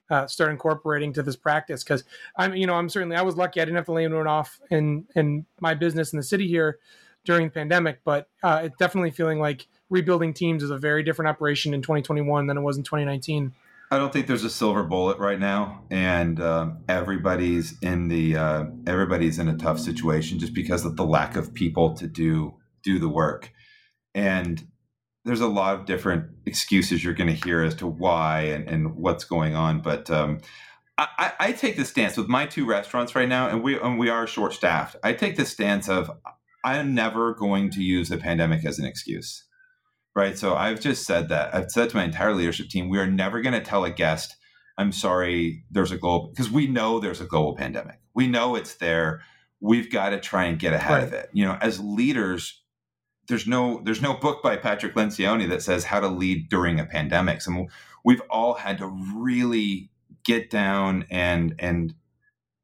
uh, 0.09 0.27
start 0.27 0.51
incorporating 0.51 1.13
to 1.13 1.23
this 1.23 1.35
practice? 1.35 1.83
Because 1.83 2.03
I'm, 2.37 2.55
you 2.55 2.67
know, 2.67 2.75
I'm 2.75 2.89
certainly 2.89 3.15
I 3.15 3.21
was 3.21 3.35
lucky 3.35 3.61
I 3.61 3.65
didn't 3.65 3.77
have 3.77 3.85
to 3.85 3.93
lay 3.93 4.05
anyone 4.05 4.27
off 4.27 4.59
in 4.71 5.05
in 5.15 5.45
my 5.59 5.73
business 5.73 6.13
in 6.13 6.17
the 6.17 6.23
city 6.23 6.47
here 6.47 6.79
during 7.25 7.47
the 7.47 7.51
pandemic, 7.51 7.99
but 8.03 8.29
uh, 8.43 8.61
it's 8.63 8.77
definitely 8.77 9.11
feeling 9.11 9.39
like 9.39 9.67
rebuilding 9.89 10.33
teams 10.33 10.63
is 10.63 10.69
a 10.69 10.77
very 10.77 11.03
different 11.03 11.29
operation 11.29 11.73
in 11.73 11.81
2021 11.81 12.47
than 12.47 12.57
it 12.57 12.61
was 12.61 12.77
in 12.77 12.83
2019. 12.83 13.53
I 13.91 13.97
don't 13.97 14.13
think 14.13 14.27
there's 14.27 14.43
a 14.43 14.49
silver 14.49 14.83
bullet 14.83 15.17
right 15.17 15.39
now, 15.39 15.83
and 15.89 16.39
um, 16.39 16.83
everybody's 16.87 17.77
in 17.81 18.07
the 18.07 18.37
uh, 18.37 18.65
everybody's 18.85 19.39
in 19.39 19.47
a 19.47 19.57
tough 19.57 19.79
situation 19.79 20.37
just 20.37 20.53
because 20.53 20.85
of 20.85 20.95
the 20.95 21.05
lack 21.05 21.35
of 21.35 21.53
people 21.55 21.95
to 21.95 22.05
do 22.05 22.53
do 22.83 22.99
the 22.99 23.09
work, 23.09 23.51
and 24.13 24.63
there's 25.25 25.41
a 25.41 25.47
lot 25.47 25.73
of 25.73 25.85
different 25.85 26.25
excuses 26.45 27.03
you're 27.03 27.15
going 27.15 27.35
to 27.35 27.45
hear 27.47 27.63
as 27.63 27.73
to 27.75 27.87
why 27.87 28.41
and, 28.41 28.69
and 28.69 28.95
what's 28.95 29.23
going 29.23 29.55
on. 29.55 29.81
But 29.81 30.09
um, 30.11 30.39
I, 30.97 31.33
I, 31.39 31.51
take 31.51 31.75
the 31.75 31.85
stance 31.85 32.15
with 32.15 32.27
my 32.27 32.45
two 32.45 32.65
restaurants 32.65 33.15
right 33.15 33.27
now, 33.27 33.47
and 33.47 33.63
we 33.63 33.79
and 33.79 33.97
we 33.97 34.09
are 34.09 34.27
short 34.27 34.53
staffed. 34.53 34.97
I 35.03 35.13
take 35.13 35.35
the 35.35 35.45
stance 35.45 35.89
of 35.89 36.11
I'm 36.63 36.93
never 36.93 37.33
going 37.33 37.71
to 37.71 37.81
use 37.81 38.09
the 38.09 38.17
pandemic 38.17 38.65
as 38.65 38.77
an 38.77 38.85
excuse 38.85 39.45
right? 40.15 40.37
So 40.37 40.55
I've 40.55 40.79
just 40.79 41.05
said 41.05 41.29
that. 41.29 41.53
I've 41.53 41.71
said 41.71 41.89
to 41.89 41.95
my 41.95 42.03
entire 42.03 42.33
leadership 42.33 42.69
team, 42.69 42.89
we 42.89 42.99
are 42.99 43.07
never 43.07 43.41
going 43.41 43.53
to 43.53 43.61
tell 43.61 43.83
a 43.85 43.91
guest, 43.91 44.35
I'm 44.77 44.91
sorry, 44.91 45.63
there's 45.69 45.91
a 45.91 45.97
global, 45.97 46.29
because 46.29 46.49
we 46.49 46.67
know 46.67 46.99
there's 46.99 47.21
a 47.21 47.25
global 47.25 47.55
pandemic. 47.55 47.99
We 48.13 48.27
know 48.27 48.55
it's 48.55 48.75
there. 48.75 49.21
We've 49.59 49.91
got 49.91 50.09
to 50.09 50.19
try 50.19 50.45
and 50.45 50.57
get 50.57 50.73
ahead 50.73 50.91
right. 50.91 51.03
of 51.03 51.13
it. 51.13 51.29
You 51.33 51.45
know, 51.45 51.57
as 51.61 51.79
leaders, 51.79 52.61
there's 53.27 53.45
no 53.45 53.81
there's 53.83 54.01
no 54.01 54.15
book 54.15 54.41
by 54.41 54.57
Patrick 54.57 54.95
Lencioni 54.95 55.47
that 55.49 55.61
says 55.61 55.83
how 55.85 55.99
to 55.99 56.07
lead 56.07 56.49
during 56.49 56.79
a 56.79 56.85
pandemic. 56.85 57.41
So 57.41 57.67
we've 58.03 58.21
all 58.29 58.55
had 58.55 58.79
to 58.79 58.87
really 59.15 59.91
get 60.25 60.49
down 60.49 61.05
and 61.09 61.55
and 61.59 61.93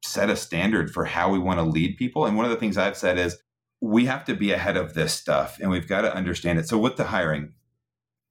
set 0.03 0.29
a 0.29 0.35
standard 0.35 0.91
for 0.91 1.05
how 1.05 1.31
we 1.31 1.39
want 1.39 1.59
to 1.59 1.63
lead 1.63 1.97
people. 1.97 2.25
And 2.25 2.35
one 2.35 2.45
of 2.45 2.51
the 2.51 2.57
things 2.57 2.77
I've 2.77 2.97
said 2.97 3.17
is 3.17 3.37
we 3.81 4.05
have 4.05 4.25
to 4.25 4.35
be 4.35 4.51
ahead 4.51 4.77
of 4.77 4.93
this 4.93 5.13
stuff 5.13 5.57
and 5.59 5.69
we've 5.69 5.87
got 5.87 6.01
to 6.01 6.15
understand 6.15 6.59
it. 6.59 6.67
So 6.67 6.77
with 6.77 6.95
the 6.95 7.05
hiring, 7.05 7.53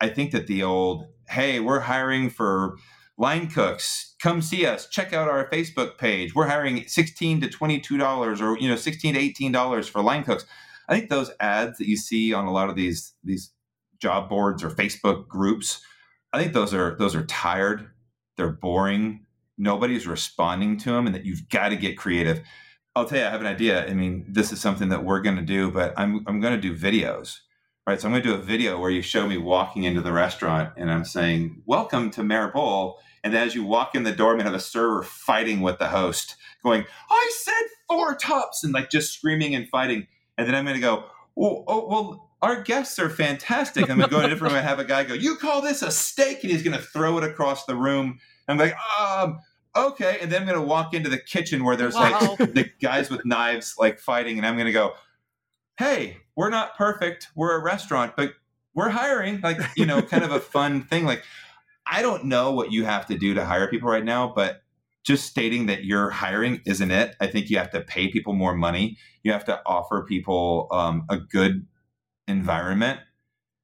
I 0.00 0.08
think 0.08 0.32
that 0.32 0.46
the 0.46 0.62
old, 0.62 1.06
hey, 1.28 1.60
we're 1.60 1.80
hiring 1.80 2.30
for 2.30 2.76
line 3.16 3.48
cooks, 3.48 4.14
come 4.20 4.42
see 4.42 4.66
us, 4.66 4.88
check 4.88 5.12
out 5.12 5.28
our 5.28 5.48
Facebook 5.50 5.98
page. 5.98 6.34
We're 6.34 6.48
hiring 6.48 6.86
16 6.86 7.40
to 7.42 7.48
$22 7.48 8.40
or 8.40 8.58
you 8.58 8.68
know 8.68 8.76
16 8.76 9.14
to 9.14 9.20
$18 9.20 9.88
for 9.88 10.02
line 10.02 10.24
cooks. 10.24 10.44
I 10.88 10.96
think 10.96 11.08
those 11.08 11.30
ads 11.40 11.78
that 11.78 11.88
you 11.88 11.96
see 11.96 12.34
on 12.34 12.46
a 12.46 12.52
lot 12.52 12.68
of 12.68 12.76
these 12.76 13.14
these 13.22 13.52
job 13.98 14.28
boards 14.28 14.62
or 14.62 14.70
Facebook 14.70 15.28
groups, 15.28 15.80
I 16.32 16.40
think 16.40 16.52
those 16.52 16.74
are 16.74 16.96
those 16.98 17.14
are 17.14 17.24
tired, 17.24 17.88
they're 18.36 18.50
boring, 18.50 19.24
nobody's 19.56 20.06
responding 20.06 20.76
to 20.78 20.90
them 20.90 21.06
and 21.06 21.14
that 21.14 21.24
you've 21.24 21.48
got 21.48 21.68
to 21.70 21.76
get 21.76 21.96
creative. 21.96 22.42
I'll 22.96 23.06
tell 23.06 23.18
you, 23.18 23.24
I 23.24 23.30
have 23.30 23.40
an 23.40 23.48
idea. 23.48 23.84
I 23.88 23.92
mean, 23.92 24.24
this 24.28 24.52
is 24.52 24.60
something 24.60 24.90
that 24.90 25.02
we're 25.02 25.20
going 25.20 25.34
to 25.34 25.42
do, 25.42 25.68
but 25.68 25.94
I'm 25.96 26.24
I'm 26.28 26.38
going 26.40 26.54
to 26.54 26.60
do 26.60 26.76
videos, 26.76 27.40
right? 27.88 28.00
So 28.00 28.06
I'm 28.06 28.12
going 28.12 28.22
to 28.22 28.28
do 28.28 28.34
a 28.36 28.38
video 28.38 28.78
where 28.78 28.90
you 28.90 29.02
show 29.02 29.26
me 29.26 29.36
walking 29.36 29.82
into 29.82 30.00
the 30.00 30.12
restaurant, 30.12 30.72
and 30.76 30.92
I'm 30.92 31.04
saying, 31.04 31.62
"Welcome 31.66 32.12
to 32.12 32.20
Maribel," 32.20 32.94
and 33.24 33.34
as 33.34 33.52
you 33.52 33.64
walk 33.64 33.96
in 33.96 34.04
the 34.04 34.12
door, 34.12 34.32
I'm 34.32 34.38
to 34.38 34.44
have 34.44 34.54
a 34.54 34.60
server 34.60 35.02
fighting 35.02 35.60
with 35.60 35.80
the 35.80 35.88
host, 35.88 36.36
going, 36.62 36.84
"I 37.10 37.32
said 37.42 37.62
four 37.88 38.14
tops," 38.14 38.62
and 38.62 38.72
like 38.72 38.90
just 38.90 39.12
screaming 39.12 39.56
and 39.56 39.68
fighting, 39.68 40.06
and 40.38 40.46
then 40.46 40.54
I'm 40.54 40.64
going 40.64 40.76
to 40.76 40.80
go, 40.80 41.06
"Oh, 41.36 41.64
oh 41.66 41.88
well." 41.88 42.30
Our 42.42 42.62
guests 42.62 42.98
are 42.98 43.08
fantastic. 43.08 43.88
I'm 43.88 43.96
going 43.96 44.10
to 44.10 44.14
go 44.14 44.18
in 44.18 44.26
a 44.26 44.28
different 44.28 44.52
room 44.52 44.58
and 44.58 44.68
have 44.68 44.78
a 44.78 44.84
guy 44.84 45.02
go, 45.04 45.14
You 45.14 45.36
call 45.36 45.62
this 45.62 45.80
a 45.80 45.90
steak? 45.90 46.42
And 46.42 46.52
he's 46.52 46.62
going 46.62 46.76
to 46.76 46.82
throw 46.82 47.16
it 47.16 47.24
across 47.24 47.64
the 47.64 47.74
room. 47.74 48.18
I'm 48.48 48.58
like, 48.58 48.74
um, 49.00 49.38
okay. 49.76 50.18
And 50.20 50.30
then 50.30 50.42
I'm 50.42 50.48
going 50.48 50.60
to 50.60 50.66
walk 50.66 50.94
into 50.94 51.08
the 51.08 51.18
kitchen 51.18 51.64
where 51.64 51.76
there's 51.76 51.94
wow. 51.94 52.36
like 52.38 52.54
the 52.54 52.70
guys 52.80 53.10
with 53.10 53.24
knives 53.24 53.74
like 53.78 53.98
fighting, 53.98 54.38
and 54.38 54.46
I'm 54.46 54.54
going 54.54 54.66
to 54.66 54.72
go, 54.72 54.94
hey, 55.78 56.18
we're 56.36 56.50
not 56.50 56.76
perfect. 56.76 57.28
We're 57.34 57.56
a 57.56 57.62
restaurant, 57.62 58.14
but 58.16 58.34
we're 58.74 58.90
hiring. 58.90 59.40
Like, 59.40 59.58
you 59.76 59.86
know, 59.86 60.02
kind 60.02 60.24
of 60.24 60.32
a 60.32 60.40
fun 60.40 60.82
thing. 60.82 61.04
Like, 61.04 61.24
I 61.86 62.02
don't 62.02 62.24
know 62.26 62.52
what 62.52 62.72
you 62.72 62.84
have 62.84 63.06
to 63.06 63.18
do 63.18 63.34
to 63.34 63.44
hire 63.44 63.68
people 63.68 63.88
right 63.88 64.04
now, 64.04 64.32
but 64.34 64.62
just 65.04 65.26
stating 65.26 65.66
that 65.66 65.84
you're 65.84 66.10
hiring 66.10 66.62
isn't 66.64 66.90
it. 66.90 67.14
I 67.20 67.26
think 67.26 67.50
you 67.50 67.58
have 67.58 67.70
to 67.72 67.82
pay 67.82 68.08
people 68.08 68.32
more 68.32 68.54
money. 68.54 68.96
You 69.22 69.32
have 69.32 69.44
to 69.46 69.60
offer 69.66 70.02
people 70.02 70.68
um, 70.70 71.04
a 71.10 71.18
good 71.18 71.66
environment. 72.26 73.00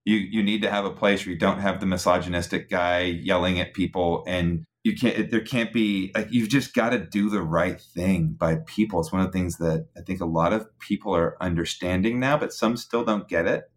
You 0.04 0.16
you 0.16 0.42
need 0.42 0.62
to 0.62 0.70
have 0.70 0.84
a 0.84 0.90
place 0.90 1.24
where 1.24 1.32
you 1.32 1.38
don't 1.38 1.60
have 1.60 1.80
the 1.80 1.86
misogynistic 1.86 2.68
guy 2.68 3.02
yelling 3.02 3.60
at 3.60 3.74
people, 3.74 4.24
and 4.26 4.64
you 4.82 4.96
can't. 4.96 5.30
There 5.30 5.40
can't 5.40 5.72
be 5.72 6.10
like 6.14 6.28
you've 6.30 6.48
just 6.48 6.74
got 6.74 6.90
to 6.90 6.98
do 6.98 7.28
the 7.28 7.42
right 7.42 7.80
thing 7.80 8.28
by 8.38 8.56
people. 8.66 9.00
It's 9.00 9.12
one 9.12 9.20
of 9.20 9.30
the 9.30 9.38
things 9.38 9.58
that 9.58 9.88
I 9.96 10.00
think 10.00 10.20
a 10.20 10.26
lot 10.26 10.52
of 10.52 10.66
people 10.78 11.14
are 11.14 11.36
understanding 11.40 12.18
now, 12.18 12.38
but 12.38 12.52
some 12.52 12.76
still 12.76 13.04
don't 13.04 13.28
get 13.28 13.46
it. 13.46 13.70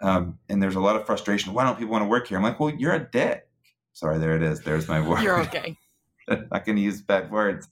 Um, 0.00 0.38
and 0.48 0.62
there's 0.62 0.76
a 0.76 0.80
lot 0.80 0.96
of 0.96 1.04
frustration. 1.04 1.52
Why 1.52 1.64
don't 1.64 1.78
people 1.78 1.92
want 1.92 2.02
to 2.04 2.08
work 2.08 2.28
here? 2.28 2.38
I'm 2.38 2.44
like, 2.44 2.60
well, 2.60 2.70
you're 2.70 2.94
a 2.94 3.10
dick. 3.10 3.48
Sorry, 3.92 4.18
there 4.18 4.36
it 4.36 4.42
is. 4.42 4.60
There's 4.60 4.88
my 4.88 5.06
word. 5.06 5.22
You're 5.22 5.40
okay. 5.42 5.76
I'm 6.28 6.48
not 6.50 6.64
going 6.64 6.76
to 6.76 6.82
use 6.82 7.02
bad 7.02 7.30
words. 7.30 7.68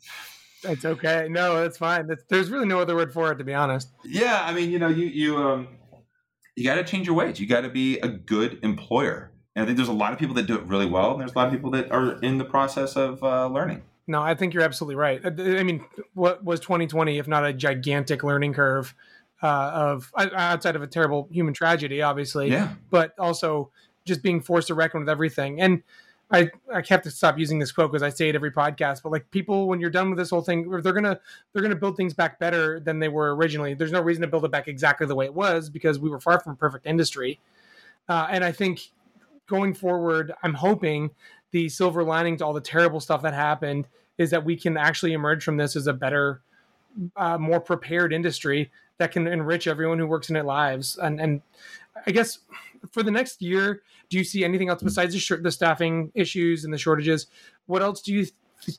That's 0.63 0.85
okay. 0.85 1.29
No, 1.31 1.61
that's 1.63 1.79
fine. 1.79 2.09
That's, 2.09 2.25
there's 2.29 2.51
really 2.51 2.67
no 2.67 2.81
other 2.81 2.97
word 2.97 3.13
for 3.13 3.31
it, 3.31 3.37
to 3.37 3.45
be 3.45 3.55
honest. 3.55 3.91
Yeah, 4.05 4.43
I 4.45 4.53
mean, 4.53 4.71
you 4.71 4.81
know, 4.81 4.89
you 4.89 5.07
you 5.07 5.37
um, 5.37 5.69
you 6.57 6.65
got 6.65 6.75
to 6.75 6.85
change 6.85 7.07
your 7.07 7.15
ways. 7.15 7.39
You 7.39 7.47
got 7.47 7.61
to 7.61 7.69
be 7.69 7.99
a 8.01 8.09
good 8.09 8.59
employer. 8.65 9.33
And 9.59 9.65
I 9.65 9.67
think 9.67 9.77
there's 9.77 9.89
a 9.89 9.93
lot 9.93 10.13
of 10.13 10.21
people 10.21 10.37
that 10.37 10.47
do 10.47 10.55
it 10.55 10.63
really 10.67 10.87
well, 10.87 11.11
and 11.11 11.21
there's 11.21 11.33
a 11.33 11.35
lot 11.37 11.49
of 11.49 11.53
people 11.53 11.73
that 11.73 11.91
are 11.91 12.13
in 12.21 12.39
the 12.39 12.45
process 12.45 12.95
of 12.95 13.21
uh, 13.25 13.49
learning. 13.49 13.83
No, 14.07 14.23
I 14.23 14.37
think 14.37 14.55
you're 14.55 14.63
absolutely 14.63 14.95
right. 14.95 15.21
Uh, 15.25 15.31
I 15.59 15.65
mean, 15.65 15.85
what 16.15 16.45
was 16.45 16.61
2020 16.61 17.19
if 17.19 17.27
not 17.27 17.45
a 17.45 17.53
gigantic 17.53 18.23
learning 18.23 18.55
curve 18.55 18.95
uh, 19.43 19.47
of 19.75 20.13
outside 20.17 20.77
of 20.77 20.83
a 20.83 20.87
terrible 20.87 21.27
human 21.33 21.55
tragedy, 21.55 22.03
obviously, 22.03 22.53
Yeah. 22.53 22.75
but 22.91 23.19
also 23.19 23.71
just 24.05 24.23
being 24.23 24.41
forced 24.41 24.69
to 24.69 24.75
reckon 24.75 25.01
with 25.01 25.09
everything. 25.09 25.61
And 25.61 25.83
I 26.31 26.51
I 26.73 26.85
have 26.89 27.03
to 27.03 27.11
stop 27.11 27.37
using 27.37 27.59
this 27.59 27.73
quote 27.73 27.91
because 27.91 28.05
I 28.05 28.11
say 28.11 28.29
it 28.29 28.37
every 28.37 28.53
podcast. 28.53 29.03
But 29.03 29.11
like 29.11 29.29
people, 29.33 29.67
when 29.67 29.81
you're 29.81 29.91
done 29.91 30.09
with 30.11 30.19
this 30.21 30.31
whole 30.31 30.43
thing, 30.43 30.71
they're 30.71 30.93
gonna 30.93 31.19
they're 31.53 31.63
gonna 31.63 31.75
build 31.75 31.97
things 31.97 32.15
back 32.15 32.39
better 32.39 32.79
than 32.79 33.01
they 33.01 33.09
were 33.09 33.35
originally. 33.35 33.75
There's 33.75 33.91
no 33.93 34.03
reason 34.03 34.21
to 34.23 34.29
build 34.29 34.45
it 34.45 34.53
back 34.53 34.69
exactly 34.69 35.07
the 35.09 35.17
way 35.17 35.25
it 35.25 35.35
was 35.35 35.69
because 35.69 35.99
we 35.99 36.09
were 36.11 36.21
far 36.21 36.39
from 36.39 36.53
a 36.53 36.57
perfect 36.57 36.87
industry. 36.87 37.41
Uh, 38.09 38.29
and 38.31 38.45
I 38.45 38.53
think 38.53 38.91
going 39.49 39.75
forward, 39.75 40.33
I'm 40.43 40.55
hoping 40.55 41.11
the 41.51 41.69
silver 41.69 42.05
lining 42.05 42.37
to 42.37 42.47
all 42.47 42.53
the 42.53 42.61
terrible 42.61 43.01
stuff 43.01 43.23
that 43.23 43.35
happened 43.35 43.89
is 44.19 44.31
that 44.31 44.45
we 44.45 44.57
can 44.57 44.77
actually 44.77 45.15
emerge 45.15 45.43
from 45.43 45.57
this 45.57 45.75
as 45.75 45.87
a 45.87 45.93
better, 45.93 46.43
uh, 47.17 47.39
more 47.39 47.61
prepared 47.61 48.13
industry 48.13 48.71
that 48.99 49.13
can 49.13 49.27
enrich 49.27 49.67
everyone 49.67 49.99
who 49.99 50.07
works 50.07 50.29
in 50.29 50.37
it 50.37 50.45
lives. 50.45 50.99
And 50.99 51.21
and 51.21 51.43
I 52.07 52.11
guess 52.11 52.39
for 52.91 53.03
the 53.03 53.11
next 53.11 53.41
year, 53.43 53.83
do 54.09 54.19
you 54.19 54.25
see 54.25 54.45
anything 54.45 54.69
else 54.69 54.83
besides 54.83 55.15
the, 55.15 55.21
sh- 55.21 55.43
the 55.43 55.51
staffing 55.51 56.13
issues 56.15 56.65
and 56.65 56.73
the 56.73 56.79
shortages? 56.79 57.27
What 57.67 57.83
else 57.83 58.03
do 58.03 58.13
you 58.13 58.27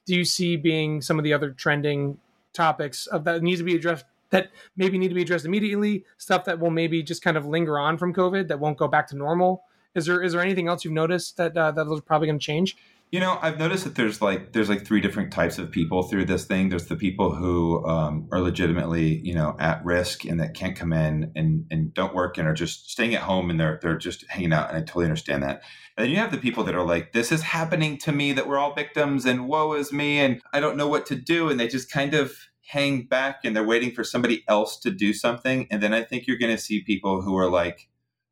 do 0.05 0.15
you 0.15 0.25
see 0.25 0.55
being 0.57 1.01
some 1.01 1.17
of 1.17 1.23
the 1.23 1.33
other 1.33 1.51
trending 1.51 2.17
topics 2.53 3.07
of 3.07 3.23
that 3.23 3.41
needs 3.41 3.59
to 3.59 3.63
be 3.63 3.75
addressed 3.75 4.05
that 4.31 4.49
maybe 4.75 4.97
need 4.97 5.07
to 5.07 5.15
be 5.15 5.21
addressed 5.21 5.45
immediately? 5.45 6.05
Stuff 6.17 6.45
that 6.45 6.59
will 6.59 6.69
maybe 6.69 7.01
just 7.01 7.21
kind 7.21 7.37
of 7.37 7.45
linger 7.45 7.79
on 7.79 7.97
from 7.97 8.13
COVID 8.13 8.49
that 8.49 8.59
won't 8.59 8.77
go 8.77 8.87
back 8.87 9.07
to 9.07 9.15
normal. 9.15 9.63
Is 9.95 10.05
there 10.05 10.21
is 10.21 10.33
there 10.33 10.41
anything 10.41 10.67
else 10.67 10.83
you've 10.85 10.93
noticed 10.93 11.37
that 11.37 11.57
uh, 11.57 11.71
that 11.71 11.87
is 11.87 12.01
probably 12.01 12.27
going 12.27 12.39
to 12.39 12.45
change? 12.45 12.75
You 13.11 13.19
know, 13.19 13.39
I've 13.41 13.57
noticed 13.57 13.85
that 13.85 13.95
there's 13.95 14.21
like 14.21 14.53
there's 14.53 14.69
like 14.69 14.85
three 14.85 15.01
different 15.01 15.33
types 15.33 15.57
of 15.57 15.71
people 15.71 16.03
through 16.03 16.25
this 16.25 16.45
thing. 16.45 16.69
There's 16.69 16.85
the 16.85 16.95
people 16.95 17.33
who 17.33 17.83
um, 17.87 18.27
are 18.31 18.39
legitimately, 18.39 19.19
you 19.23 19.33
know, 19.33 19.55
at 19.59 19.83
risk 19.83 20.25
and 20.25 20.39
that 20.39 20.53
can't 20.53 20.75
come 20.75 20.93
in 20.93 21.31
and, 21.35 21.65
and 21.71 21.91
don't 21.91 22.13
work 22.13 22.37
and 22.37 22.47
are 22.47 22.53
just 22.53 22.91
staying 22.91 23.15
at 23.15 23.23
home 23.23 23.49
and 23.49 23.59
they're 23.59 23.79
they're 23.81 23.97
just 23.97 24.29
hanging 24.29 24.53
out. 24.53 24.69
And 24.69 24.77
I 24.77 24.81
totally 24.81 25.05
understand 25.05 25.41
that. 25.41 25.63
And 25.97 26.05
then 26.05 26.11
you 26.11 26.17
have 26.17 26.31
the 26.31 26.37
people 26.37 26.63
that 26.65 26.75
are 26.75 26.85
like, 26.85 27.13
this 27.13 27.31
is 27.31 27.41
happening 27.41 27.97
to 27.99 28.11
me, 28.11 28.31
that 28.33 28.47
we're 28.47 28.59
all 28.59 28.75
victims 28.75 29.25
and 29.25 29.47
woe 29.47 29.73
is 29.73 29.91
me 29.91 30.19
and 30.19 30.39
I 30.53 30.59
don't 30.59 30.77
know 30.77 30.87
what 30.87 31.07
to 31.07 31.15
do. 31.15 31.49
And 31.49 31.59
they 31.59 31.67
just 31.67 31.91
kind 31.91 32.13
of 32.13 32.35
hang 32.67 33.07
back 33.07 33.39
and 33.43 33.55
they're 33.55 33.63
waiting 33.63 33.91
for 33.91 34.03
somebody 34.03 34.43
else 34.47 34.79
to 34.81 34.91
do 34.91 35.13
something. 35.13 35.67
And 35.71 35.81
then 35.81 35.95
I 35.95 36.03
think 36.03 36.27
you're 36.27 36.37
going 36.37 36.55
to 36.55 36.61
see 36.61 36.83
people 36.83 37.23
who 37.23 37.35
are 37.35 37.49
like, 37.49 37.89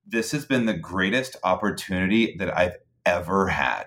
this 0.07 0.31
has 0.31 0.45
been 0.45 0.65
the 0.65 0.73
greatest 0.73 1.35
opportunity 1.43 2.35
that 2.39 2.57
I've 2.57 2.77
ever 3.05 3.47
had 3.47 3.85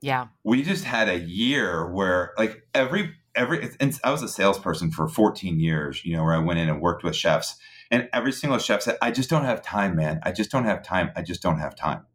Yeah. 0.00 0.28
we 0.42 0.62
just 0.62 0.84
had 0.84 1.08
a 1.08 1.18
year 1.18 1.90
where 1.90 2.32
like 2.38 2.62
every 2.74 3.14
every 3.34 3.68
and 3.80 3.98
I 4.04 4.10
was 4.10 4.22
a 4.22 4.28
salesperson 4.28 4.90
for 4.90 5.08
14 5.08 5.58
years, 5.58 6.04
you 6.04 6.16
know, 6.16 6.22
where 6.24 6.34
I 6.34 6.38
went 6.38 6.60
in 6.60 6.68
and 6.68 6.80
worked 6.80 7.02
with 7.02 7.16
chefs 7.16 7.56
and 7.90 8.08
every 8.12 8.32
single 8.32 8.58
chef 8.58 8.82
said, 8.82 8.96
I 9.02 9.10
just 9.10 9.30
don't 9.30 9.44
have 9.44 9.62
time, 9.62 9.96
man. 9.96 10.20
I 10.22 10.32
just 10.32 10.50
don't 10.50 10.64
have 10.64 10.82
time. 10.82 11.10
I 11.16 11.22
just 11.22 11.42
don't 11.42 11.58
have 11.58 11.76
time. 11.76 12.06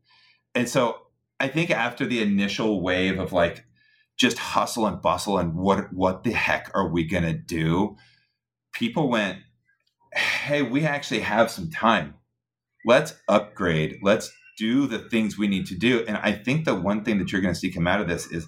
And 0.56 0.68
so 0.68 0.98
I 1.40 1.48
think 1.48 1.72
after 1.72 2.06
the 2.06 2.22
initial 2.22 2.82
wave 2.82 3.20
of 3.20 3.32
like 3.32 3.66
just 4.18 4.38
hustle 4.38 4.86
and 4.86 5.02
bustle 5.02 5.38
and 5.38 5.56
what 5.56 5.94
what 5.94 6.24
the 6.24 6.32
heck 6.32 6.72
are 6.74 6.90
we 6.90 7.06
gonna 7.06 7.34
do? 7.34 7.96
People 8.74 9.10
went, 9.10 9.40
Hey, 10.14 10.62
we 10.62 10.86
actually 10.86 11.22
have 11.22 11.52
some 11.52 11.70
time. 11.70 12.16
Let's 12.90 13.14
upgrade. 13.28 14.00
Let's 14.02 14.32
do 14.58 14.88
the 14.88 14.98
things 14.98 15.38
we 15.38 15.48
need 15.48 15.68
to 15.68 15.76
do. 15.76 16.04
And 16.08 16.18
I 16.18 16.32
think 16.32 16.66
the 16.66 16.74
one 16.74 17.04
thing 17.04 17.20
that 17.20 17.32
you're 17.32 17.40
going 17.40 17.54
to 17.54 17.60
see 17.60 17.70
come 17.70 17.86
out 17.86 18.02
of 18.02 18.08
this 18.08 18.26
is 18.32 18.48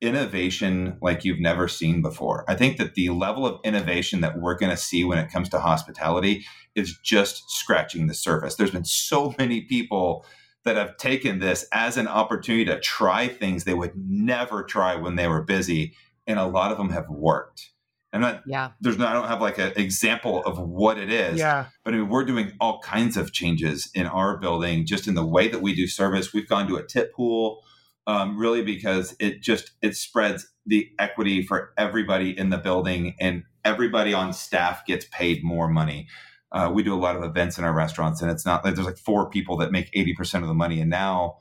innovation 0.00 0.96
like 1.02 1.24
you've 1.24 1.40
never 1.40 1.66
seen 1.66 2.00
before. 2.00 2.44
I 2.46 2.54
think 2.54 2.76
that 2.76 2.94
the 2.94 3.10
level 3.10 3.44
of 3.44 3.58
innovation 3.64 4.20
that 4.20 4.38
we're 4.38 4.54
going 4.54 4.70
to 4.70 4.76
see 4.76 5.02
when 5.02 5.18
it 5.18 5.32
comes 5.32 5.48
to 5.48 5.58
hospitality 5.58 6.46
is 6.76 7.00
just 7.02 7.50
scratching 7.50 8.06
the 8.06 8.14
surface. 8.14 8.54
There's 8.54 8.70
been 8.70 8.84
so 8.84 9.34
many 9.40 9.62
people 9.62 10.24
that 10.64 10.76
have 10.76 10.96
taken 10.96 11.40
this 11.40 11.66
as 11.72 11.96
an 11.96 12.06
opportunity 12.06 12.66
to 12.66 12.78
try 12.78 13.26
things 13.26 13.64
they 13.64 13.74
would 13.74 13.96
never 13.96 14.62
try 14.62 14.94
when 14.94 15.16
they 15.16 15.26
were 15.26 15.42
busy, 15.42 15.94
and 16.28 16.38
a 16.38 16.46
lot 16.46 16.70
of 16.70 16.78
them 16.78 16.90
have 16.90 17.08
worked. 17.08 17.70
I'm 18.12 18.20
not 18.20 18.42
Yeah. 18.46 18.70
there's 18.80 18.98
no 18.98 19.06
I 19.06 19.12
don't 19.12 19.28
have 19.28 19.40
like 19.40 19.58
an 19.58 19.72
example 19.76 20.42
of 20.44 20.58
what 20.58 20.98
it 20.98 21.10
is. 21.10 21.38
Yeah, 21.38 21.66
But 21.84 21.94
I 21.94 21.98
mean, 21.98 22.08
we're 22.08 22.24
doing 22.24 22.52
all 22.60 22.80
kinds 22.80 23.16
of 23.16 23.32
changes 23.32 23.90
in 23.94 24.06
our 24.06 24.36
building, 24.38 24.84
just 24.86 25.06
in 25.06 25.14
the 25.14 25.24
way 25.26 25.48
that 25.48 25.62
we 25.62 25.74
do 25.74 25.86
service. 25.86 26.32
We've 26.32 26.48
gone 26.48 26.66
to 26.68 26.76
a 26.76 26.84
tip 26.84 27.14
pool, 27.14 27.62
um, 28.06 28.36
really 28.36 28.62
because 28.62 29.14
it 29.20 29.42
just 29.42 29.72
it 29.80 29.96
spreads 29.96 30.48
the 30.66 30.90
equity 30.98 31.42
for 31.42 31.72
everybody 31.78 32.36
in 32.36 32.50
the 32.50 32.58
building, 32.58 33.14
and 33.20 33.44
everybody 33.64 34.12
on 34.12 34.32
staff 34.32 34.84
gets 34.86 35.06
paid 35.12 35.44
more 35.44 35.68
money. 35.68 36.08
Uh, 36.52 36.70
we 36.72 36.82
do 36.82 36.92
a 36.92 36.98
lot 36.98 37.14
of 37.14 37.22
events 37.22 37.58
in 37.58 37.64
our 37.64 37.72
restaurants, 37.72 38.20
and 38.20 38.30
it's 38.30 38.44
not 38.44 38.64
like 38.64 38.74
there's 38.74 38.86
like 38.86 38.98
four 38.98 39.30
people 39.30 39.56
that 39.58 39.70
make 39.70 39.88
eighty 39.94 40.14
percent 40.14 40.42
of 40.42 40.48
the 40.48 40.54
money, 40.54 40.80
and 40.80 40.90
now 40.90 41.36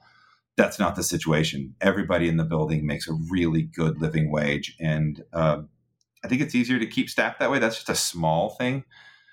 that's 0.56 0.78
not 0.78 0.96
the 0.96 1.04
situation. 1.04 1.74
Everybody 1.82 2.28
in 2.28 2.38
the 2.38 2.44
building 2.44 2.86
makes 2.86 3.08
a 3.08 3.14
really 3.32 3.64
good 3.64 4.00
living 4.00 4.30
wage, 4.32 4.76
and 4.80 5.24
um, 5.34 5.70
I 6.24 6.28
think 6.28 6.42
it's 6.42 6.56
easier 6.56 6.80
to 6.80 6.86
keep 6.86 7.10
staff 7.10 7.40
that 7.40 7.52
way. 7.52 7.60
That's 7.60 7.78
just 7.78 7.90
a 7.90 7.96
small 7.96 8.52
thing. 8.52 8.84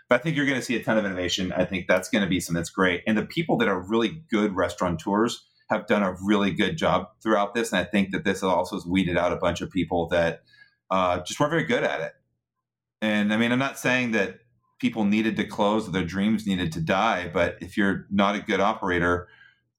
But 0.09 0.20
I 0.20 0.22
think 0.22 0.37
you're 0.37 0.46
going 0.46 0.59
to 0.59 0.64
see 0.64 0.77
a 0.77 0.83
ton 0.83 0.99
of 0.99 1.05
innovation. 1.05 1.53
I 1.53 1.64
think 1.64 1.87
that's 1.88 2.09
going 2.09 2.22
to 2.22 2.29
be 2.29 2.38
something 2.38 2.61
that's 2.61 2.70
great. 2.70 3.03
And 3.07 3.18
the 3.18 3.27
people 3.27 3.57
that 3.59 3.68
are 3.68 3.81
really 3.81 4.22
good 4.31 4.55
restaurateurs 4.55 5.46
have 5.68 5.87
done 5.87 6.05
a 6.05 6.14
really 6.22 6.53
good 6.53 6.77
job 6.77 7.09
throughout 7.22 7.55
this. 7.55 7.72
And 7.72 7.81
I 7.81 7.85
think 7.85 8.12
that 8.12 8.25
this 8.25 8.42
also 8.42 8.77
has 8.77 8.87
weeded 8.87 9.18
out 9.18 9.33
a 9.33 9.37
bunch 9.37 9.61
of 9.61 9.70
people 9.70 10.09
that 10.09 10.42
uh, 10.90 11.20
just 11.20 11.40
weren't 11.40 11.51
very 11.51 11.64
good 11.64 11.83
at 11.83 12.01
it. 12.01 12.12
And 13.03 13.33
I 13.33 13.37
mean, 13.37 13.51
I'm 13.51 13.59
not 13.59 13.79
saying 13.79 14.12
that 14.12 14.38
people 14.79 15.05
needed 15.05 15.37
to 15.37 15.44
close 15.44 15.88
or 15.88 15.90
their 15.90 16.05
dreams 16.05 16.46
needed 16.46 16.70
to 16.72 16.81
die, 16.81 17.29
but 17.33 17.57
if 17.61 17.77
you're 17.77 18.07
not 18.11 18.37
a 18.37 18.40
good 18.40 18.61
operator, 18.61 19.29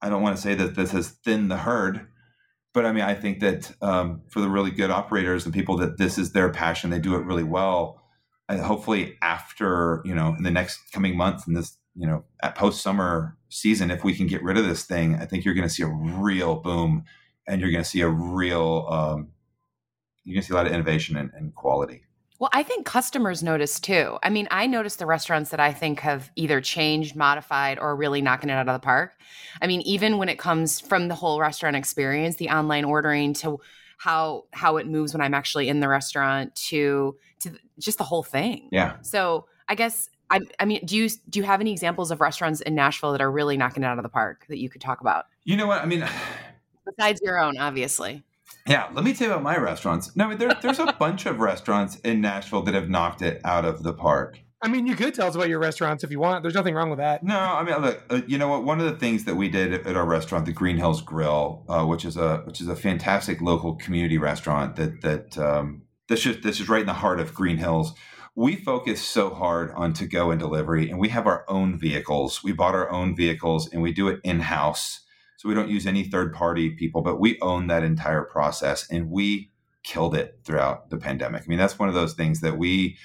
I 0.02 0.10
don't 0.10 0.22
want 0.22 0.36
to 0.36 0.42
say 0.42 0.56
that 0.56 0.76
this 0.76 0.92
has 0.92 1.10
thinned 1.10 1.50
the 1.50 1.58
herd. 1.58 2.08
But 2.74 2.86
I 2.86 2.92
mean, 2.92 3.04
I 3.04 3.16
think 3.16 3.40
that 3.40 3.72
um, 3.82 4.22
for 4.30 4.40
the 4.40 4.50
really 4.50 4.72
good 4.72 4.92
operators 4.92 5.46
and 5.46 5.54
people 5.54 5.78
that 5.78 5.98
this 5.98 6.18
is 6.18 6.34
their 6.34 6.50
passion, 6.50 6.90
they 6.90 7.00
do 7.00 7.16
it 7.16 7.26
really 7.26 7.44
well. 7.44 8.04
And 8.50 8.62
hopefully, 8.62 9.18
after 9.22 10.02
you 10.06 10.16
know, 10.16 10.36
in 10.38 10.44
the 10.44 10.52
next 10.52 10.92
coming 10.92 11.18
months, 11.18 11.48
in 11.48 11.54
this 11.54 11.78
you 11.98 12.06
know, 12.06 12.24
at 12.44 12.56
post 12.56 12.82
summer 12.82 13.36
season, 13.50 13.90
if 13.90 14.04
we 14.04 14.14
can 14.14 14.28
get 14.28 14.44
rid 14.44 14.58
of 14.58 14.68
this 14.68 14.86
thing, 14.86 15.16
I 15.16 15.26
think 15.26 15.44
you're 15.44 15.56
going 15.56 15.68
to 15.68 15.74
see 15.74 15.84
a 15.84 15.88
real 15.88 16.56
boom, 16.56 17.06
and 17.48 17.60
you're 17.60 17.72
going 17.72 17.84
to 17.84 17.90
see 17.90 18.02
a 18.02 18.10
real, 18.10 18.86
um, 18.90 19.30
you're 20.24 20.36
going 20.36 20.44
to 20.44 20.48
see 20.48 20.54
a 20.54 20.58
lot 20.58 20.68
of 20.68 20.74
innovation 20.74 21.18
and, 21.18 21.32
and 21.34 21.56
quality. 21.56 22.04
Well, 22.40 22.50
I 22.54 22.62
think 22.62 22.86
customers 22.86 23.42
notice 23.42 23.80
too. 23.80 24.20
I 24.22 24.30
mean, 24.30 24.48
I 24.52 24.68
notice 24.68 24.98
the 24.98 25.08
restaurants 25.08 25.50
that 25.50 25.60
I 25.60 25.74
think 25.74 26.02
have 26.02 26.32
either 26.36 26.62
changed, 26.62 27.16
modified, 27.16 27.80
or 27.80 27.96
really 27.96 28.22
knocking 28.22 28.50
it 28.50 28.54
out 28.54 28.68
of 28.68 28.74
the 28.74 28.86
park. 28.86 29.14
I 29.62 29.66
mean, 29.66 29.82
even 29.82 30.18
when 30.18 30.30
it 30.30 30.38
comes 30.38 30.80
from 30.80 31.08
the 31.08 31.16
whole 31.16 31.40
restaurant 31.40 31.76
experience, 31.76 32.36
the 32.36 32.50
online 32.50 32.86
ordering 32.86 33.34
to 33.36 33.60
how 33.98 34.46
how 34.52 34.78
it 34.78 34.88
moves 34.88 35.14
when 35.14 35.22
I'm 35.22 35.34
actually 35.34 35.68
in 35.70 35.80
the 35.80 35.88
restaurant 35.88 36.56
to 36.68 37.18
to 37.40 37.52
just 37.80 37.98
the 37.98 38.04
whole 38.04 38.24
thing. 38.24 38.70
Yeah. 38.72 38.98
So 39.02 39.48
I 39.68 39.74
guess 39.74 40.10
I, 40.30 40.42
I 40.60 40.66
mean, 40.66 40.86
do 40.86 40.96
you 40.96 41.10
do 41.30 41.40
you 41.40 41.44
have 41.44 41.62
any 41.62 41.72
examples 41.72 42.12
of 42.12 42.22
restaurants 42.22 42.62
in 42.62 42.76
Nashville 42.76 43.14
that 43.14 43.22
are 43.22 43.32
really 43.32 43.58
knocking 43.58 43.84
it 43.84 43.88
out 43.88 43.98
of 43.98 44.04
the 44.04 44.10
park 44.10 44.46
that 44.50 44.60
you 44.60 44.70
could 44.70 44.82
talk 44.82 45.02
about 45.02 45.26
You 45.44 45.58
know 45.58 45.66
what? 45.66 45.82
I 45.82 45.88
mean, 45.88 46.08
besides 46.86 47.20
your 47.24 47.40
own, 47.40 47.58
obviously? 47.58 48.24
Yeah, 48.68 48.90
let 48.94 49.06
me 49.06 49.14
tell 49.14 49.28
you 49.28 49.34
about 49.34 49.44
my 49.44 49.58
restaurants. 49.58 50.16
No, 50.16 50.36
there, 50.36 50.54
there's 50.62 50.80
a 50.80 50.94
bunch 51.00 51.26
of 51.26 51.40
restaurants 51.40 51.96
in 51.98 52.22
Nashville 52.22 52.62
that 52.64 52.74
have 52.74 52.90
knocked 52.90 53.22
it 53.22 53.40
out 53.46 53.66
of 53.66 53.84
the 53.84 53.94
park. 53.94 54.40
I 54.62 54.70
mean, 54.70 54.88
you 54.88 54.96
could 54.96 55.14
tell 55.14 55.28
us 55.28 55.36
about 55.36 55.50
your 55.50 55.60
restaurants 55.60 56.04
if 56.04 56.10
you 56.10 56.20
want. 56.20 56.42
There's 56.42 56.56
nothing 56.56 56.74
wrong 56.74 56.90
with 56.90 56.98
that. 56.98 57.24
No, 57.24 57.38
I 57.38 57.64
mean, 57.64 57.78
look, 57.78 58.04
uh, 58.10 58.22
you 58.26 58.40
know 58.40 58.48
what? 58.48 58.64
One 58.64 58.80
of 58.80 58.86
the 58.86 58.98
things 58.98 59.26
that 59.26 59.36
we 59.36 59.50
did 59.50 59.86
at 59.86 59.96
our 59.96 60.06
restaurant, 60.06 60.46
the 60.46 60.52
Green 60.52 60.78
Hills 60.78 61.02
Grill, 61.02 61.64
uh, 61.70 61.86
which 61.86 62.04
is 62.04 62.18
a 62.18 62.38
which 62.40 62.60
is 62.60 62.68
a 62.68 62.76
fantastic 62.76 63.40
local 63.40 63.76
community 63.76 64.18
restaurant 64.18 64.76
that 64.78 65.02
that 65.02 65.38
um, 65.38 65.84
this 66.10 66.26
is 66.26 66.42
this 66.42 66.60
is 66.60 66.70
right 66.70 66.82
in 66.82 66.88
the 66.88 66.94
heart 66.94 67.20
of 67.20 67.36
Green 67.36 67.58
Hills. 67.58 67.94
We 68.36 68.56
focus 68.56 69.02
so 69.02 69.30
hard 69.30 69.72
on 69.76 69.94
to 69.94 70.08
go 70.08 70.32
and 70.32 70.40
delivery, 70.40 70.90
and 70.90 71.00
we 71.00 71.10
have 71.10 71.28
our 71.28 71.46
own 71.48 71.78
vehicles. 71.78 72.44
We 72.44 72.52
bought 72.52 72.76
our 72.76 72.90
own 72.92 73.16
vehicles, 73.16 73.72
and 73.72 73.84
we 73.84 73.94
do 73.94 74.08
it 74.08 74.20
in 74.24 74.40
house. 74.40 75.02
So 75.38 75.48
we 75.48 75.56
don't 75.56 75.70
use 75.70 75.86
any 75.86 76.04
third 76.04 76.34
party 76.34 76.72
people, 76.72 77.02
but 77.02 77.20
we 77.20 77.40
own 77.42 77.68
that 77.68 77.84
entire 77.84 78.24
process, 78.24 78.90
and 78.90 79.10
we 79.10 79.52
killed 79.84 80.16
it 80.16 80.40
throughout 80.44 80.90
the 80.90 80.98
pandemic. 80.98 81.44
I 81.44 81.48
mean, 81.48 81.60
that's 81.60 81.80
one 81.80 81.90
of 81.90 81.96
those 81.96 82.14
things 82.14 82.42
that 82.42 82.58
we 82.58 82.98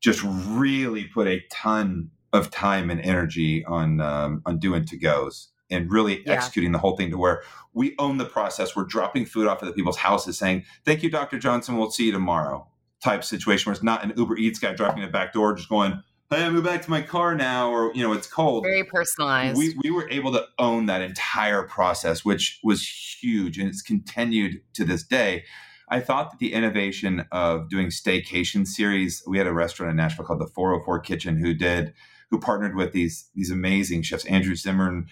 just 0.00 0.22
really 0.24 1.04
put 1.04 1.28
a 1.28 1.42
ton 1.50 2.10
of 2.32 2.50
time 2.50 2.90
and 2.90 3.00
energy 3.00 3.64
on 3.66 4.00
um, 4.00 4.42
on 4.44 4.58
doing 4.58 4.84
to 4.86 4.98
goes 4.98 5.48
and 5.70 5.90
really 5.90 6.22
yeah. 6.26 6.32
executing 6.32 6.72
the 6.72 6.78
whole 6.78 6.96
thing 6.96 7.10
to 7.10 7.18
where 7.18 7.42
we 7.72 7.94
own 7.98 8.18
the 8.18 8.24
process. 8.24 8.74
We're 8.74 8.84
dropping 8.84 9.26
food 9.26 9.46
off 9.46 9.62
at 9.62 9.66
the 9.66 9.72
people's 9.72 9.98
houses, 9.98 10.38
saying, 10.38 10.64
"Thank 10.84 11.02
you, 11.02 11.10
Dr. 11.10 11.38
Johnson. 11.38 11.76
We'll 11.76 11.90
see 11.90 12.06
you 12.06 12.12
tomorrow." 12.12 12.66
Type 13.02 13.22
situation 13.22 13.68
where 13.68 13.74
it's 13.74 13.82
not 13.82 14.02
an 14.02 14.14
Uber 14.16 14.38
Eats 14.38 14.58
guy 14.58 14.72
dropping 14.72 15.02
the 15.02 15.08
back 15.08 15.34
door, 15.34 15.52
just 15.52 15.68
going, 15.68 16.02
"Hey, 16.30 16.44
I 16.44 16.50
move 16.50 16.64
back 16.64 16.82
to 16.82 16.90
my 16.90 17.02
car 17.02 17.34
now," 17.34 17.70
or 17.70 17.94
you 17.94 18.02
know, 18.02 18.12
it's 18.12 18.26
cold. 18.26 18.64
Very 18.64 18.84
personalized. 18.84 19.56
We 19.56 19.74
we 19.82 19.90
were 19.90 20.08
able 20.10 20.32
to 20.32 20.46
own 20.58 20.86
that 20.86 21.02
entire 21.02 21.62
process, 21.62 22.24
which 22.24 22.60
was 22.62 22.88
huge, 22.88 23.58
and 23.58 23.68
it's 23.68 23.82
continued 23.82 24.60
to 24.74 24.84
this 24.84 25.02
day. 25.02 25.44
I 25.88 26.00
thought 26.00 26.30
that 26.30 26.38
the 26.38 26.54
innovation 26.54 27.26
of 27.30 27.68
doing 27.68 27.88
staycation 27.88 28.66
series, 28.66 29.22
we 29.26 29.36
had 29.38 29.46
a 29.46 29.52
restaurant 29.52 29.90
in 29.90 29.96
Nashville 29.96 30.24
called 30.24 30.40
the 30.40 30.46
404 30.46 31.00
Kitchen 31.00 31.36
who 31.36 31.52
did, 31.52 31.92
who 32.30 32.40
partnered 32.40 32.74
with 32.74 32.92
these 32.92 33.28
these 33.34 33.50
amazing 33.50 34.02
chefs, 34.02 34.24
Andrew 34.24 34.54
Zimmern 34.54 35.06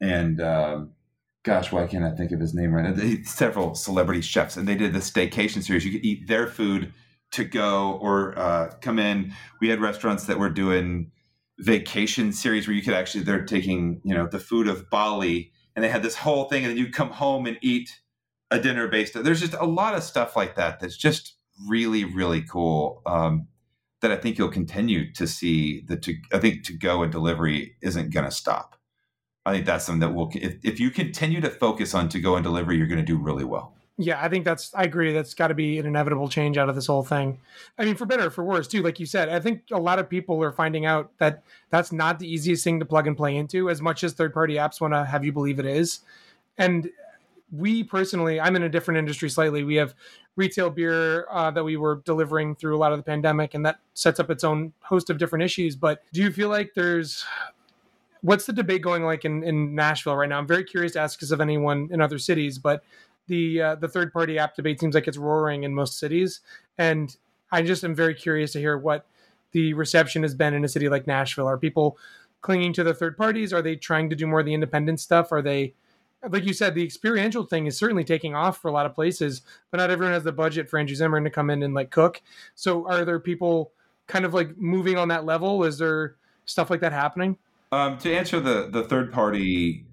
and 0.00 0.40
um, 0.40 0.92
gosh, 1.42 1.72
why 1.72 1.86
can't 1.86 2.04
I 2.04 2.14
think 2.14 2.32
of 2.32 2.40
his 2.40 2.54
name 2.54 2.74
right 2.74 2.84
now? 2.84 2.92
They, 2.92 3.22
several 3.22 3.74
celebrity 3.74 4.20
chefs, 4.20 4.56
and 4.56 4.66
they 4.66 4.74
did 4.74 4.92
the 4.92 5.00
staycation 5.00 5.62
series. 5.62 5.84
You 5.84 5.92
could 5.92 6.04
eat 6.04 6.28
their 6.28 6.46
food 6.46 6.92
to 7.32 7.44
go 7.44 7.98
or 8.00 8.38
uh, 8.38 8.72
come 8.80 8.98
in. 8.98 9.32
We 9.60 9.68
had 9.68 9.80
restaurants 9.80 10.24
that 10.24 10.38
were 10.38 10.50
doing 10.50 11.10
vacation 11.58 12.32
series 12.32 12.66
where 12.66 12.74
you 12.74 12.82
could 12.82 12.94
actually 12.94 13.24
they're 13.24 13.44
taking 13.44 14.00
you 14.04 14.14
know 14.14 14.26
the 14.26 14.38
food 14.38 14.68
of 14.68 14.88
Bali, 14.90 15.52
and 15.74 15.84
they 15.84 15.88
had 15.88 16.02
this 16.02 16.16
whole 16.16 16.44
thing, 16.44 16.64
and 16.64 16.70
then 16.70 16.78
you 16.78 16.90
come 16.90 17.10
home 17.10 17.46
and 17.46 17.58
eat 17.62 18.00
a 18.50 18.58
dinner 18.58 18.88
based. 18.88 19.14
There's 19.14 19.40
just 19.40 19.54
a 19.54 19.66
lot 19.66 19.94
of 19.94 20.02
stuff 20.02 20.36
like 20.36 20.56
that 20.56 20.80
that's 20.80 20.96
just 20.96 21.34
really 21.68 22.04
really 22.04 22.42
cool. 22.42 23.02
Um, 23.06 23.48
that 24.00 24.12
I 24.12 24.16
think 24.16 24.38
you'll 24.38 24.48
continue 24.48 25.12
to 25.14 25.26
see. 25.26 25.82
The 25.86 25.96
to 25.98 26.14
I 26.32 26.38
think 26.38 26.64
to 26.64 26.72
go 26.72 27.02
and 27.02 27.12
delivery 27.12 27.76
isn't 27.82 28.12
going 28.12 28.26
to 28.26 28.30
stop. 28.30 28.76
I 29.48 29.52
think 29.52 29.66
that's 29.66 29.86
something 29.86 30.00
that 30.00 30.14
will, 30.14 30.30
if, 30.34 30.56
if 30.62 30.78
you 30.78 30.90
continue 30.90 31.40
to 31.40 31.48
focus 31.48 31.94
on 31.94 32.10
to 32.10 32.20
go 32.20 32.36
and 32.36 32.44
delivery, 32.44 32.76
you're 32.76 32.86
going 32.86 33.00
to 33.00 33.04
do 33.04 33.16
really 33.16 33.44
well. 33.44 33.74
Yeah, 34.00 34.22
I 34.22 34.28
think 34.28 34.44
that's, 34.44 34.72
I 34.74 34.84
agree. 34.84 35.12
That's 35.12 35.34
got 35.34 35.48
to 35.48 35.54
be 35.54 35.78
an 35.78 35.84
inevitable 35.84 36.28
change 36.28 36.56
out 36.56 36.68
of 36.68 36.76
this 36.76 36.86
whole 36.86 37.02
thing. 37.02 37.40
I 37.78 37.84
mean, 37.84 37.96
for 37.96 38.06
better 38.06 38.30
for 38.30 38.44
worse, 38.44 38.68
too. 38.68 38.80
Like 38.80 39.00
you 39.00 39.06
said, 39.06 39.28
I 39.28 39.40
think 39.40 39.62
a 39.72 39.78
lot 39.78 39.98
of 39.98 40.08
people 40.08 40.40
are 40.44 40.52
finding 40.52 40.86
out 40.86 41.10
that 41.18 41.42
that's 41.70 41.90
not 41.90 42.20
the 42.20 42.32
easiest 42.32 42.62
thing 42.62 42.78
to 42.78 42.86
plug 42.86 43.08
and 43.08 43.16
play 43.16 43.36
into 43.36 43.68
as 43.68 43.82
much 43.82 44.04
as 44.04 44.12
third 44.12 44.32
party 44.32 44.54
apps 44.54 44.80
want 44.80 44.94
to 44.94 45.04
have 45.04 45.24
you 45.24 45.32
believe 45.32 45.58
it 45.58 45.66
is. 45.66 46.00
And 46.58 46.88
we 47.50 47.82
personally, 47.82 48.40
I'm 48.40 48.54
in 48.54 48.62
a 48.62 48.68
different 48.68 48.98
industry 48.98 49.28
slightly. 49.28 49.64
We 49.64 49.74
have 49.76 49.94
retail 50.36 50.70
beer 50.70 51.26
uh, 51.30 51.50
that 51.50 51.64
we 51.64 51.76
were 51.76 52.00
delivering 52.04 52.54
through 52.54 52.76
a 52.76 52.78
lot 52.78 52.92
of 52.92 52.98
the 52.98 53.02
pandemic, 53.02 53.54
and 53.54 53.66
that 53.66 53.80
sets 53.94 54.20
up 54.20 54.30
its 54.30 54.44
own 54.44 54.72
host 54.80 55.10
of 55.10 55.18
different 55.18 55.44
issues. 55.44 55.74
But 55.74 56.04
do 56.12 56.22
you 56.22 56.30
feel 56.30 56.50
like 56.50 56.72
there's 56.74 57.24
what's 58.20 58.46
the 58.46 58.52
debate 58.52 58.82
going 58.82 59.02
like 59.04 59.24
in, 59.24 59.42
in 59.42 59.74
Nashville 59.74 60.16
right 60.16 60.28
now? 60.28 60.38
I'm 60.38 60.46
very 60.46 60.64
curious 60.64 60.92
to 60.92 61.00
ask 61.00 61.18
because 61.18 61.32
of 61.32 61.40
anyone 61.40 61.88
in 61.90 62.00
other 62.00 62.18
cities, 62.18 62.58
but 62.58 62.84
the 63.28 63.62
uh, 63.62 63.74
the 63.76 63.88
third 63.88 64.12
party 64.12 64.38
app 64.38 64.56
debate 64.56 64.80
seems 64.80 64.94
like 64.94 65.06
it's 65.06 65.16
roaring 65.16 65.62
in 65.62 65.74
most 65.74 65.98
cities, 65.98 66.40
and 66.76 67.16
I 67.52 67.62
just 67.62 67.84
am 67.84 67.94
very 67.94 68.14
curious 68.14 68.52
to 68.52 68.58
hear 68.58 68.76
what 68.76 69.06
the 69.52 69.72
reception 69.74 70.22
has 70.22 70.34
been 70.34 70.54
in 70.54 70.64
a 70.64 70.68
city 70.68 70.88
like 70.88 71.06
Nashville. 71.06 71.46
Are 71.46 71.56
people 71.56 71.96
clinging 72.40 72.72
to 72.74 72.84
the 72.84 72.94
third 72.94 73.16
parties? 73.16 73.52
Are 73.52 73.62
they 73.62 73.76
trying 73.76 74.10
to 74.10 74.16
do 74.16 74.26
more 74.26 74.40
of 74.40 74.46
the 74.46 74.54
independent 74.54 75.00
stuff? 75.00 75.32
Are 75.32 75.42
they 75.42 75.74
like 76.28 76.44
you 76.44 76.52
said, 76.52 76.74
the 76.74 76.82
experiential 76.82 77.44
thing 77.44 77.66
is 77.66 77.78
certainly 77.78 78.04
taking 78.04 78.34
off 78.34 78.58
for 78.58 78.68
a 78.68 78.72
lot 78.72 78.86
of 78.86 78.94
places, 78.94 79.42
but 79.70 79.78
not 79.78 79.90
everyone 79.90 80.12
has 80.14 80.24
the 80.24 80.32
budget 80.32 80.68
for 80.68 80.78
Andrew 80.78 80.96
Zimmern 80.96 81.24
to 81.24 81.30
come 81.30 81.50
in 81.50 81.62
and 81.62 81.74
like 81.74 81.90
cook. 81.90 82.20
So 82.54 82.88
are 82.88 83.04
there 83.04 83.20
people 83.20 83.72
kind 84.06 84.24
of 84.24 84.34
like 84.34 84.58
moving 84.58 84.98
on 84.98 85.08
that 85.08 85.24
level? 85.24 85.62
Is 85.64 85.78
there 85.78 86.16
stuff 86.44 86.70
like 86.70 86.80
that 86.80 86.92
happening? 86.92 87.36
Um, 87.70 87.98
to 87.98 88.12
answer 88.12 88.40
the 88.40 88.68
the 88.70 88.82
third 88.84 89.12
party 89.12 89.86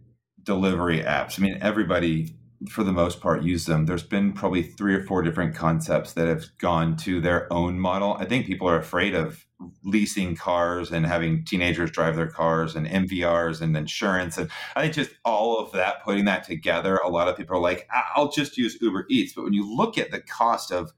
delivery 0.43 1.01
apps, 1.01 1.39
I 1.39 1.43
mean 1.43 1.57
everybody 1.61 2.36
for 2.70 2.84
the 2.84 2.91
most 2.91 3.20
part 3.22 3.43
use 3.43 3.66
them. 3.66 3.86
There's 3.86 4.03
been 4.03 4.34
probably 4.34 4.64
three 4.64 4.95
or 4.95 5.03
four 5.03 5.22
different 5.22 5.56
concepts 5.56 6.14
that 6.14 6.28
have 6.28 6.45
gone 6.58 6.95
to 6.97 7.20
their 7.22 7.51
own 7.51 7.80
model. 7.80 8.16
I 8.20 8.26
think 8.26 8.45
people 8.45 8.70
are 8.70 8.78
afraid 8.78 9.14
of 9.14 9.45
leasing 9.84 10.36
cars 10.36 10.91
and 10.91 11.06
having 11.06 11.43
teenagers 11.45 11.91
drive 11.91 12.16
their 12.16 12.30
cars 12.30 12.76
and 12.76 12.88
MVRs 12.88 13.62
and 13.62 13.76
insurance. 13.76 14.38
And 14.38 14.49
I 14.76 14.82
think 14.82 14.93
just 14.93 15.12
all 15.24 15.60
of 15.60 15.72
that, 15.74 16.03
putting 16.03 16.26
that 16.26 16.43
together, 16.43 16.97
a 16.97 17.10
lot 17.10 17.28
of 17.28 17.38
people 17.38 17.58
are 17.58 17.62
like, 17.62 17.88
I'll 18.16 18.32
just 18.32 18.58
use 18.58 18.78
Uber 18.82 19.06
Eats. 19.10 19.34
But 19.34 19.43
when 19.43 19.53
you 19.53 19.76
look 19.76 19.97
at 19.97 20.12
the 20.12 20.22
cost 20.22 20.72
of 20.72 20.91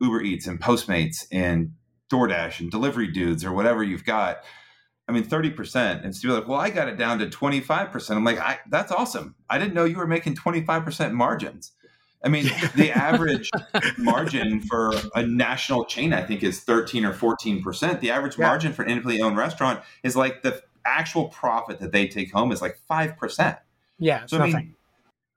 Uber 0.00 0.22
Eats 0.22 0.46
and 0.46 0.60
Postmates 0.60 1.26
and 1.30 1.72
DoorDash 2.10 2.60
and 2.60 2.70
delivery 2.70 3.08
dudes 3.08 3.44
or 3.44 3.52
whatever 3.52 3.82
you've 3.82 4.04
got, 4.04 4.44
I 5.08 5.12
mean, 5.12 5.24
30%. 5.24 6.04
And 6.04 6.14
so 6.14 6.28
you're 6.28 6.36
like, 6.38 6.48
well, 6.48 6.60
I 6.60 6.70
got 6.70 6.88
it 6.88 6.96
down 6.96 7.18
to 7.18 7.26
25%. 7.26 8.10
I'm 8.10 8.24
like, 8.24 8.38
that's 8.70 8.92
awesome. 8.92 9.34
I 9.50 9.58
didn't 9.58 9.74
know 9.74 9.84
you 9.84 9.96
were 9.96 10.06
making 10.06 10.36
25% 10.36 11.12
margins. 11.12 11.72
I 12.24 12.28
mean, 12.28 12.44
the 12.76 12.92
average 12.92 13.50
margin 13.98 14.60
for 14.60 14.94
a 15.14 15.26
national 15.26 15.84
chain, 15.86 16.12
I 16.12 16.22
think, 16.22 16.42
is 16.42 16.60
13 16.60 17.04
or 17.04 17.12
14%. 17.12 18.00
The 18.00 18.10
average 18.10 18.38
yeah. 18.38 18.46
margin 18.46 18.72
for 18.72 18.82
an 18.82 18.90
independently 18.90 19.22
owned 19.22 19.36
restaurant 19.36 19.82
is 20.02 20.16
like 20.16 20.42
the 20.42 20.62
actual 20.84 21.28
profit 21.28 21.80
that 21.80 21.92
they 21.92 22.06
take 22.06 22.32
home 22.32 22.52
is 22.52 22.62
like 22.62 22.78
5%. 22.90 23.58
Yeah. 23.98 24.26
So, 24.26 24.38
I 24.38 24.46
mean, 24.46 24.74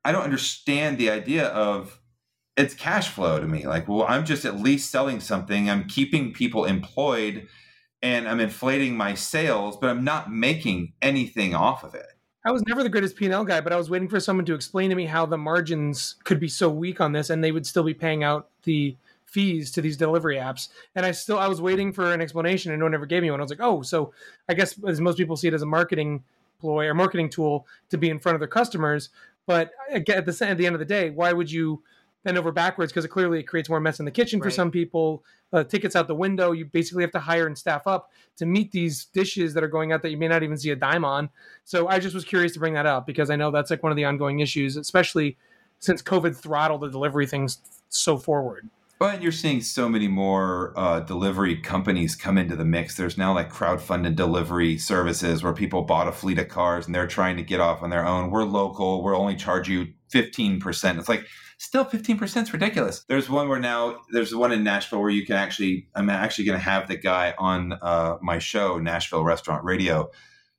I 0.04 0.12
don't 0.12 0.24
understand 0.24 0.98
the 0.98 1.10
idea 1.10 1.48
of 1.48 2.00
it's 2.56 2.74
cash 2.74 3.10
flow 3.10 3.40
to 3.40 3.48
me. 3.48 3.66
Like, 3.68 3.88
well, 3.88 4.06
I'm 4.08 4.26
just 4.26 4.46
at 4.46 4.60
least 4.60 4.92
selling 4.92 5.20
something. 5.20 5.70
I'm 5.70 5.88
keeping 5.88 6.34
people 6.34 6.66
employed 6.66 7.48
and 8.06 8.28
I'm 8.28 8.40
inflating 8.40 8.96
my 8.96 9.16
sales, 9.16 9.78
but 9.78 9.90
I'm 9.90 10.04
not 10.04 10.32
making 10.32 10.94
anything 11.02 11.56
off 11.56 11.84
of 11.84 11.96
it. 11.96 12.06
I 12.46 12.52
was 12.52 12.62
never 12.68 12.84
the 12.84 12.90
greatest 12.90 13.16
P&L 13.16 13.44
guy, 13.46 13.62
but 13.62 13.74
I 13.74 13.78
was 13.78 13.90
waiting 13.90 14.08
for 14.08 14.20
someone 14.20 14.46
to 14.46 14.54
explain 14.54 14.92
to 14.92 14.96
me 14.96 15.08
how 15.08 15.26
the 15.26 15.40
margins 15.40 16.16
could 16.24 16.40
be 16.40 16.48
so 16.48 16.70
weak 16.70 17.02
on 17.02 17.14
this 17.14 17.32
and 17.32 17.44
they 17.44 17.52
would 17.52 17.66
still 17.66 17.84
be 17.84 17.96
paying 17.96 18.24
out 18.24 18.50
the 18.62 18.96
fees 19.26 19.72
to 19.72 19.82
these 19.82 19.98
delivery 19.98 20.36
apps. 20.36 20.70
And 20.94 21.04
I 21.04 21.14
still 21.14 21.40
I 21.40 21.48
was 21.48 21.60
waiting 21.60 21.92
for 21.92 22.14
an 22.14 22.22
explanation 22.22 22.72
and 22.72 22.80
no 22.80 22.86
one 22.86 22.94
ever 22.94 23.08
gave 23.08 23.24
me 23.24 23.32
one. 23.32 23.40
I 23.40 23.44
was 23.44 23.50
like, 23.50 23.60
"Oh, 23.60 23.82
so 23.82 24.14
I 24.48 24.54
guess 24.54 24.80
as 24.88 25.02
most 25.02 25.18
people 25.18 25.36
see 25.36 25.48
it 25.48 25.56
as 25.56 25.64
a 25.64 25.66
marketing 25.66 26.24
ploy 26.60 26.86
or 26.86 26.94
marketing 26.94 27.32
tool 27.32 27.66
to 27.90 27.98
be 27.98 28.12
in 28.12 28.20
front 28.20 28.36
of 28.36 28.40
their 28.40 28.48
customers, 28.48 29.10
but 29.48 29.72
at 29.92 30.06
the, 30.06 30.16
at 30.16 30.58
the 30.58 30.66
end 30.68 30.76
of 30.76 30.80
the 30.80 30.86
day, 30.86 31.10
why 31.10 31.34
would 31.34 31.52
you 31.52 31.82
bend 32.26 32.38
over 32.38 32.52
backwards 32.52 32.92
because 32.92 33.06
it 33.06 33.10
clearly 33.10 33.42
creates 33.44 33.70
more 33.70 33.80
mess 33.80 34.00
in 34.00 34.06
the 34.06 34.12
kitchen 34.12 34.40
right. 34.40 34.48
for 34.48 34.52
some 34.52 34.70
people. 34.70 35.24
Uh, 35.54 35.64
tickets 35.64 35.96
out 35.96 36.08
the 36.08 36.16
window. 36.16 36.52
You 36.52 36.66
basically 36.66 37.04
have 37.04 37.12
to 37.12 37.20
hire 37.20 37.48
and 37.48 37.58
staff 37.58 37.88
up 37.88 38.12
to 38.36 38.46
meet 38.46 38.72
these 38.72 39.06
dishes 39.06 39.54
that 39.54 39.64
are 39.64 39.70
going 39.70 39.94
out 39.94 40.02
that 40.02 40.10
you 40.10 40.18
may 40.18 40.28
not 40.28 40.44
even 40.44 40.58
see 40.58 40.72
a 40.72 40.76
dime 40.76 41.06
on. 41.06 41.30
So 41.64 41.88
I 41.88 42.00
just 42.00 42.14
was 42.14 42.26
curious 42.26 42.52
to 42.54 42.60
bring 42.60 42.74
that 42.74 42.86
up 42.86 43.06
because 43.06 43.30
I 43.30 43.38
know 43.38 43.52
that's 43.52 43.70
like 43.70 43.84
one 43.84 43.92
of 43.92 43.96
the 43.96 44.04
ongoing 44.04 44.40
issues, 44.40 44.76
especially 44.76 45.38
since 45.80 46.02
COVID 46.02 46.36
throttled 46.36 46.82
the 46.82 46.90
delivery 46.90 47.28
things 47.28 47.60
so 47.90 48.18
forward. 48.18 48.68
Well, 49.00 49.12
and 49.12 49.22
you're 49.22 49.32
seeing 49.32 49.62
so 49.62 49.88
many 49.88 50.08
more 50.08 50.74
uh, 50.76 51.02
delivery 51.02 51.58
companies 51.58 52.16
come 52.16 52.38
into 52.38 52.56
the 52.56 52.66
mix. 52.66 52.96
There's 52.96 53.18
now 53.18 53.34
like 53.34 53.52
crowdfunded 53.52 54.16
delivery 54.16 54.78
services 54.78 55.44
where 55.44 55.54
people 55.54 55.84
bought 55.84 56.08
a 56.08 56.12
fleet 56.12 56.40
of 56.40 56.48
cars 56.48 56.86
and 56.86 56.96
they're 56.96 57.06
trying 57.06 57.38
to 57.38 57.44
get 57.44 57.60
off 57.60 57.84
on 57.84 57.90
their 57.90 58.06
own. 58.06 58.32
We're 58.32 58.46
local. 58.46 59.04
We'll 59.04 59.16
only 59.16 59.36
charge 59.36 59.70
you 59.70 59.90
15%. 60.12 60.98
It's 60.98 61.10
like 61.10 61.28
still 61.58 61.86
15% 61.86 62.44
is 62.44 62.54
ridiculous. 62.54 63.06
There's 63.08 63.30
one 63.30 63.50
where 63.50 63.60
now 63.60 64.00
there's 64.12 64.36
one 64.36 64.52
in 64.52 64.64
Nashville 64.64 65.02
where 65.02 65.10
you 65.10 65.26
can 65.26 65.36
actually 65.36 65.88
I'm 65.96 66.10
actually 66.10 66.46
going 66.46 66.60
to 66.60 66.64
have 66.64 66.88
the 66.88 66.98
guy 66.98 67.34
on 67.38 67.74
uh, 67.82 68.18
my 68.22 68.40
show 68.40 68.78
Nashville 68.80 69.24
Restaurant 69.24 69.64
Radio 69.64 70.12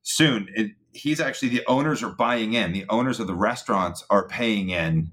soon. 0.03 0.49
It, 0.55 0.72
he's 0.92 1.20
actually 1.20 1.51
the 1.51 1.64
owners 1.66 2.03
are 2.03 2.14
buying 2.14 2.55
in. 2.55 2.72
The 2.72 2.86
owners 2.88 3.20
of 3.20 3.26
the 3.26 3.34
restaurants 3.34 4.05
are 4.11 4.26
paying 4.26 4.70
in 4.70 5.12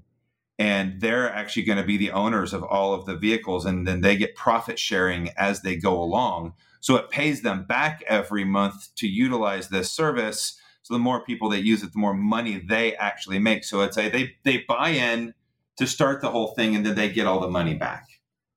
and 0.58 1.00
they're 1.00 1.32
actually 1.32 1.64
going 1.64 1.78
to 1.78 1.84
be 1.84 1.96
the 1.96 2.12
owners 2.12 2.52
of 2.52 2.62
all 2.62 2.94
of 2.94 3.06
the 3.06 3.16
vehicles 3.16 3.66
and 3.66 3.86
then 3.86 4.00
they 4.00 4.16
get 4.16 4.36
profit 4.36 4.78
sharing 4.78 5.30
as 5.36 5.62
they 5.62 5.76
go 5.76 6.00
along. 6.00 6.54
So 6.80 6.96
it 6.96 7.10
pays 7.10 7.42
them 7.42 7.64
back 7.64 8.04
every 8.06 8.44
month 8.44 8.94
to 8.96 9.08
utilize 9.08 9.68
this 9.68 9.90
service. 9.90 10.58
So 10.82 10.94
the 10.94 11.00
more 11.00 11.24
people 11.24 11.48
that 11.50 11.64
use 11.64 11.82
it, 11.82 11.92
the 11.92 11.98
more 11.98 12.14
money 12.14 12.58
they 12.58 12.94
actually 12.96 13.38
make. 13.38 13.64
So 13.64 13.80
it's 13.80 13.96
a 13.96 14.08
they 14.08 14.36
they 14.44 14.64
buy 14.68 14.90
in 14.90 15.34
to 15.78 15.86
start 15.86 16.20
the 16.20 16.30
whole 16.30 16.48
thing 16.48 16.74
and 16.74 16.84
then 16.84 16.94
they 16.94 17.10
get 17.10 17.26
all 17.26 17.40
the 17.40 17.48
money 17.48 17.74
back 17.74 18.06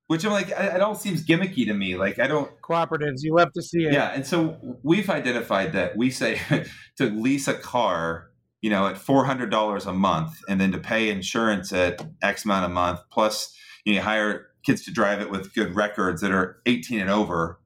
which 0.07 0.25
i'm 0.25 0.31
like 0.31 0.49
it 0.49 0.81
all 0.81 0.95
seems 0.95 1.25
gimmicky 1.25 1.65
to 1.65 1.73
me 1.73 1.95
like 1.95 2.19
i 2.19 2.27
don't 2.27 2.61
cooperatives 2.61 3.21
you 3.21 3.35
love 3.35 3.51
to 3.53 3.61
see 3.61 3.85
it 3.85 3.93
yeah 3.93 4.11
and 4.13 4.25
so 4.25 4.57
we've 4.83 5.09
identified 5.09 5.73
that 5.73 5.95
we 5.97 6.09
say 6.09 6.39
to 6.97 7.05
lease 7.05 7.47
a 7.47 7.53
car 7.53 8.29
you 8.61 8.69
know 8.69 8.87
at 8.87 8.95
$400 8.95 9.85
a 9.85 9.93
month 9.93 10.39
and 10.49 10.59
then 10.59 10.71
to 10.71 10.77
pay 10.77 11.09
insurance 11.09 11.71
at 11.73 12.05
x 12.21 12.45
amount 12.45 12.65
a 12.65 12.69
month 12.69 12.99
plus 13.11 13.55
you, 13.85 13.93
know, 13.93 13.99
you 13.99 14.03
hire 14.03 14.47
kids 14.67 14.83
to 14.83 14.91
drive 14.91 15.21
it 15.21 15.31
with 15.31 15.53
good 15.53 15.75
records 15.75 16.21
that 16.21 16.31
are 16.31 16.61
18 16.65 16.99
and 16.99 17.09
over. 17.09 17.59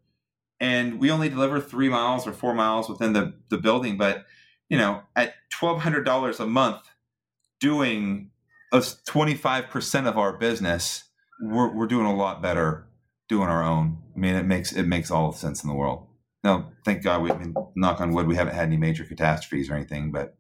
And 0.60 0.99
we 0.99 1.10
only 1.10 1.30
deliver 1.30 1.60
three 1.60 1.89
miles 1.89 2.28
or 2.28 2.32
four 2.32 2.54
miles 2.54 2.88
within 2.88 3.14
the, 3.14 3.34
the 3.49 3.58
building. 3.58 3.97
But, 3.97 4.26
you 4.70 4.78
know, 4.78 5.02
at 5.16 5.34
$1,200 5.52 6.39
a 6.39 6.45
month, 6.45 6.82
doing 7.60 8.30
us 8.72 9.02
25% 9.08 10.08
of 10.08 10.18
our 10.18 10.38
business, 10.38 11.06
we're, 11.42 11.74
we're 11.76 11.88
doing 11.88 12.06
a 12.06 12.16
lot 12.16 12.42
better 12.42 12.88
doing 13.28 13.50
our 13.50 13.64
own. 13.64 13.98
I 14.16 14.20
mean, 14.20 14.36
it 14.36 14.46
makes, 14.46 14.72
it 14.72 14.84
makes 14.84 15.12
all 15.12 15.32
the 15.32 15.38
sense 15.38 15.64
in 15.64 15.70
the 15.70 15.76
world. 15.76 16.08
Now, 16.44 16.72
thank 16.86 17.04
God, 17.04 17.22
we 17.22 17.32
I 17.32 17.38
mean, 17.38 17.54
knock 17.76 18.02
on 18.02 18.12
wood, 18.14 18.28
we 18.28 18.36
haven't 18.36 18.56
had 18.56 18.66
any 18.66 18.78
major 18.78 19.04
catastrophes 19.04 19.70
or 19.70 19.76
anything, 19.76 20.12
but 20.12 20.36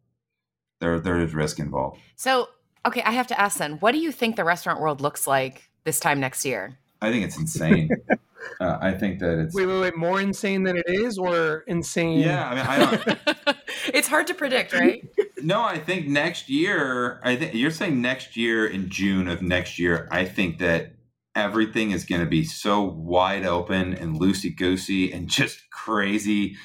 there, 0.79 0.99
there 0.99 1.19
is 1.19 1.33
risk 1.33 1.59
involved. 1.59 1.99
So, 2.15 2.49
okay, 2.85 3.03
I 3.03 3.11
have 3.11 3.27
to 3.27 3.39
ask 3.39 3.57
then, 3.57 3.73
what 3.73 3.91
do 3.91 3.99
you 3.99 4.11
think 4.11 4.35
the 4.35 4.43
restaurant 4.43 4.81
world 4.81 5.01
looks 5.01 5.27
like 5.27 5.69
this 5.83 5.99
time 5.99 6.19
next 6.19 6.43
year? 6.43 6.79
I 7.01 7.11
think 7.11 7.25
it's 7.25 7.37
insane. 7.37 7.89
uh, 8.59 8.77
I 8.81 8.93
think 8.93 9.19
that 9.19 9.39
it's 9.39 9.55
wait, 9.55 9.67
wait, 9.67 9.79
wait, 9.79 9.97
more 9.97 10.21
insane 10.21 10.63
than 10.63 10.77
it 10.77 10.85
is, 10.87 11.17
or 11.17 11.63
insane? 11.67 12.19
Yeah, 12.19 12.49
I 12.49 12.55
mean, 12.55 12.65
I 12.65 12.77
don't. 12.77 13.57
it's 13.93 14.07
hard 14.07 14.27
to 14.27 14.33
predict, 14.33 14.73
right? 14.73 15.03
no, 15.41 15.61
I 15.61 15.77
think 15.79 16.07
next 16.07 16.49
year. 16.49 17.19
I 17.23 17.35
think 17.35 17.53
you're 17.53 17.71
saying 17.71 18.01
next 18.01 18.37
year 18.37 18.65
in 18.65 18.89
June 18.89 19.27
of 19.27 19.41
next 19.41 19.79
year. 19.79 20.07
I 20.11 20.25
think 20.25 20.59
that 20.59 20.93
everything 21.35 21.91
is 21.91 22.05
going 22.05 22.21
to 22.21 22.27
be 22.27 22.43
so 22.43 22.83
wide 22.83 23.45
open 23.45 23.93
and 23.93 24.19
loosey 24.19 24.55
goosey 24.55 25.11
and 25.11 25.27
just 25.27 25.69
crazy. 25.71 26.57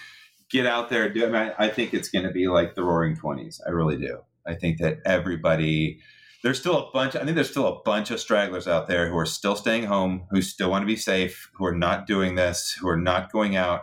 Get 0.50 0.66
out 0.66 0.90
there, 0.90 1.12
do 1.12 1.24
it. 1.24 1.54
I 1.58 1.68
think 1.68 1.92
it's 1.92 2.08
going 2.08 2.24
to 2.24 2.30
be 2.30 2.48
like 2.48 2.74
the 2.74 2.84
Roaring 2.84 3.16
Twenties. 3.16 3.60
I 3.66 3.70
really 3.70 3.96
do. 3.96 4.20
I 4.46 4.54
think 4.54 4.78
that 4.78 4.98
everybody 5.04 6.00
there's 6.46 6.60
still 6.60 6.78
a 6.78 6.90
bunch. 6.92 7.16
I 7.16 7.24
think 7.24 7.34
there's 7.34 7.50
still 7.50 7.66
a 7.66 7.82
bunch 7.82 8.12
of 8.12 8.20
stragglers 8.20 8.68
out 8.68 8.86
there 8.86 9.08
who 9.08 9.18
are 9.18 9.26
still 9.26 9.56
staying 9.56 9.86
home, 9.86 10.28
who 10.30 10.40
still 10.40 10.70
want 10.70 10.82
to 10.82 10.86
be 10.86 10.94
safe, 10.94 11.50
who 11.54 11.64
are 11.66 11.74
not 11.74 12.06
doing 12.06 12.36
this, 12.36 12.76
who 12.80 12.88
are 12.88 12.96
not 12.96 13.32
going 13.32 13.56
out. 13.56 13.82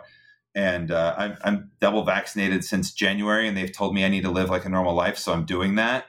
And 0.54 0.90
uh, 0.90 1.14
I'm, 1.18 1.36
I'm 1.42 1.70
double 1.80 2.04
vaccinated 2.04 2.64
since 2.64 2.92
January, 2.92 3.48
and 3.48 3.56
they've 3.56 3.72
told 3.72 3.94
me 3.94 4.04
I 4.04 4.08
need 4.08 4.22
to 4.22 4.30
live 4.30 4.50
like 4.50 4.64
a 4.64 4.68
normal 4.68 4.94
life, 4.94 5.18
so 5.18 5.32
I'm 5.32 5.44
doing 5.44 5.74
that. 5.76 6.06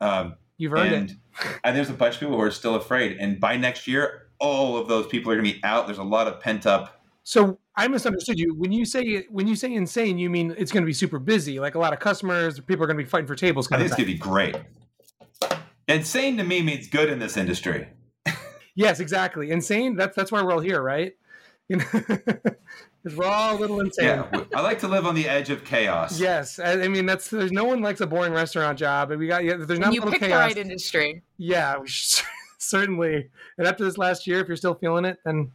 Um, 0.00 0.36
You've 0.56 0.72
earned 0.74 0.94
and, 0.94 1.10
it. 1.10 1.16
and 1.64 1.76
there's 1.76 1.90
a 1.90 1.94
bunch 1.94 2.14
of 2.14 2.20
people 2.20 2.36
who 2.36 2.42
are 2.42 2.50
still 2.50 2.76
afraid. 2.76 3.16
And 3.18 3.40
by 3.40 3.56
next 3.56 3.88
year, 3.88 4.28
all 4.38 4.76
of 4.76 4.88
those 4.88 5.06
people 5.06 5.32
are 5.32 5.36
going 5.36 5.46
to 5.46 5.54
be 5.54 5.64
out. 5.64 5.86
There's 5.86 5.98
a 5.98 6.04
lot 6.04 6.28
of 6.28 6.40
pent 6.40 6.66
up. 6.66 7.02
So 7.24 7.58
I 7.76 7.88
misunderstood 7.88 8.38
you. 8.38 8.54
When 8.54 8.72
you 8.72 8.84
say 8.84 9.24
when 9.30 9.46
you 9.46 9.54
say 9.54 9.72
insane, 9.72 10.18
you 10.18 10.28
mean 10.28 10.54
it's 10.58 10.72
going 10.72 10.82
to 10.82 10.86
be 10.86 10.92
super 10.92 11.18
busy, 11.18 11.60
like 11.60 11.76
a 11.76 11.78
lot 11.78 11.92
of 11.92 12.00
customers, 12.00 12.58
people 12.60 12.82
are 12.84 12.86
going 12.86 12.96
to 12.96 13.02
be 13.02 13.08
fighting 13.08 13.28
for 13.28 13.36
tables. 13.36 13.70
I 13.70 13.76
think 13.76 13.86
it's 13.86 13.96
going 13.96 14.08
to 14.08 14.12
be 14.12 14.18
great. 14.18 14.56
Insane 15.88 16.36
to 16.38 16.44
me 16.44 16.62
means 16.62 16.88
good 16.88 17.08
in 17.08 17.18
this 17.18 17.36
industry. 17.36 17.88
yes, 18.74 18.98
exactly. 18.98 19.50
Insane. 19.50 19.94
That's 19.96 20.16
that's 20.16 20.32
why 20.32 20.42
we're 20.42 20.52
all 20.52 20.60
here, 20.60 20.82
right? 20.82 21.14
You 21.68 21.76
know, 21.76 21.84
because 23.02 23.16
we're 23.16 23.26
all 23.26 23.56
a 23.56 23.58
little 23.58 23.80
insane. 23.80 24.06
Yeah, 24.06 24.44
I 24.54 24.60
like 24.60 24.78
to 24.80 24.88
live 24.88 25.06
on 25.06 25.14
the 25.14 25.28
edge 25.28 25.50
of 25.50 25.64
chaos. 25.64 26.20
Yes, 26.20 26.58
I, 26.58 26.82
I 26.82 26.88
mean 26.88 27.06
that's 27.06 27.28
there's 27.28 27.52
no 27.52 27.64
one 27.64 27.82
likes 27.82 28.00
a 28.00 28.06
boring 28.06 28.32
restaurant 28.32 28.78
job, 28.78 29.10
and 29.10 29.18
we 29.18 29.26
got 29.26 29.44
yeah, 29.44 29.56
there's 29.56 29.78
not 29.78 29.92
you 29.92 30.00
a 30.00 30.04
little 30.04 30.12
picked 30.12 30.24
chaos. 30.24 30.52
the 30.52 30.54
right 30.54 30.56
industry. 30.56 31.22
Yeah, 31.38 31.78
we 31.78 31.88
should, 31.88 32.24
certainly. 32.58 33.28
And 33.58 33.66
after 33.66 33.84
this 33.84 33.98
last 33.98 34.26
year, 34.26 34.40
if 34.40 34.48
you're 34.48 34.56
still 34.56 34.74
feeling 34.74 35.04
it, 35.04 35.18
then 35.24 35.52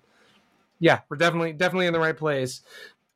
yeah, 0.79 1.01
we're 1.09 1.17
definitely 1.17 1.53
definitely 1.53 1.87
in 1.87 1.93
the 1.93 1.99
right 1.99 2.17
place. 2.17 2.61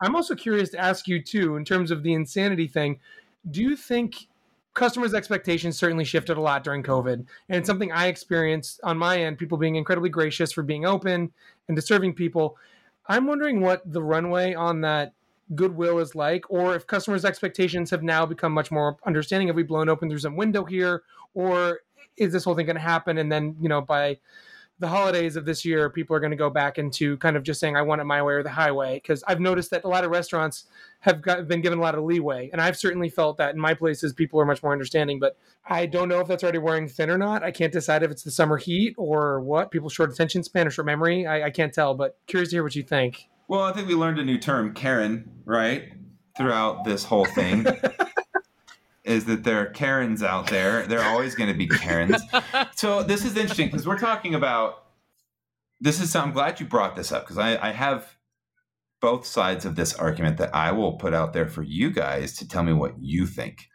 I'm 0.01 0.15
also 0.15 0.35
curious 0.35 0.69
to 0.69 0.79
ask 0.79 1.07
you 1.07 1.21
too, 1.21 1.57
in 1.57 1.65
terms 1.65 1.91
of 1.91 2.03
the 2.03 2.13
insanity 2.13 2.67
thing. 2.67 2.99
Do 3.49 3.61
you 3.61 3.75
think 3.75 4.27
customers' 4.73 5.13
expectations 5.13 5.77
certainly 5.77 6.05
shifted 6.05 6.37
a 6.37 6.41
lot 6.41 6.63
during 6.63 6.83
COVID. 6.83 7.13
And 7.13 7.27
it's 7.49 7.67
something 7.67 7.91
I 7.91 8.07
experienced 8.07 8.79
on 8.83 8.97
my 8.97 9.21
end, 9.21 9.37
people 9.37 9.57
being 9.57 9.75
incredibly 9.75 10.09
gracious 10.09 10.51
for 10.51 10.63
being 10.63 10.85
open 10.85 11.31
and 11.67 11.75
to 11.75 11.81
serving 11.81 12.13
people. 12.13 12.57
I'm 13.11 13.27
wondering 13.27 13.59
what 13.59 13.81
the 13.91 14.01
runway 14.01 14.53
on 14.53 14.79
that 14.81 15.13
goodwill 15.53 15.99
is 15.99 16.15
like, 16.15 16.49
or 16.49 16.75
if 16.75 16.87
customers' 16.87 17.25
expectations 17.25 17.89
have 17.89 18.03
now 18.03 18.25
become 18.25 18.53
much 18.53 18.71
more 18.71 18.95
understanding. 19.05 19.49
Have 19.49 19.57
we 19.57 19.63
blown 19.63 19.89
open 19.89 20.09
through 20.09 20.19
some 20.19 20.37
window 20.37 20.63
here? 20.63 21.03
Or 21.33 21.81
is 22.15 22.31
this 22.31 22.45
whole 22.45 22.55
thing 22.55 22.67
going 22.67 22.77
to 22.77 22.81
happen? 22.81 23.17
And 23.17 23.29
then, 23.29 23.57
you 23.59 23.67
know, 23.67 23.81
by 23.81 24.17
the 24.81 24.87
holidays 24.87 25.35
of 25.35 25.45
this 25.45 25.63
year, 25.63 25.89
people 25.89 26.15
are 26.15 26.19
going 26.19 26.31
to 26.31 26.37
go 26.37 26.49
back 26.49 26.79
into 26.79 27.15
kind 27.17 27.37
of 27.37 27.43
just 27.43 27.59
saying, 27.59 27.77
I 27.77 27.83
want 27.83 28.01
it 28.01 28.05
my 28.05 28.21
way 28.23 28.33
or 28.33 28.43
the 28.43 28.49
highway. 28.49 28.95
Because 28.95 29.23
I've 29.27 29.39
noticed 29.39 29.69
that 29.69 29.83
a 29.83 29.87
lot 29.87 30.03
of 30.03 30.09
restaurants 30.09 30.65
have 31.01 31.21
got, 31.21 31.47
been 31.47 31.61
given 31.61 31.77
a 31.77 31.81
lot 31.81 31.93
of 31.93 32.03
leeway. 32.03 32.49
And 32.51 32.59
I've 32.59 32.75
certainly 32.75 33.07
felt 33.07 33.37
that 33.37 33.53
in 33.53 33.61
my 33.61 33.75
places, 33.75 34.11
people 34.11 34.41
are 34.41 34.45
much 34.45 34.63
more 34.63 34.71
understanding. 34.71 35.19
But 35.19 35.37
I 35.69 35.85
don't 35.85 36.09
know 36.09 36.19
if 36.19 36.27
that's 36.27 36.43
already 36.43 36.57
wearing 36.57 36.87
thin 36.87 37.11
or 37.11 37.17
not. 37.17 37.43
I 37.43 37.51
can't 37.51 37.71
decide 37.71 38.01
if 38.01 38.09
it's 38.09 38.23
the 38.23 38.31
summer 38.31 38.57
heat 38.57 38.95
or 38.97 39.39
what. 39.39 39.69
People's 39.69 39.93
short 39.93 40.11
attention 40.11 40.43
span 40.43 40.67
or 40.67 40.71
short 40.71 40.87
memory. 40.87 41.27
I, 41.27 41.45
I 41.45 41.49
can't 41.51 41.71
tell, 41.73 41.93
but 41.93 42.17
curious 42.25 42.49
to 42.49 42.55
hear 42.55 42.63
what 42.63 42.75
you 42.75 42.83
think. 42.83 43.29
Well, 43.47 43.61
I 43.61 43.71
think 43.73 43.87
we 43.87 43.93
learned 43.93 44.17
a 44.17 44.23
new 44.23 44.39
term, 44.39 44.73
Karen, 44.73 45.29
right? 45.45 45.93
Throughout 46.35 46.85
this 46.85 47.03
whole 47.03 47.25
thing. 47.25 47.67
is 49.03 49.25
that 49.25 49.43
there 49.43 49.61
are 49.61 49.65
Karens 49.65 50.21
out 50.21 50.47
there. 50.47 50.85
They're 50.85 51.03
always 51.03 51.35
going 51.35 51.51
to 51.51 51.57
be 51.57 51.67
Karens. 51.67 52.21
so 52.75 53.03
this 53.03 53.25
is 53.25 53.35
interesting 53.35 53.67
because 53.67 53.87
we're 53.87 53.97
talking 53.97 54.35
about 54.35 54.83
this 55.79 55.99
is 55.99 56.15
I'm 56.15 56.31
glad 56.31 56.59
you 56.59 56.65
brought 56.67 56.95
this 56.95 57.11
up 57.11 57.23
because 57.23 57.39
I, 57.39 57.57
I 57.69 57.71
have 57.71 58.15
both 59.01 59.25
sides 59.25 59.65
of 59.65 59.75
this 59.75 59.95
argument 59.95 60.37
that 60.37 60.53
I 60.53 60.71
will 60.71 60.93
put 60.93 61.13
out 61.13 61.33
there 61.33 61.47
for 61.47 61.63
you 61.63 61.89
guys 61.89 62.37
to 62.37 62.47
tell 62.47 62.61
me 62.61 62.73
what 62.73 62.93
you 62.99 63.25
think. 63.25 63.67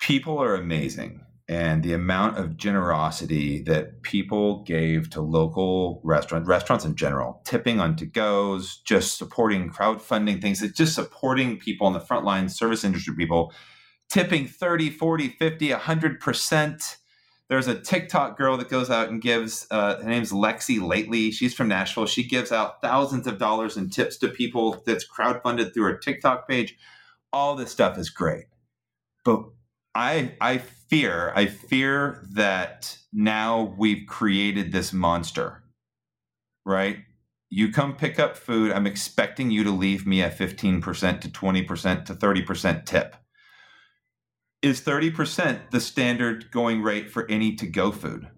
People 0.00 0.42
are 0.42 0.54
amazing. 0.54 1.20
And 1.46 1.82
the 1.82 1.92
amount 1.92 2.38
of 2.38 2.56
generosity 2.56 3.60
that 3.64 4.02
people 4.02 4.62
gave 4.62 5.10
to 5.10 5.20
local 5.20 6.00
restaurants, 6.04 6.48
restaurants 6.48 6.84
in 6.84 6.94
general, 6.94 7.42
tipping 7.44 7.80
on 7.80 7.96
to 7.96 8.06
goes, 8.06 8.80
just 8.86 9.18
supporting 9.18 9.68
crowdfunding 9.68 10.40
things, 10.40 10.62
it's 10.62 10.78
just 10.78 10.94
supporting 10.94 11.58
people 11.58 11.88
on 11.88 11.92
the 11.92 12.00
front 12.00 12.24
line, 12.24 12.48
service 12.48 12.84
industry 12.84 13.14
people 13.16 13.52
tipping 14.10 14.46
30, 14.46 14.90
40, 14.90 15.28
50, 15.28 15.68
100%. 15.70 16.96
There's 17.48 17.68
a 17.68 17.80
TikTok 17.80 18.36
girl 18.36 18.56
that 18.58 18.68
goes 18.68 18.90
out 18.90 19.08
and 19.08 19.22
gives, 19.22 19.66
uh, 19.70 19.96
her 19.96 20.08
name's 20.08 20.32
Lexi 20.32 20.80
Lately. 20.80 21.30
She's 21.30 21.54
from 21.54 21.68
Nashville. 21.68 22.06
She 22.06 22.24
gives 22.24 22.52
out 22.52 22.80
thousands 22.80 23.26
of 23.26 23.38
dollars 23.38 23.76
in 23.76 23.88
tips 23.88 24.16
to 24.18 24.28
people 24.28 24.82
that's 24.84 25.06
crowdfunded 25.08 25.72
through 25.72 25.84
her 25.84 25.96
TikTok 25.96 26.48
page. 26.48 26.76
All 27.32 27.56
this 27.56 27.72
stuff 27.72 27.98
is 27.98 28.10
great. 28.10 28.44
But 29.24 29.44
I, 29.94 30.34
I 30.40 30.58
fear, 30.58 31.32
I 31.34 31.46
fear 31.46 32.24
that 32.32 32.96
now 33.12 33.74
we've 33.76 34.06
created 34.06 34.70
this 34.70 34.92
monster, 34.92 35.64
right? 36.64 36.98
You 37.48 37.72
come 37.72 37.96
pick 37.96 38.20
up 38.20 38.36
food. 38.36 38.70
I'm 38.70 38.86
expecting 38.86 39.50
you 39.50 39.64
to 39.64 39.72
leave 39.72 40.06
me 40.06 40.22
a 40.22 40.30
15% 40.30 41.20
to 41.20 41.28
20% 41.28 42.04
to 42.04 42.14
30% 42.14 42.84
tip 42.86 43.16
is 44.62 44.80
30% 44.80 45.70
the 45.70 45.80
standard 45.80 46.50
going 46.50 46.82
rate 46.82 47.10
for 47.10 47.28
any 47.30 47.54
to 47.56 47.66
go 47.66 47.90
food? 47.90 48.28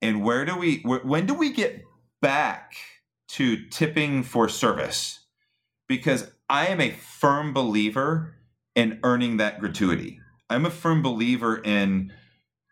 And 0.00 0.22
where 0.22 0.44
do 0.44 0.56
we, 0.56 0.78
when 0.84 1.26
do 1.26 1.34
we 1.34 1.52
get 1.52 1.82
back 2.22 2.74
to 3.28 3.66
tipping 3.68 4.22
for 4.22 4.48
service? 4.48 5.20
Because 5.88 6.30
I 6.48 6.66
am 6.66 6.80
a 6.80 6.90
firm 6.90 7.52
believer 7.52 8.34
in 8.74 9.00
earning 9.02 9.38
that 9.38 9.58
gratuity. 9.58 10.20
I'm 10.48 10.64
a 10.64 10.70
firm 10.70 11.02
believer 11.02 11.58
in 11.58 12.12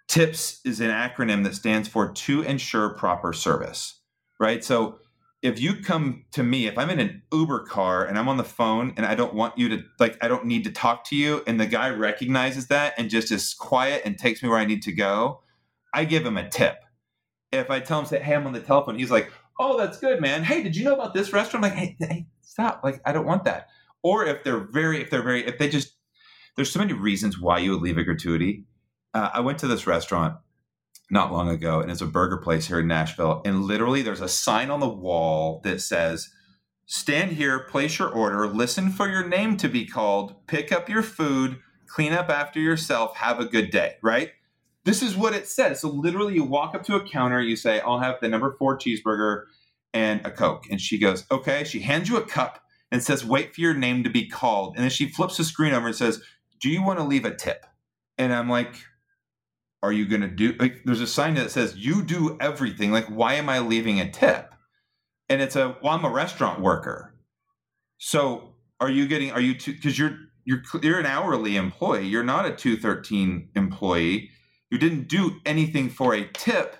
TIPS 0.08 0.60
is 0.64 0.80
an 0.80 0.90
acronym 0.90 1.42
that 1.44 1.54
stands 1.54 1.88
for 1.88 2.12
to 2.12 2.42
ensure 2.42 2.90
proper 2.90 3.32
service, 3.32 4.00
right? 4.38 4.62
So 4.62 4.98
if 5.46 5.60
you 5.60 5.76
come 5.76 6.24
to 6.32 6.42
me, 6.42 6.66
if 6.66 6.76
I'm 6.76 6.90
in 6.90 6.98
an 6.98 7.22
Uber 7.32 7.66
car 7.66 8.04
and 8.04 8.18
I'm 8.18 8.28
on 8.28 8.36
the 8.36 8.44
phone 8.44 8.92
and 8.96 9.06
I 9.06 9.14
don't 9.14 9.32
want 9.32 9.56
you 9.56 9.68
to 9.68 9.84
like 10.00 10.18
I 10.20 10.26
don't 10.26 10.44
need 10.44 10.64
to 10.64 10.72
talk 10.72 11.04
to 11.04 11.16
you 11.16 11.44
and 11.46 11.60
the 11.60 11.66
guy 11.66 11.88
recognizes 11.90 12.66
that 12.66 12.94
and 12.98 13.08
just 13.08 13.30
is 13.30 13.54
quiet 13.54 14.02
and 14.04 14.18
takes 14.18 14.42
me 14.42 14.48
where 14.48 14.58
I 14.58 14.64
need 14.64 14.82
to 14.82 14.92
go, 14.92 15.42
I 15.94 16.04
give 16.04 16.26
him 16.26 16.36
a 16.36 16.48
tip. 16.48 16.82
If 17.52 17.70
I 17.70 17.78
tell 17.78 18.00
him 18.00 18.06
say, 18.06 18.18
"Hey, 18.18 18.34
I'm 18.34 18.46
on 18.46 18.54
the 18.54 18.60
telephone," 18.60 18.98
he's 18.98 19.12
like, 19.12 19.30
"Oh, 19.60 19.78
that's 19.78 19.98
good, 19.98 20.20
man. 20.20 20.42
Hey, 20.42 20.64
did 20.64 20.74
you 20.74 20.84
know 20.84 20.94
about 20.94 21.14
this 21.14 21.32
restaurant?" 21.32 21.64
I'm 21.64 21.70
like, 21.70 21.78
"Hey, 21.78 21.96
hey, 22.00 22.26
stop! 22.40 22.80
Like, 22.82 23.00
I 23.06 23.12
don't 23.12 23.24
want 23.24 23.44
that." 23.44 23.68
Or 24.02 24.26
if 24.26 24.42
they're 24.42 24.66
very, 24.72 25.00
if 25.00 25.10
they're 25.10 25.22
very, 25.22 25.46
if 25.46 25.58
they 25.58 25.68
just, 25.68 25.94
there's 26.56 26.72
so 26.72 26.80
many 26.80 26.92
reasons 26.92 27.38
why 27.38 27.58
you 27.58 27.70
would 27.70 27.82
leave 27.82 27.98
a 27.98 28.02
gratuity. 28.02 28.64
Uh, 29.14 29.30
I 29.32 29.40
went 29.40 29.58
to 29.60 29.68
this 29.68 29.86
restaurant 29.86 30.36
not 31.10 31.32
long 31.32 31.48
ago, 31.48 31.80
and 31.80 31.90
it's 31.90 32.00
a 32.00 32.06
burger 32.06 32.38
place 32.38 32.66
here 32.66 32.80
in 32.80 32.86
Nashville. 32.86 33.42
And 33.44 33.64
literally, 33.64 34.02
there's 34.02 34.20
a 34.20 34.28
sign 34.28 34.70
on 34.70 34.80
the 34.80 34.88
wall 34.88 35.60
that 35.64 35.80
says, 35.80 36.30
Stand 36.86 37.32
here, 37.32 37.60
place 37.60 37.98
your 37.98 38.08
order, 38.08 38.46
listen 38.46 38.90
for 38.90 39.08
your 39.08 39.26
name 39.26 39.56
to 39.56 39.68
be 39.68 39.86
called, 39.86 40.46
pick 40.46 40.70
up 40.70 40.88
your 40.88 41.02
food, 41.02 41.58
clean 41.88 42.12
up 42.12 42.28
after 42.28 42.60
yourself, 42.60 43.16
have 43.16 43.40
a 43.40 43.44
good 43.44 43.70
day, 43.70 43.96
right? 44.02 44.30
This 44.84 45.02
is 45.02 45.16
what 45.16 45.34
it 45.34 45.48
says. 45.48 45.80
So 45.80 45.88
literally, 45.88 46.34
you 46.34 46.44
walk 46.44 46.76
up 46.76 46.84
to 46.84 46.94
a 46.94 47.04
counter, 47.04 47.40
you 47.40 47.56
say, 47.56 47.80
I'll 47.80 47.98
have 47.98 48.20
the 48.20 48.28
number 48.28 48.54
four 48.56 48.78
cheeseburger 48.78 49.46
and 49.96 50.24
a 50.24 50.30
Coke. 50.30 50.64
And 50.70 50.80
she 50.80 50.98
goes, 50.98 51.24
Okay. 51.30 51.64
She 51.64 51.80
hands 51.80 52.08
you 52.08 52.16
a 52.18 52.26
cup 52.26 52.62
and 52.92 53.02
says, 53.02 53.24
Wait 53.24 53.54
for 53.54 53.60
your 53.60 53.74
name 53.74 54.04
to 54.04 54.10
be 54.10 54.28
called. 54.28 54.76
And 54.76 54.84
then 54.84 54.90
she 54.90 55.08
flips 55.08 55.36
the 55.36 55.44
screen 55.44 55.72
over 55.72 55.88
and 55.88 55.96
says, 55.96 56.22
Do 56.60 56.70
you 56.70 56.82
want 56.82 56.98
to 56.98 57.04
leave 57.04 57.24
a 57.24 57.34
tip? 57.34 57.66
And 58.18 58.32
I'm 58.32 58.48
like, 58.48 58.76
are 59.82 59.92
you 59.92 60.06
going 60.06 60.22
to 60.22 60.28
do 60.28 60.54
like 60.58 60.82
there's 60.84 61.00
a 61.00 61.06
sign 61.06 61.34
that 61.34 61.50
says 61.50 61.76
you 61.76 62.02
do 62.02 62.36
everything 62.40 62.90
like 62.90 63.06
why 63.06 63.34
am 63.34 63.48
i 63.48 63.58
leaving 63.58 64.00
a 64.00 64.10
tip 64.10 64.52
and 65.28 65.40
it's 65.40 65.56
a 65.56 65.76
well, 65.82 65.92
I'm 65.94 66.04
a 66.04 66.10
restaurant 66.10 66.60
worker. 66.60 67.14
So 67.98 68.54
are 68.80 68.90
you 68.90 69.06
getting 69.06 69.32
are 69.32 69.40
you 69.40 69.54
too 69.54 69.72
because 69.72 69.98
you're 69.98 70.16
you're 70.44 70.62
you're 70.82 71.00
an 71.00 71.06
hourly 71.06 71.56
employee. 71.56 72.06
You're 72.06 72.22
not 72.22 72.46
a 72.46 72.54
213 72.54 73.50
employee. 73.54 74.30
You 74.70 74.78
didn't 74.78 75.08
do 75.08 75.36
anything 75.44 75.88
for 75.88 76.14
a 76.14 76.26
tip. 76.28 76.76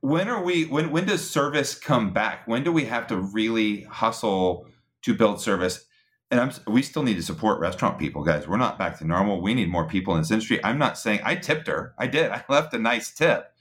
When 0.00 0.28
are 0.28 0.42
we 0.42 0.64
when 0.64 0.90
when 0.90 1.06
does 1.06 1.28
service 1.28 1.74
come 1.74 2.12
back? 2.12 2.46
When 2.46 2.62
do 2.62 2.72
we 2.72 2.84
have 2.84 3.06
to 3.08 3.16
really 3.16 3.82
hustle 3.82 4.66
to 5.02 5.14
build 5.14 5.40
service? 5.40 5.84
And 6.30 6.40
I'm 6.40 6.50
we 6.66 6.82
still 6.82 7.02
need 7.02 7.14
to 7.14 7.22
support 7.22 7.60
restaurant 7.60 7.98
people, 7.98 8.24
guys. 8.24 8.48
We're 8.48 8.56
not 8.56 8.78
back 8.78 8.98
to 8.98 9.06
normal. 9.06 9.40
We 9.40 9.54
need 9.54 9.68
more 9.68 9.86
people 9.86 10.14
in 10.14 10.22
this 10.22 10.30
industry. 10.30 10.62
I'm 10.64 10.78
not 10.78 10.98
saying 10.98 11.20
I 11.24 11.36
tipped 11.36 11.68
her. 11.68 11.94
I 11.98 12.06
did. 12.08 12.30
I 12.32 12.44
left 12.48 12.74
a 12.74 12.78
nice 12.78 13.12
tip. 13.12 13.52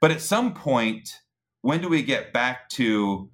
But 0.00 0.10
at 0.10 0.20
some 0.20 0.52
point, 0.52 1.20
when 1.62 1.80
do 1.80 1.88
we 1.88 2.02
get 2.02 2.32
back 2.32 2.68
to 2.70 3.30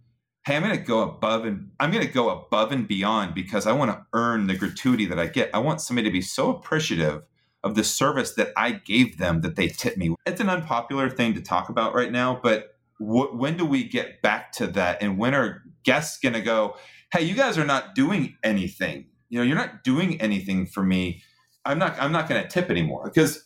hey, 0.48 0.56
I'm 0.56 0.62
going 0.62 0.74
to 0.74 0.82
go 0.82 1.02
above 1.02 1.44
and 1.44 1.72
I'm 1.78 1.90
going 1.92 2.06
to 2.06 2.10
go 2.10 2.30
above 2.30 2.72
and 2.72 2.88
beyond 2.88 3.34
because 3.34 3.66
I 3.66 3.72
want 3.72 3.90
to 3.90 4.06
earn 4.14 4.46
the 4.46 4.54
gratuity 4.54 5.04
that 5.04 5.18
I 5.18 5.26
get. 5.26 5.50
I 5.52 5.58
want 5.58 5.82
somebody 5.82 6.08
to 6.08 6.12
be 6.12 6.22
so 6.22 6.48
appreciative 6.48 7.22
of 7.62 7.74
the 7.74 7.84
service 7.84 8.32
that 8.34 8.52
I 8.56 8.72
gave 8.72 9.18
them 9.18 9.42
that 9.42 9.56
they 9.56 9.68
tip 9.68 9.98
me. 9.98 10.14
It's 10.24 10.40
an 10.40 10.48
unpopular 10.48 11.10
thing 11.10 11.34
to 11.34 11.42
talk 11.42 11.68
about 11.68 11.94
right 11.94 12.10
now, 12.10 12.40
but 12.42 12.78
wh- 12.96 13.34
when 13.34 13.58
do 13.58 13.66
we 13.66 13.84
get 13.84 14.22
back 14.22 14.52
to 14.52 14.66
that? 14.68 15.02
And 15.02 15.18
when 15.18 15.34
are 15.34 15.64
guests 15.82 16.18
going 16.18 16.32
to 16.32 16.40
go, 16.40 16.76
hey, 17.12 17.22
you 17.22 17.34
guys 17.34 17.58
are 17.58 17.64
not 17.64 17.94
doing 17.94 18.36
anything. 18.42 19.06
You 19.28 19.38
know, 19.38 19.44
you're 19.44 19.56
not 19.56 19.84
doing 19.84 20.20
anything 20.20 20.66
for 20.66 20.82
me. 20.82 21.22
I'm 21.64 21.78
not. 21.78 22.00
I'm 22.00 22.12
not 22.12 22.28
going 22.28 22.42
to 22.42 22.48
tip 22.48 22.70
anymore 22.70 23.10
because 23.12 23.44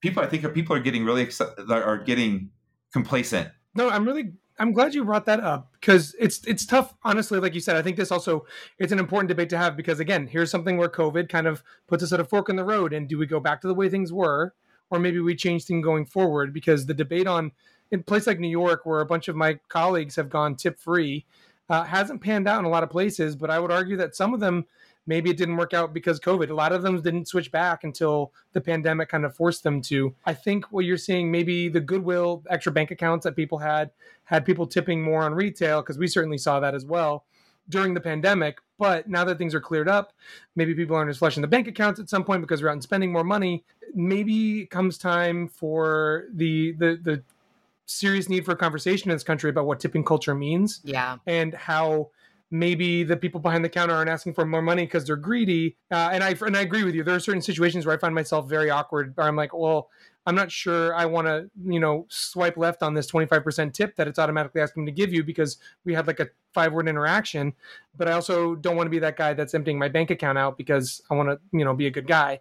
people. 0.00 0.22
I 0.22 0.26
think 0.26 0.44
are 0.44 0.48
people 0.48 0.74
are 0.74 0.80
getting 0.80 1.04
really 1.04 1.28
are 1.68 1.98
getting 1.98 2.50
complacent. 2.92 3.48
No, 3.74 3.90
I'm 3.90 4.04
really 4.04 4.32
I'm 4.58 4.72
glad 4.72 4.94
you 4.94 5.04
brought 5.04 5.26
that 5.26 5.40
up 5.40 5.72
because 5.80 6.14
it's 6.18 6.44
it's 6.46 6.66
tough. 6.66 6.94
Honestly, 7.04 7.38
like 7.38 7.54
you 7.54 7.60
said, 7.60 7.76
I 7.76 7.82
think 7.82 7.96
this 7.96 8.10
also 8.10 8.44
it's 8.78 8.92
an 8.92 8.98
important 8.98 9.28
debate 9.28 9.50
to 9.50 9.58
have 9.58 9.76
because 9.76 10.00
again, 10.00 10.26
here's 10.26 10.50
something 10.50 10.76
where 10.76 10.88
COVID 10.88 11.28
kind 11.28 11.46
of 11.46 11.62
puts 11.86 12.02
us 12.02 12.12
at 12.12 12.20
a 12.20 12.24
fork 12.24 12.48
in 12.48 12.56
the 12.56 12.64
road. 12.64 12.92
And 12.92 13.08
do 13.08 13.18
we 13.18 13.26
go 13.26 13.38
back 13.38 13.60
to 13.60 13.68
the 13.68 13.74
way 13.74 13.88
things 13.88 14.12
were, 14.12 14.54
or 14.90 14.98
maybe 14.98 15.20
we 15.20 15.36
change 15.36 15.64
things 15.64 15.84
going 15.84 16.06
forward? 16.06 16.52
Because 16.52 16.86
the 16.86 16.94
debate 16.94 17.28
on 17.28 17.52
in 17.90 18.00
a 18.00 18.02
place 18.02 18.26
like 18.26 18.40
New 18.40 18.48
York, 18.48 18.84
where 18.84 19.00
a 19.00 19.06
bunch 19.06 19.28
of 19.28 19.36
my 19.36 19.60
colleagues 19.68 20.16
have 20.16 20.28
gone 20.28 20.56
tip 20.56 20.78
free, 20.78 21.24
uh, 21.68 21.84
hasn't 21.84 22.20
panned 22.20 22.48
out 22.48 22.60
in 22.60 22.64
a 22.64 22.70
lot 22.70 22.82
of 22.82 22.90
places. 22.90 23.36
But 23.36 23.50
I 23.50 23.58
would 23.58 23.70
argue 23.70 23.96
that 23.96 24.16
some 24.16 24.34
of 24.34 24.40
them 24.40 24.66
maybe 25.08 25.30
it 25.30 25.38
didn't 25.38 25.56
work 25.56 25.74
out 25.74 25.92
because 25.92 26.20
COVID. 26.20 26.50
A 26.50 26.54
lot 26.54 26.70
of 26.70 26.82
them 26.82 27.00
didn't 27.00 27.26
switch 27.26 27.50
back 27.50 27.82
until 27.82 28.32
the 28.52 28.60
pandemic 28.60 29.08
kind 29.08 29.24
of 29.24 29.34
forced 29.34 29.64
them 29.64 29.80
to. 29.82 30.14
I 30.26 30.34
think 30.34 30.66
what 30.70 30.84
you're 30.84 30.98
seeing, 30.98 31.30
maybe 31.30 31.68
the 31.68 31.80
goodwill, 31.80 32.44
extra 32.50 32.70
bank 32.70 32.90
accounts 32.90 33.24
that 33.24 33.34
people 33.34 33.58
had, 33.58 33.90
had 34.24 34.44
people 34.44 34.66
tipping 34.66 35.02
more 35.02 35.22
on 35.22 35.34
retail 35.34 35.80
because 35.80 35.98
we 35.98 36.06
certainly 36.06 36.38
saw 36.38 36.60
that 36.60 36.74
as 36.74 36.84
well 36.84 37.24
during 37.70 37.94
the 37.94 38.00
pandemic. 38.00 38.58
But 38.78 39.08
now 39.08 39.24
that 39.24 39.38
things 39.38 39.54
are 39.54 39.60
cleared 39.60 39.88
up, 39.88 40.12
maybe 40.54 40.74
people 40.74 40.94
aren't 40.94 41.10
as 41.10 41.18
flush 41.18 41.36
in 41.36 41.42
the 41.42 41.48
bank 41.48 41.66
accounts 41.66 41.98
at 41.98 42.10
some 42.10 42.22
point 42.22 42.42
because 42.42 42.62
we're 42.62 42.68
out 42.68 42.74
and 42.74 42.82
spending 42.82 43.10
more 43.10 43.24
money. 43.24 43.64
Maybe 43.94 44.66
comes 44.66 44.98
time 44.98 45.48
for 45.48 46.26
the 46.34 46.72
the 46.72 47.00
the 47.02 47.22
serious 47.88 48.28
need 48.28 48.44
for 48.44 48.52
a 48.52 48.56
conversation 48.56 49.10
in 49.10 49.16
this 49.16 49.24
country 49.24 49.50
about 49.50 49.66
what 49.66 49.80
tipping 49.80 50.04
culture 50.04 50.34
means. 50.34 50.80
Yeah. 50.84 51.16
And 51.26 51.54
how 51.54 52.10
maybe 52.50 53.02
the 53.02 53.16
people 53.16 53.40
behind 53.40 53.64
the 53.64 53.68
counter 53.68 53.94
aren't 53.94 54.10
asking 54.10 54.34
for 54.34 54.44
more 54.44 54.62
money 54.62 54.84
because 54.84 55.04
they're 55.04 55.16
greedy. 55.16 55.76
Uh, 55.90 56.10
and 56.12 56.22
I 56.22 56.34
and 56.40 56.56
I 56.56 56.60
agree 56.60 56.84
with 56.84 56.94
you. 56.94 57.02
There 57.02 57.14
are 57.14 57.20
certain 57.20 57.42
situations 57.42 57.86
where 57.86 57.94
I 57.94 57.98
find 57.98 58.14
myself 58.14 58.48
very 58.48 58.70
awkward. 58.70 59.12
Where 59.16 59.26
I'm 59.26 59.36
like, 59.36 59.54
well, 59.54 59.90
I'm 60.26 60.34
not 60.34 60.52
sure 60.52 60.94
I 60.94 61.06
want 61.06 61.26
to, 61.26 61.50
you 61.64 61.80
know, 61.80 62.06
swipe 62.10 62.58
left 62.58 62.82
on 62.82 62.92
this 62.92 63.10
25% 63.10 63.72
tip 63.72 63.96
that 63.96 64.06
it's 64.06 64.18
automatically 64.18 64.60
asking 64.60 64.84
me 64.84 64.92
to 64.92 64.94
give 64.94 65.10
you 65.12 65.24
because 65.24 65.56
we 65.84 65.94
had 65.94 66.06
like 66.06 66.20
a 66.20 66.28
five 66.52 66.74
word 66.74 66.86
interaction. 66.86 67.54
But 67.96 68.08
I 68.08 68.12
also 68.12 68.54
don't 68.54 68.76
want 68.76 68.86
to 68.86 68.90
be 68.90 68.98
that 68.98 69.16
guy 69.16 69.32
that's 69.32 69.54
emptying 69.54 69.78
my 69.78 69.88
bank 69.88 70.10
account 70.10 70.36
out 70.36 70.58
because 70.58 71.00
I 71.10 71.14
want 71.14 71.30
to, 71.30 71.38
you 71.52 71.64
know, 71.64 71.72
be 71.72 71.86
a 71.86 71.90
good 71.90 72.06
guy. 72.06 72.40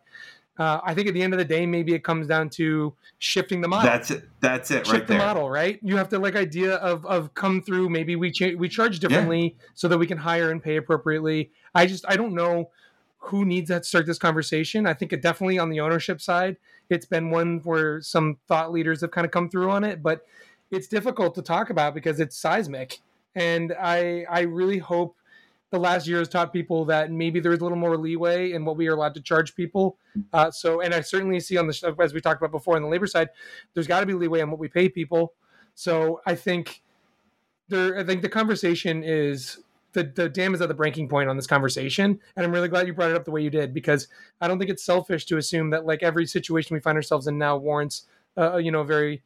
Uh, 0.59 0.79
I 0.83 0.93
think 0.93 1.07
at 1.07 1.13
the 1.13 1.21
end 1.21 1.33
of 1.33 1.39
the 1.39 1.45
day, 1.45 1.65
maybe 1.65 1.93
it 1.93 2.03
comes 2.03 2.25
down 2.27 2.49
to 2.51 2.93
shifting 3.19 3.61
the 3.61 3.67
model. 3.67 3.89
That's 3.89 4.09
it. 4.09 4.27
That's 4.39 4.71
it. 4.71 4.87
Shift 4.87 4.91
right 4.91 5.07
there. 5.07 5.19
the 5.19 5.25
model, 5.25 5.49
right? 5.49 5.79
You 5.83 5.97
have 5.97 6.09
to 6.09 6.19
like 6.19 6.35
idea 6.35 6.75
of 6.75 7.05
of 7.05 7.33
come 7.33 7.61
through. 7.61 7.89
Maybe 7.89 8.15
we 8.15 8.31
cha- 8.31 8.55
we 8.57 8.67
charge 8.67 8.99
differently 8.99 9.55
yeah. 9.57 9.65
so 9.75 9.87
that 9.87 9.97
we 9.97 10.07
can 10.07 10.17
hire 10.17 10.51
and 10.51 10.61
pay 10.61 10.77
appropriately. 10.77 11.51
I 11.75 11.85
just 11.85 12.05
I 12.07 12.15
don't 12.15 12.33
know 12.33 12.71
who 13.19 13.45
needs 13.45 13.69
to 13.69 13.83
start 13.83 14.05
this 14.05 14.17
conversation. 14.17 14.87
I 14.87 14.93
think 14.93 15.13
it 15.13 15.21
definitely 15.21 15.59
on 15.59 15.69
the 15.69 15.79
ownership 15.79 16.21
side, 16.21 16.57
it's 16.89 17.05
been 17.05 17.29
one 17.29 17.59
where 17.63 18.01
some 18.01 18.37
thought 18.47 18.71
leaders 18.71 19.01
have 19.01 19.11
kind 19.11 19.25
of 19.25 19.31
come 19.31 19.49
through 19.49 19.69
on 19.69 19.83
it, 19.83 20.01
but 20.01 20.25
it's 20.71 20.87
difficult 20.87 21.35
to 21.35 21.41
talk 21.41 21.69
about 21.69 21.93
because 21.93 22.19
it's 22.19 22.37
seismic. 22.37 22.99
And 23.35 23.73
I 23.79 24.25
I 24.29 24.41
really 24.41 24.79
hope 24.79 25.16
the 25.69 25.79
last 25.79 26.07
year 26.07 26.19
has 26.19 26.29
taught 26.29 26.53
people 26.53 26.85
that 26.85 27.11
maybe 27.11 27.39
there 27.39 27.51
is 27.51 27.59
a 27.59 27.63
little 27.63 27.77
more 27.77 27.97
leeway 27.97 28.53
in 28.53 28.63
what 28.63 28.77
we 28.77 28.87
are 28.87 28.93
allowed 28.93 29.13
to 29.15 29.21
charge 29.21 29.55
people. 29.55 29.97
Uh, 30.31 30.49
so, 30.49 30.81
and 30.81 30.93
I 30.93 31.01
certainly 31.01 31.39
see 31.39 31.57
on 31.57 31.67
the 31.67 31.95
as 31.99 32.13
we 32.13 32.21
talked 32.21 32.41
about 32.41 32.51
before 32.51 32.75
on 32.75 32.81
the 32.81 32.87
labor 32.87 33.07
side, 33.07 33.29
there's 33.73 33.87
got 33.87 33.99
to 33.99 34.05
be 34.05 34.13
leeway 34.13 34.41
on 34.41 34.49
what 34.49 34.59
we 34.59 34.67
pay 34.67 34.89
people. 34.89 35.33
So, 35.75 36.21
I 36.25 36.35
think 36.35 36.81
there, 37.67 37.97
I 37.97 38.03
think 38.03 38.21
the 38.21 38.29
conversation 38.29 39.03
is 39.03 39.59
the 39.93 40.03
the 40.03 40.29
dam 40.29 40.53
is 40.53 40.61
at 40.61 40.69
the 40.69 40.73
breaking 40.73 41.09
point 41.09 41.29
on 41.29 41.35
this 41.35 41.47
conversation, 41.47 42.19
and 42.35 42.45
I'm 42.45 42.51
really 42.51 42.69
glad 42.69 42.87
you 42.87 42.93
brought 42.93 43.11
it 43.11 43.17
up 43.17 43.25
the 43.25 43.31
way 43.31 43.41
you 43.41 43.49
did 43.49 43.73
because 43.73 44.07
I 44.39 44.47
don't 44.47 44.59
think 44.59 44.71
it's 44.71 44.83
selfish 44.83 45.25
to 45.25 45.37
assume 45.37 45.69
that 45.71 45.85
like 45.85 46.01
every 46.01 46.25
situation 46.25 46.73
we 46.73 46.79
find 46.79 46.95
ourselves 46.95 47.27
in 47.27 47.37
now 47.37 47.57
warrants, 47.57 48.07
uh, 48.37 48.57
you 48.57 48.71
know, 48.71 48.83
very 48.83 49.21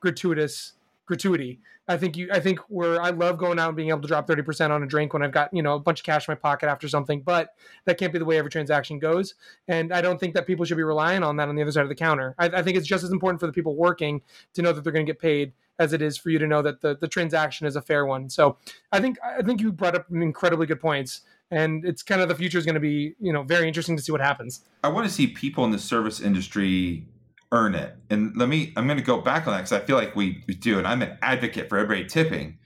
gratuitous 0.00 0.72
gratuity. 1.06 1.60
I 1.86 1.96
think 1.96 2.16
you 2.16 2.28
I 2.32 2.40
think 2.40 2.60
where 2.68 3.00
I 3.00 3.10
love 3.10 3.36
going 3.36 3.58
out 3.58 3.68
and 3.68 3.76
being 3.76 3.90
able 3.90 4.00
to 4.00 4.08
drop 4.08 4.26
30% 4.26 4.70
on 4.70 4.82
a 4.82 4.86
drink 4.86 5.12
when 5.12 5.22
I've 5.22 5.32
got, 5.32 5.52
you 5.52 5.62
know, 5.62 5.74
a 5.74 5.78
bunch 5.78 6.00
of 6.00 6.06
cash 6.06 6.26
in 6.26 6.32
my 6.32 6.36
pocket 6.36 6.66
after 6.66 6.88
something, 6.88 7.20
but 7.20 7.50
that 7.84 7.98
can't 7.98 8.12
be 8.12 8.18
the 8.18 8.24
way 8.24 8.38
every 8.38 8.50
transaction 8.50 8.98
goes. 8.98 9.34
And 9.68 9.92
I 9.92 10.00
don't 10.00 10.18
think 10.18 10.34
that 10.34 10.46
people 10.46 10.64
should 10.64 10.78
be 10.78 10.82
relying 10.82 11.22
on 11.22 11.36
that 11.36 11.48
on 11.48 11.56
the 11.56 11.62
other 11.62 11.72
side 11.72 11.82
of 11.82 11.90
the 11.90 11.94
counter. 11.94 12.34
I, 12.38 12.46
I 12.46 12.62
think 12.62 12.76
it's 12.76 12.86
just 12.86 13.04
as 13.04 13.10
important 13.10 13.40
for 13.40 13.46
the 13.46 13.52
people 13.52 13.76
working 13.76 14.22
to 14.54 14.62
know 14.62 14.72
that 14.72 14.82
they're 14.82 14.92
going 14.92 15.06
to 15.06 15.12
get 15.12 15.20
paid 15.20 15.52
as 15.78 15.92
it 15.92 16.00
is 16.00 16.16
for 16.16 16.30
you 16.30 16.38
to 16.38 16.46
know 16.46 16.62
that 16.62 16.80
the, 16.80 16.96
the 16.96 17.08
transaction 17.08 17.66
is 17.66 17.76
a 17.76 17.82
fair 17.82 18.06
one. 18.06 18.30
So 18.30 18.56
I 18.92 19.00
think 19.00 19.18
I 19.22 19.42
think 19.42 19.60
you 19.60 19.72
brought 19.72 19.96
up 19.96 20.06
incredibly 20.10 20.66
good 20.66 20.80
points 20.80 21.22
and 21.50 21.84
it's 21.84 22.02
kind 22.02 22.20
of 22.20 22.28
the 22.28 22.34
future 22.34 22.58
is 22.58 22.64
going 22.64 22.74
to 22.74 22.80
be 22.80 23.14
you 23.20 23.32
know 23.32 23.42
very 23.42 23.68
interesting 23.68 23.96
to 23.96 24.02
see 24.02 24.10
what 24.10 24.20
happens 24.20 24.62
i 24.82 24.88
want 24.88 25.06
to 25.06 25.12
see 25.12 25.26
people 25.26 25.64
in 25.64 25.70
the 25.70 25.78
service 25.78 26.20
industry 26.20 27.06
earn 27.52 27.74
it. 27.74 27.96
And 28.10 28.36
let 28.36 28.48
me, 28.48 28.72
I'm 28.76 28.86
going 28.86 28.98
to 28.98 29.04
go 29.04 29.20
back 29.20 29.46
on 29.46 29.52
that 29.52 29.58
because 29.60 29.72
I 29.72 29.80
feel 29.80 29.96
like 29.96 30.16
we, 30.16 30.42
we 30.46 30.54
do. 30.54 30.78
And 30.78 30.86
I'm 30.86 31.02
an 31.02 31.18
advocate 31.22 31.68
for 31.68 31.78
everybody 31.78 32.06
tipping. 32.06 32.58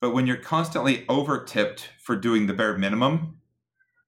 But 0.00 0.12
when 0.12 0.26
you're 0.26 0.36
constantly 0.36 1.04
over 1.08 1.44
tipped 1.44 1.90
for 2.00 2.16
doing 2.16 2.46
the 2.46 2.54
bare 2.54 2.76
minimum, 2.76 3.38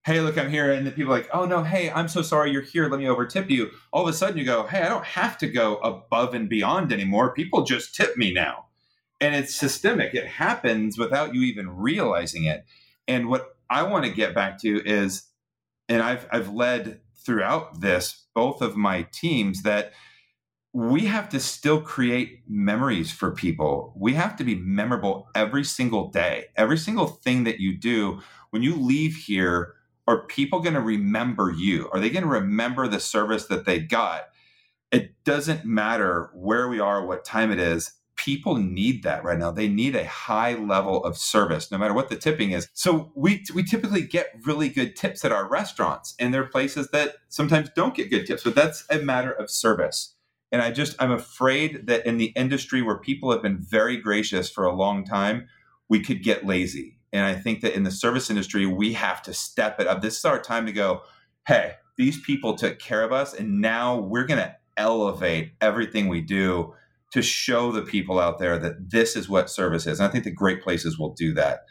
hey, 0.04 0.20
look, 0.20 0.36
I'm 0.36 0.50
here. 0.50 0.70
And 0.72 0.86
the 0.86 0.90
people 0.90 1.12
like, 1.12 1.30
oh, 1.32 1.46
no, 1.46 1.62
hey, 1.62 1.90
I'm 1.90 2.08
so 2.08 2.20
sorry 2.20 2.50
you're 2.50 2.62
here. 2.62 2.88
Let 2.88 3.00
me 3.00 3.08
over 3.08 3.26
tip 3.26 3.48
you. 3.48 3.70
All 3.92 4.02
of 4.02 4.08
a 4.08 4.12
sudden 4.12 4.36
you 4.36 4.44
go, 4.44 4.64
hey, 4.64 4.82
I 4.82 4.88
don't 4.88 5.04
have 5.04 5.38
to 5.38 5.48
go 5.48 5.76
above 5.76 6.34
and 6.34 6.48
beyond 6.48 6.92
anymore. 6.92 7.32
People 7.32 7.62
just 7.62 7.94
tip 7.94 8.16
me 8.16 8.32
now. 8.32 8.66
And 9.20 9.34
it's 9.34 9.54
systemic, 9.54 10.14
it 10.14 10.26
happens 10.26 10.98
without 10.98 11.34
you 11.34 11.42
even 11.42 11.70
realizing 11.70 12.44
it. 12.44 12.66
And 13.08 13.28
what 13.28 13.56
I 13.70 13.84
want 13.84 14.04
to 14.04 14.10
get 14.10 14.34
back 14.34 14.60
to 14.60 14.82
is, 14.84 15.28
and 15.88 16.02
I've, 16.02 16.26
I've 16.30 16.52
led 16.52 17.00
throughout 17.24 17.80
this, 17.80 18.26
both 18.34 18.60
of 18.60 18.76
my 18.76 19.06
teams, 19.12 19.62
that 19.62 19.92
we 20.74 21.04
have 21.06 21.28
to 21.28 21.38
still 21.38 21.80
create 21.80 22.42
memories 22.48 23.12
for 23.12 23.30
people. 23.30 23.94
We 23.96 24.14
have 24.14 24.34
to 24.36 24.44
be 24.44 24.56
memorable 24.56 25.28
every 25.32 25.62
single 25.62 26.10
day. 26.10 26.46
Every 26.56 26.76
single 26.76 27.06
thing 27.06 27.44
that 27.44 27.60
you 27.60 27.78
do, 27.78 28.20
when 28.50 28.64
you 28.64 28.74
leave 28.74 29.14
here, 29.14 29.74
are 30.08 30.26
people 30.26 30.58
going 30.60 30.74
to 30.74 30.80
remember 30.80 31.52
you? 31.56 31.88
Are 31.92 32.00
they 32.00 32.10
going 32.10 32.24
to 32.24 32.28
remember 32.28 32.88
the 32.88 32.98
service 32.98 33.46
that 33.46 33.66
they 33.66 33.78
got? 33.78 34.24
It 34.90 35.12
doesn't 35.22 35.64
matter 35.64 36.30
where 36.34 36.68
we 36.68 36.80
are, 36.80 37.06
what 37.06 37.24
time 37.24 37.52
it 37.52 37.60
is. 37.60 37.92
People 38.16 38.56
need 38.56 39.04
that 39.04 39.22
right 39.22 39.38
now. 39.38 39.52
They 39.52 39.68
need 39.68 39.94
a 39.94 40.06
high 40.06 40.54
level 40.54 41.04
of 41.04 41.16
service, 41.16 41.70
no 41.70 41.78
matter 41.78 41.94
what 41.94 42.08
the 42.08 42.16
tipping 42.16 42.50
is. 42.50 42.68
So 42.72 43.12
we 43.14 43.44
we 43.54 43.62
typically 43.62 44.02
get 44.02 44.34
really 44.44 44.68
good 44.68 44.94
tips 44.94 45.24
at 45.24 45.32
our 45.32 45.48
restaurants, 45.48 46.14
and 46.18 46.32
there 46.32 46.42
are 46.42 46.48
places 46.48 46.90
that 46.90 47.16
sometimes 47.28 47.70
don't 47.74 47.94
get 47.94 48.10
good 48.10 48.26
tips, 48.26 48.44
but 48.44 48.54
that's 48.54 48.84
a 48.88 48.98
matter 48.98 49.32
of 49.32 49.50
service 49.50 50.13
and 50.54 50.62
I 50.62 50.70
just, 50.70 50.94
I'm 51.00 51.10
afraid 51.10 51.88
that 51.88 52.06
in 52.06 52.16
the 52.16 52.32
industry 52.36 52.80
where 52.80 52.96
people 52.96 53.32
have 53.32 53.42
been 53.42 53.58
very 53.58 53.96
gracious 53.96 54.48
for 54.48 54.64
a 54.64 54.72
long 54.72 55.04
time, 55.04 55.48
we 55.88 55.98
could 55.98 56.22
get 56.22 56.46
lazy. 56.46 57.00
And 57.12 57.24
I 57.24 57.34
think 57.34 57.60
that 57.62 57.74
in 57.74 57.82
the 57.82 57.90
service 57.90 58.30
industry, 58.30 58.64
we 58.64 58.92
have 58.92 59.20
to 59.22 59.34
step 59.34 59.80
it 59.80 59.88
up. 59.88 60.00
This 60.00 60.16
is 60.16 60.24
our 60.24 60.40
time 60.40 60.64
to 60.66 60.72
go, 60.72 61.02
hey, 61.48 61.72
these 61.96 62.20
people 62.20 62.54
took 62.54 62.78
care 62.78 63.02
of 63.02 63.10
us. 63.10 63.34
And 63.34 63.60
now 63.60 63.98
we're 63.98 64.26
going 64.26 64.38
to 64.38 64.54
elevate 64.76 65.54
everything 65.60 66.06
we 66.06 66.20
do 66.20 66.72
to 67.10 67.20
show 67.20 67.72
the 67.72 67.82
people 67.82 68.20
out 68.20 68.38
there 68.38 68.56
that 68.56 68.92
this 68.92 69.16
is 69.16 69.28
what 69.28 69.50
service 69.50 69.88
is. 69.88 69.98
And 69.98 70.08
I 70.08 70.12
think 70.12 70.22
the 70.22 70.30
great 70.30 70.62
places 70.62 71.00
will 71.00 71.14
do 71.14 71.34
that. 71.34 71.62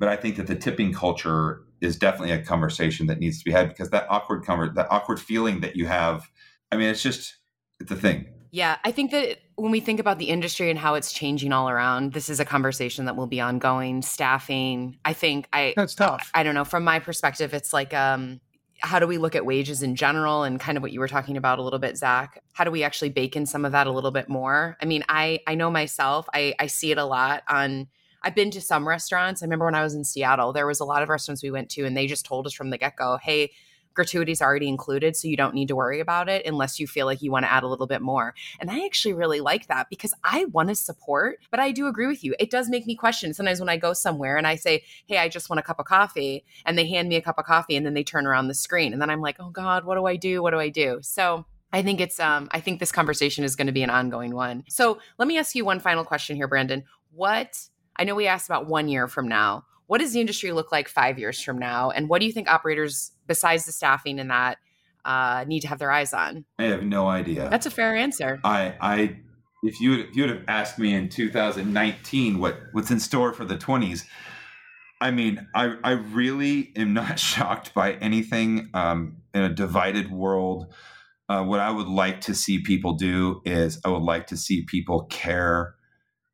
But 0.00 0.08
I 0.08 0.16
think 0.16 0.34
that 0.34 0.48
the 0.48 0.56
tipping 0.56 0.92
culture 0.92 1.60
is 1.80 1.96
definitely 1.96 2.32
a 2.32 2.44
conversation 2.44 3.06
that 3.06 3.20
needs 3.20 3.38
to 3.38 3.44
be 3.44 3.52
had 3.52 3.68
because 3.68 3.90
that 3.90 4.10
awkward 4.10 4.42
conver- 4.42 4.74
that 4.74 4.90
awkward 4.90 5.20
feeling 5.20 5.60
that 5.60 5.76
you 5.76 5.86
have, 5.86 6.28
I 6.72 6.76
mean, 6.76 6.88
it's 6.88 7.04
just 7.04 7.35
it's 7.80 7.90
a 7.90 7.96
thing. 7.96 8.26
Yeah, 8.50 8.76
I 8.84 8.92
think 8.92 9.10
that 9.10 9.38
when 9.56 9.70
we 9.70 9.80
think 9.80 10.00
about 10.00 10.18
the 10.18 10.28
industry 10.28 10.70
and 10.70 10.78
how 10.78 10.94
it's 10.94 11.12
changing 11.12 11.52
all 11.52 11.68
around, 11.68 12.12
this 12.12 12.30
is 12.30 12.40
a 12.40 12.44
conversation 12.44 13.04
that 13.04 13.16
will 13.16 13.26
be 13.26 13.40
ongoing. 13.40 14.02
Staffing, 14.02 14.98
I 15.04 15.12
think 15.12 15.48
I 15.52 15.74
That's 15.76 15.94
tough. 15.94 16.30
I 16.32 16.42
don't 16.42 16.54
know, 16.54 16.64
from 16.64 16.84
my 16.84 16.98
perspective, 16.98 17.52
it's 17.52 17.72
like 17.72 17.92
um 17.92 18.40
how 18.80 18.98
do 18.98 19.06
we 19.06 19.18
look 19.18 19.34
at 19.34 19.46
wages 19.46 19.82
in 19.82 19.96
general 19.96 20.42
and 20.42 20.60
kind 20.60 20.76
of 20.76 20.82
what 20.82 20.92
you 20.92 21.00
were 21.00 21.08
talking 21.08 21.36
about 21.36 21.58
a 21.58 21.62
little 21.62 21.78
bit 21.78 21.96
zach 21.96 22.42
how 22.52 22.64
do 22.64 22.70
we 22.70 22.82
actually 22.82 23.08
bake 23.08 23.36
in 23.36 23.46
some 23.46 23.64
of 23.64 23.72
that 23.72 23.86
a 23.86 23.90
little 23.90 24.10
bit 24.10 24.28
more 24.28 24.76
i 24.80 24.84
mean 24.84 25.02
i 25.08 25.38
i 25.46 25.54
know 25.54 25.70
myself 25.70 26.28
i 26.34 26.54
i 26.58 26.66
see 26.66 26.90
it 26.90 26.98
a 26.98 27.04
lot 27.04 27.42
on 27.48 27.86
i've 28.22 28.34
been 28.34 28.50
to 28.50 28.60
some 28.60 28.86
restaurants 28.86 29.42
i 29.42 29.46
remember 29.46 29.64
when 29.64 29.74
i 29.74 29.82
was 29.82 29.94
in 29.94 30.04
seattle 30.04 30.52
there 30.52 30.66
was 30.66 30.80
a 30.80 30.84
lot 30.84 31.02
of 31.02 31.08
restaurants 31.08 31.42
we 31.42 31.50
went 31.50 31.70
to 31.70 31.84
and 31.84 31.96
they 31.96 32.06
just 32.06 32.26
told 32.26 32.46
us 32.46 32.52
from 32.52 32.70
the 32.70 32.78
get-go 32.78 33.18
hey 33.22 33.50
gratuities 33.96 34.40
already 34.40 34.68
included 34.68 35.16
so 35.16 35.26
you 35.26 35.36
don't 35.36 35.54
need 35.54 35.68
to 35.68 35.74
worry 35.74 35.98
about 36.00 36.28
it 36.28 36.46
unless 36.46 36.78
you 36.78 36.86
feel 36.86 37.06
like 37.06 37.22
you 37.22 37.32
want 37.32 37.44
to 37.44 37.52
add 37.52 37.62
a 37.62 37.66
little 37.66 37.86
bit 37.86 38.02
more 38.02 38.34
and 38.60 38.70
i 38.70 38.84
actually 38.84 39.12
really 39.12 39.40
like 39.40 39.66
that 39.66 39.88
because 39.90 40.14
i 40.22 40.44
want 40.46 40.68
to 40.68 40.74
support 40.74 41.38
but 41.50 41.58
i 41.58 41.72
do 41.72 41.86
agree 41.86 42.06
with 42.06 42.22
you 42.22 42.34
it 42.38 42.50
does 42.50 42.68
make 42.68 42.86
me 42.86 42.94
question 42.94 43.34
sometimes 43.34 43.58
when 43.58 43.68
i 43.68 43.76
go 43.76 43.92
somewhere 43.92 44.36
and 44.36 44.46
i 44.46 44.54
say 44.54 44.82
hey 45.06 45.18
i 45.18 45.28
just 45.28 45.50
want 45.50 45.58
a 45.58 45.62
cup 45.62 45.80
of 45.80 45.86
coffee 45.86 46.44
and 46.64 46.78
they 46.78 46.86
hand 46.86 47.08
me 47.08 47.16
a 47.16 47.22
cup 47.22 47.38
of 47.38 47.44
coffee 47.44 47.74
and 47.74 47.84
then 47.84 47.94
they 47.94 48.04
turn 48.04 48.26
around 48.26 48.46
the 48.46 48.54
screen 48.54 48.92
and 48.92 49.02
then 49.02 49.10
i'm 49.10 49.20
like 49.20 49.36
oh 49.40 49.50
god 49.50 49.84
what 49.84 49.96
do 49.96 50.06
i 50.06 50.14
do 50.14 50.42
what 50.42 50.52
do 50.52 50.60
i 50.60 50.68
do 50.68 50.98
so 51.02 51.44
I 51.72 51.82
think 51.82 52.00
it's 52.00 52.20
um 52.20 52.48
I 52.52 52.60
think 52.60 52.80
this 52.80 52.92
conversation 52.92 53.44
is 53.44 53.56
going 53.56 53.66
to 53.66 53.72
be 53.72 53.82
an 53.82 53.90
ongoing 53.90 54.34
one. 54.34 54.64
So, 54.68 54.98
let 55.18 55.28
me 55.28 55.36
ask 55.36 55.54
you 55.54 55.64
one 55.64 55.80
final 55.80 56.04
question 56.04 56.36
here 56.36 56.48
Brandon. 56.48 56.84
What 57.12 57.58
I 57.96 58.04
know 58.04 58.14
we 58.14 58.28
asked 58.28 58.48
about 58.48 58.66
1 58.66 58.88
year 58.88 59.08
from 59.08 59.26
now 59.28 59.64
what 59.86 59.98
does 60.00 60.12
the 60.12 60.20
industry 60.20 60.52
look 60.52 60.72
like 60.72 60.88
five 60.88 61.18
years 61.18 61.40
from 61.40 61.58
now? 61.58 61.90
And 61.90 62.08
what 62.08 62.20
do 62.20 62.26
you 62.26 62.32
think 62.32 62.48
operators, 62.48 63.12
besides 63.26 63.66
the 63.66 63.72
staffing 63.72 64.18
and 64.18 64.30
that, 64.30 64.58
uh, 65.04 65.44
need 65.46 65.60
to 65.60 65.68
have 65.68 65.78
their 65.78 65.90
eyes 65.90 66.12
on? 66.12 66.44
I 66.58 66.64
have 66.64 66.82
no 66.82 67.06
idea. 67.08 67.48
That's 67.48 67.66
a 67.66 67.70
fair 67.70 67.94
answer. 67.94 68.40
I, 68.42 68.74
I, 68.80 69.16
if 69.62 69.80
you 69.80 69.94
if 69.94 70.16
you 70.16 70.24
would 70.24 70.30
have 70.30 70.44
asked 70.48 70.78
me 70.78 70.94
in 70.94 71.08
2019 71.08 72.38
what 72.38 72.58
what's 72.72 72.90
in 72.90 73.00
store 73.00 73.32
for 73.32 73.44
the 73.44 73.56
20s, 73.56 74.04
I 75.00 75.10
mean, 75.10 75.46
I 75.54 75.76
I 75.84 75.92
really 75.92 76.72
am 76.76 76.92
not 76.92 77.18
shocked 77.20 77.74
by 77.74 77.94
anything 77.94 78.70
um, 78.74 79.18
in 79.34 79.42
a 79.42 79.48
divided 79.48 80.10
world. 80.10 80.72
Uh, 81.28 81.42
what 81.42 81.58
I 81.58 81.70
would 81.70 81.88
like 81.88 82.20
to 82.22 82.34
see 82.34 82.62
people 82.62 82.94
do 82.94 83.40
is 83.44 83.80
I 83.84 83.88
would 83.88 84.02
like 84.02 84.28
to 84.28 84.36
see 84.36 84.62
people 84.62 85.06
care 85.10 85.74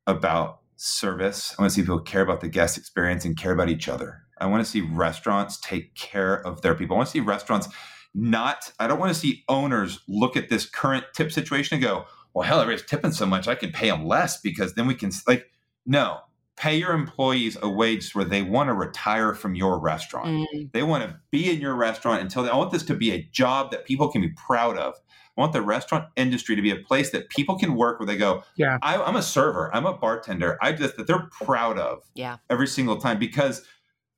about 0.05 0.59
service. 0.75 1.55
I 1.57 1.61
want 1.61 1.71
to 1.71 1.75
see 1.75 1.81
people 1.81 1.99
care 1.99 2.21
about 2.21 2.41
the 2.41 2.49
guest 2.49 2.77
experience 2.77 3.25
and 3.25 3.37
care 3.37 3.51
about 3.51 3.69
each 3.69 3.87
other. 3.87 4.23
I 4.37 4.47
want 4.47 4.63
to 4.63 4.69
see 4.69 4.81
restaurants 4.81 5.59
take 5.59 5.95
care 5.95 6.35
of 6.45 6.61
their 6.61 6.75
people. 6.75 6.95
I 6.95 6.97
want 6.97 7.07
to 7.07 7.13
see 7.13 7.19
restaurants 7.19 7.69
not, 8.13 8.71
I 8.79 8.87
don't 8.87 8.99
want 8.99 9.13
to 9.13 9.19
see 9.19 9.43
owners 9.47 9.99
look 10.07 10.35
at 10.35 10.49
this 10.49 10.69
current 10.69 11.05
tip 11.13 11.31
situation 11.31 11.75
and 11.75 11.83
go, 11.83 12.05
well, 12.33 12.47
hell, 12.47 12.59
everybody's 12.59 12.87
tipping 12.87 13.11
so 13.11 13.25
much, 13.25 13.47
I 13.47 13.55
can 13.55 13.71
pay 13.71 13.89
them 13.89 14.05
less 14.05 14.39
because 14.41 14.73
then 14.73 14.87
we 14.87 14.95
can, 14.95 15.11
like, 15.27 15.49
no, 15.85 16.19
pay 16.55 16.77
your 16.77 16.93
employees 16.93 17.57
a 17.61 17.69
wage 17.69 18.13
where 18.13 18.25
they 18.25 18.41
want 18.41 18.69
to 18.69 18.73
retire 18.73 19.33
from 19.33 19.55
your 19.55 19.79
restaurant. 19.79 20.47
Mm. 20.53 20.71
They 20.71 20.83
want 20.83 21.03
to 21.03 21.19
be 21.31 21.51
in 21.51 21.59
your 21.59 21.75
restaurant 21.75 22.21
until 22.21 22.43
they, 22.43 22.49
I 22.49 22.55
want 22.55 22.71
this 22.71 22.83
to 22.83 22.93
be 22.93 23.11
a 23.11 23.23
job 23.31 23.71
that 23.71 23.85
people 23.85 24.09
can 24.09 24.21
be 24.21 24.29
proud 24.29 24.77
of. 24.77 24.95
I 25.35 25.41
want 25.41 25.53
the 25.53 25.63
restaurant 25.63 26.09
industry 26.15 26.55
to 26.55 26.61
be 26.61 26.69
a 26.69 26.75
place 26.75 27.09
that 27.09 27.29
people 27.29 27.57
can 27.57 27.75
work 27.75 27.99
where 27.99 28.05
they 28.05 28.17
go, 28.17 28.43
yeah, 28.55 28.77
I, 28.83 28.95
am 28.95 29.15
a 29.15 29.23
server, 29.23 29.73
I'm 29.75 29.87
a 29.87 29.93
bartender. 29.93 30.59
I 30.61 30.73
just 30.73 30.95
that 30.97 31.07
they're 31.07 31.27
proud 31.31 31.79
of, 31.79 32.03
yeah, 32.13 32.37
every 32.51 32.67
single 32.67 32.97
time 32.97 33.17
because 33.17 33.65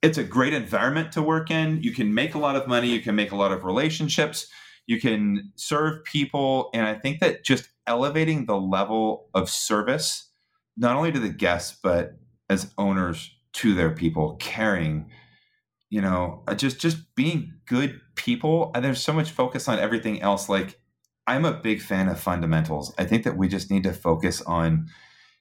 it's 0.01 0.17
a 0.17 0.23
great 0.25 0.53
environment 0.53 1.13
to 1.13 1.21
work 1.21 1.49
in. 1.49 1.81
You 1.81 1.93
can 1.93 2.13
make 2.13 2.35
a 2.35 2.37
lot 2.37 2.57
of 2.57 2.67
money, 2.67 2.89
you 2.89 3.01
can 3.01 3.15
make 3.15 3.31
a 3.31 3.37
lot 3.37 3.53
of 3.53 3.63
relationships, 3.63 4.47
you 4.87 4.99
can 4.99 5.53
serve 5.55 6.03
people, 6.03 6.69
and 6.73 6.85
I 6.85 6.95
think 6.95 7.21
that 7.21 7.45
just 7.45 7.69
elevating 7.87 8.45
the 8.45 8.57
level 8.57 9.29
of 9.33 9.49
service, 9.49 10.31
not 10.75 10.97
only 10.97 11.13
to 11.13 11.19
the 11.19 11.29
guests 11.29 11.79
but 11.81 12.17
as 12.49 12.73
owners 12.77 13.31
to 13.53 13.73
their 13.73 13.91
people, 13.91 14.35
caring 14.37 15.09
you 15.89 16.01
know 16.01 16.43
uh, 16.47 16.55
just 16.55 16.79
just 16.79 17.15
being 17.15 17.53
good 17.67 18.01
people 18.15 18.71
and 18.73 18.83
there's 18.83 19.01
so 19.01 19.13
much 19.13 19.29
focus 19.29 19.67
on 19.67 19.77
everything 19.77 20.19
else 20.19 20.49
like 20.49 20.79
I'm 21.27 21.45
a 21.45 21.53
big 21.53 21.81
fan 21.81 22.07
of 22.07 22.19
fundamentals. 22.19 22.93
I 22.97 23.05
think 23.05 23.23
that 23.23 23.37
we 23.37 23.47
just 23.47 23.71
need 23.71 23.83
to 23.83 23.93
focus 23.93 24.41
on 24.43 24.87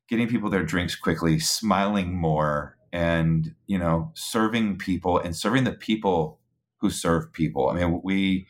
getting 0.08 0.28
people 0.28 0.48
their 0.50 0.64
drinks 0.64 0.96
quickly, 0.96 1.38
smiling 1.38 2.14
more, 2.14 2.76
and 2.92 3.54
you 3.66 3.78
know, 3.78 4.12
serving 4.14 4.78
people 4.78 5.18
and 5.18 5.36
serving 5.36 5.64
the 5.64 5.72
people 5.72 6.40
who 6.78 6.90
serve 6.90 7.32
people. 7.32 7.68
I 7.68 7.74
mean, 7.74 8.00
we 8.02 8.46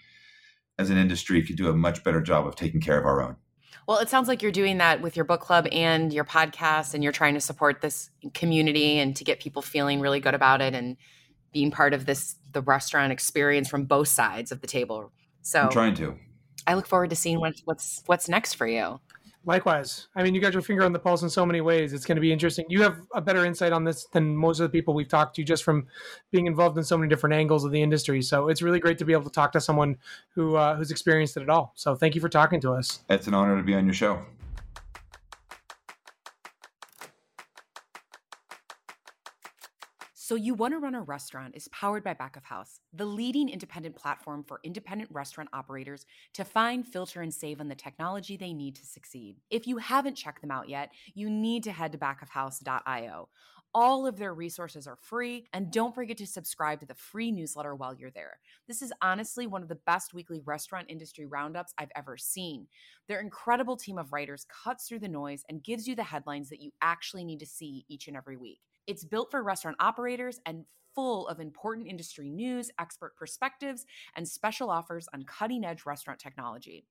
as 0.78 0.90
an 0.90 0.96
industry 0.96 1.42
could 1.42 1.56
do 1.56 1.68
a 1.68 1.74
much 1.74 2.04
better 2.04 2.20
job 2.20 2.46
of 2.46 2.56
taking 2.56 2.80
care 2.80 2.98
of 2.98 3.06
our 3.06 3.22
own. 3.22 3.36
Well, 3.86 3.98
it 3.98 4.08
sounds 4.08 4.28
like 4.28 4.42
you're 4.42 4.52
doing 4.52 4.78
that 4.78 5.02
with 5.02 5.16
your 5.16 5.24
book 5.24 5.40
club 5.40 5.66
and 5.70 6.12
your 6.12 6.24
podcast, 6.24 6.94
and 6.94 7.02
you're 7.02 7.12
trying 7.12 7.34
to 7.34 7.40
support 7.40 7.80
this 7.80 8.10
community 8.32 8.98
and 8.98 9.14
to 9.16 9.24
get 9.24 9.40
people 9.40 9.62
feeling 9.62 10.00
really 10.00 10.20
good 10.20 10.34
about 10.34 10.62
it 10.62 10.74
and 10.74 10.96
being 11.52 11.70
part 11.70 11.92
of 11.92 12.06
this 12.06 12.36
the 12.52 12.62
restaurant 12.62 13.12
experience 13.12 13.68
from 13.68 13.84
both 13.84 14.08
sides 14.08 14.52
of 14.52 14.60
the 14.60 14.66
table. 14.66 15.12
So 15.42 15.60
I'm 15.60 15.70
trying 15.70 15.94
to. 15.96 16.16
I 16.66 16.74
look 16.74 16.86
forward 16.86 17.10
to 17.10 17.16
seeing 17.16 17.40
what's 17.40 17.62
what's 17.64 18.02
what's 18.06 18.28
next 18.28 18.54
for 18.54 18.66
you. 18.66 19.00
Likewise. 19.46 20.08
I 20.16 20.22
mean, 20.22 20.34
you 20.34 20.40
got 20.40 20.52
your 20.52 20.62
finger 20.62 20.84
on 20.84 20.92
the 20.92 20.98
pulse 20.98 21.22
in 21.22 21.28
so 21.28 21.44
many 21.44 21.60
ways. 21.60 21.92
It's 21.92 22.06
going 22.06 22.16
to 22.16 22.20
be 22.20 22.32
interesting. 22.32 22.64
You 22.68 22.82
have 22.82 23.00
a 23.14 23.20
better 23.20 23.44
insight 23.44 23.72
on 23.72 23.84
this 23.84 24.06
than 24.06 24.34
most 24.36 24.58
of 24.58 24.64
the 24.64 24.70
people 24.70 24.94
we've 24.94 25.08
talked 25.08 25.36
to 25.36 25.44
just 25.44 25.64
from 25.64 25.86
being 26.30 26.46
involved 26.46 26.78
in 26.78 26.84
so 26.84 26.96
many 26.96 27.08
different 27.08 27.34
angles 27.34 27.64
of 27.64 27.70
the 27.70 27.82
industry. 27.82 28.22
So 28.22 28.48
it's 28.48 28.62
really 28.62 28.80
great 28.80 28.98
to 28.98 29.04
be 29.04 29.12
able 29.12 29.24
to 29.24 29.30
talk 29.30 29.52
to 29.52 29.60
someone 29.60 29.96
who 30.34 30.56
uh, 30.56 30.76
who's 30.76 30.90
experienced 30.90 31.36
it 31.36 31.42
at 31.42 31.50
all. 31.50 31.72
So 31.74 31.94
thank 31.94 32.14
you 32.14 32.20
for 32.20 32.28
talking 32.28 32.60
to 32.62 32.72
us. 32.72 33.00
It's 33.10 33.26
an 33.26 33.34
honor 33.34 33.56
to 33.56 33.62
be 33.62 33.74
on 33.74 33.84
your 33.84 33.94
show. 33.94 34.24
So 40.34 40.38
You 40.38 40.54
Want 40.54 40.74
to 40.74 40.80
Run 40.80 40.96
a 40.96 41.00
Restaurant 41.00 41.54
is 41.54 41.68
powered 41.68 42.02
by 42.02 42.12
Back 42.12 42.34
of 42.34 42.42
House, 42.42 42.80
the 42.92 43.04
leading 43.04 43.48
independent 43.48 43.94
platform 43.94 44.42
for 44.42 44.58
independent 44.64 45.08
restaurant 45.12 45.48
operators 45.52 46.06
to 46.32 46.44
find, 46.44 46.84
filter, 46.84 47.20
and 47.22 47.32
save 47.32 47.60
on 47.60 47.68
the 47.68 47.76
technology 47.76 48.36
they 48.36 48.52
need 48.52 48.74
to 48.74 48.84
succeed. 48.84 49.36
If 49.48 49.68
you 49.68 49.76
haven't 49.76 50.16
checked 50.16 50.40
them 50.40 50.50
out 50.50 50.68
yet, 50.68 50.90
you 51.14 51.30
need 51.30 51.62
to 51.62 51.70
head 51.70 51.92
to 51.92 51.98
backofhouse.io. 51.98 53.28
All 53.74 54.08
of 54.08 54.16
their 54.16 54.34
resources 54.34 54.88
are 54.88 54.96
free, 54.96 55.46
and 55.52 55.70
don't 55.70 55.94
forget 55.94 56.16
to 56.16 56.26
subscribe 56.26 56.80
to 56.80 56.86
the 56.86 56.96
free 56.96 57.30
newsletter 57.30 57.76
while 57.76 57.94
you're 57.94 58.10
there. 58.10 58.40
This 58.66 58.82
is 58.82 58.92
honestly 59.00 59.46
one 59.46 59.62
of 59.62 59.68
the 59.68 59.78
best 59.86 60.14
weekly 60.14 60.40
restaurant 60.44 60.90
industry 60.90 61.26
roundups 61.26 61.74
I've 61.78 61.92
ever 61.94 62.16
seen. 62.16 62.66
Their 63.06 63.20
incredible 63.20 63.76
team 63.76 63.98
of 63.98 64.12
writers 64.12 64.48
cuts 64.64 64.88
through 64.88 64.98
the 64.98 65.06
noise 65.06 65.44
and 65.48 65.62
gives 65.62 65.86
you 65.86 65.94
the 65.94 66.02
headlines 66.02 66.48
that 66.48 66.60
you 66.60 66.72
actually 66.82 67.22
need 67.22 67.38
to 67.38 67.46
see 67.46 67.84
each 67.88 68.08
and 68.08 68.16
every 68.16 68.36
week. 68.36 68.58
It's 68.86 69.04
built 69.04 69.30
for 69.30 69.42
restaurant 69.42 69.76
operators 69.80 70.40
and 70.46 70.64
full 70.94 71.26
of 71.28 71.40
important 71.40 71.88
industry 71.88 72.30
news, 72.30 72.70
expert 72.78 73.16
perspectives, 73.16 73.84
and 74.16 74.26
special 74.28 74.70
offers 74.70 75.08
on 75.12 75.24
cutting 75.24 75.64
edge 75.64 75.86
restaurant 75.86 76.20
technology. 76.20 76.86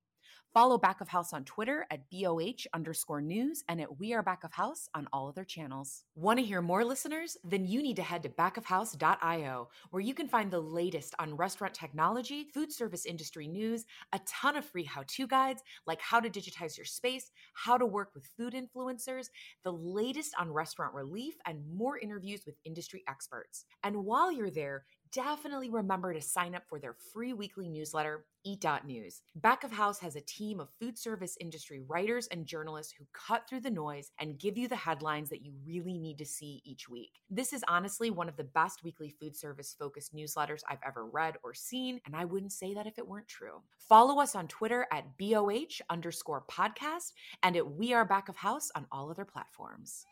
Follow 0.53 0.77
Back 0.77 1.01
of 1.01 1.07
House 1.07 1.34
on 1.34 1.43
Twitter 1.45 1.88
at 1.89 2.09
BOH 2.11 2.67
underscore 2.75 3.21
news 3.21 3.63
and 3.67 3.81
at 3.81 3.99
We 3.99 4.13
Are 4.13 4.21
Back 4.21 4.43
of 4.43 4.53
House 4.53 4.88
on 4.93 5.07
all 5.11 5.27
other 5.27 5.43
channels. 5.43 6.03
Want 6.15 6.38
to 6.38 6.45
hear 6.45 6.61
more 6.61 6.86
listeners? 6.86 7.36
Then 7.43 7.65
you 7.65 7.81
need 7.81 7.95
to 7.95 8.03
head 8.03 8.21
to 8.23 8.29
backofhouse.io, 8.29 9.69
where 9.89 10.01
you 10.01 10.13
can 10.13 10.27
find 10.27 10.51
the 10.51 10.59
latest 10.59 11.15
on 11.17 11.36
restaurant 11.36 11.73
technology, 11.73 12.45
food 12.53 12.71
service 12.71 13.07
industry 13.07 13.47
news, 13.47 13.86
a 14.13 14.19
ton 14.27 14.55
of 14.55 14.63
free 14.63 14.84
how 14.84 15.03
to 15.07 15.25
guides 15.25 15.63
like 15.88 16.01
how 16.01 16.19
to 16.19 16.29
digitize 16.29 16.77
your 16.77 16.86
space, 16.86 17.31
how 17.53 17.77
to 17.77 17.86
work 17.86 18.11
with 18.13 18.29
food 18.38 18.53
influencers, 18.53 19.29
the 19.63 19.73
latest 19.73 20.34
on 20.39 20.51
restaurant 20.51 20.93
relief, 20.93 21.36
and 21.45 21.63
more 21.73 21.97
interviews 21.97 22.43
with 22.45 22.55
industry 22.65 23.03
experts. 23.07 23.65
And 23.84 24.05
while 24.05 24.31
you're 24.31 24.51
there, 24.51 24.86
definitely 25.14 25.70
remember 25.70 26.14
to 26.14 26.22
sign 26.22 26.55
up 26.55 26.64
for 26.68 26.80
their 26.80 26.95
free 27.14 27.34
weekly 27.34 27.70
newsletter, 27.70 28.26
Eat.News. 28.43 29.22
Back 29.36 29.64
of 29.64 29.72
House 29.72 29.99
has 29.99 30.16
a 30.16 30.22
team 30.22 30.59
of 30.59 30.70
food 30.80 30.97
service 30.97 31.38
industry 31.39 31.80
writers 31.88 32.28
and 32.28 32.45
journalists 32.45 32.93
who 32.97 33.05
cut 33.14 33.47
through 33.47 33.61
the 33.61 33.70
noise 33.70 34.11
and 34.20 34.39
give 34.39 34.57
you 34.57 34.68
the 34.68 34.76
headlines 34.76 35.30
that 35.30 35.43
you 35.45 35.53
really 35.66 35.97
need 35.97 36.18
to 36.18 36.26
see 36.26 36.61
each 36.66 36.89
week. 36.89 37.11
This 37.30 37.53
is 37.53 37.64
honestly 37.68 38.09
one 38.09 38.28
of 38.28 38.36
the 38.36 38.43
best 38.43 38.84
weekly 38.84 39.14
food 39.20 39.36
service 39.36 39.76
focused 39.80 40.16
newsletters 40.16 40.61
I've 40.68 40.80
ever 40.86 41.05
read 41.05 41.36
or 41.43 41.53
seen, 41.53 42.01
and 42.05 42.16
I 42.16 42.26
wouldn't 42.26 42.51
say 42.51 42.74
that 42.74 42.88
if 42.88 42.97
it 42.97 43.07
weren't 43.07 43.28
true. 43.28 43.61
Follow 43.78 44.20
us 44.20 44.36
on 44.36 44.47
Twitter 44.47 44.88
at 44.91 45.18
BOH 45.18 45.82
underscore 45.89 46.43
podcast 46.49 47.14
and 47.43 47.55
at 47.55 47.72
We 47.72 47.93
Are 47.93 48.05
Back 48.05 48.30
of 48.30 48.38
House 48.38 48.72
on 48.76 48.88
all 48.91 49.11
other 49.11 49.26
platforms. 49.26 50.05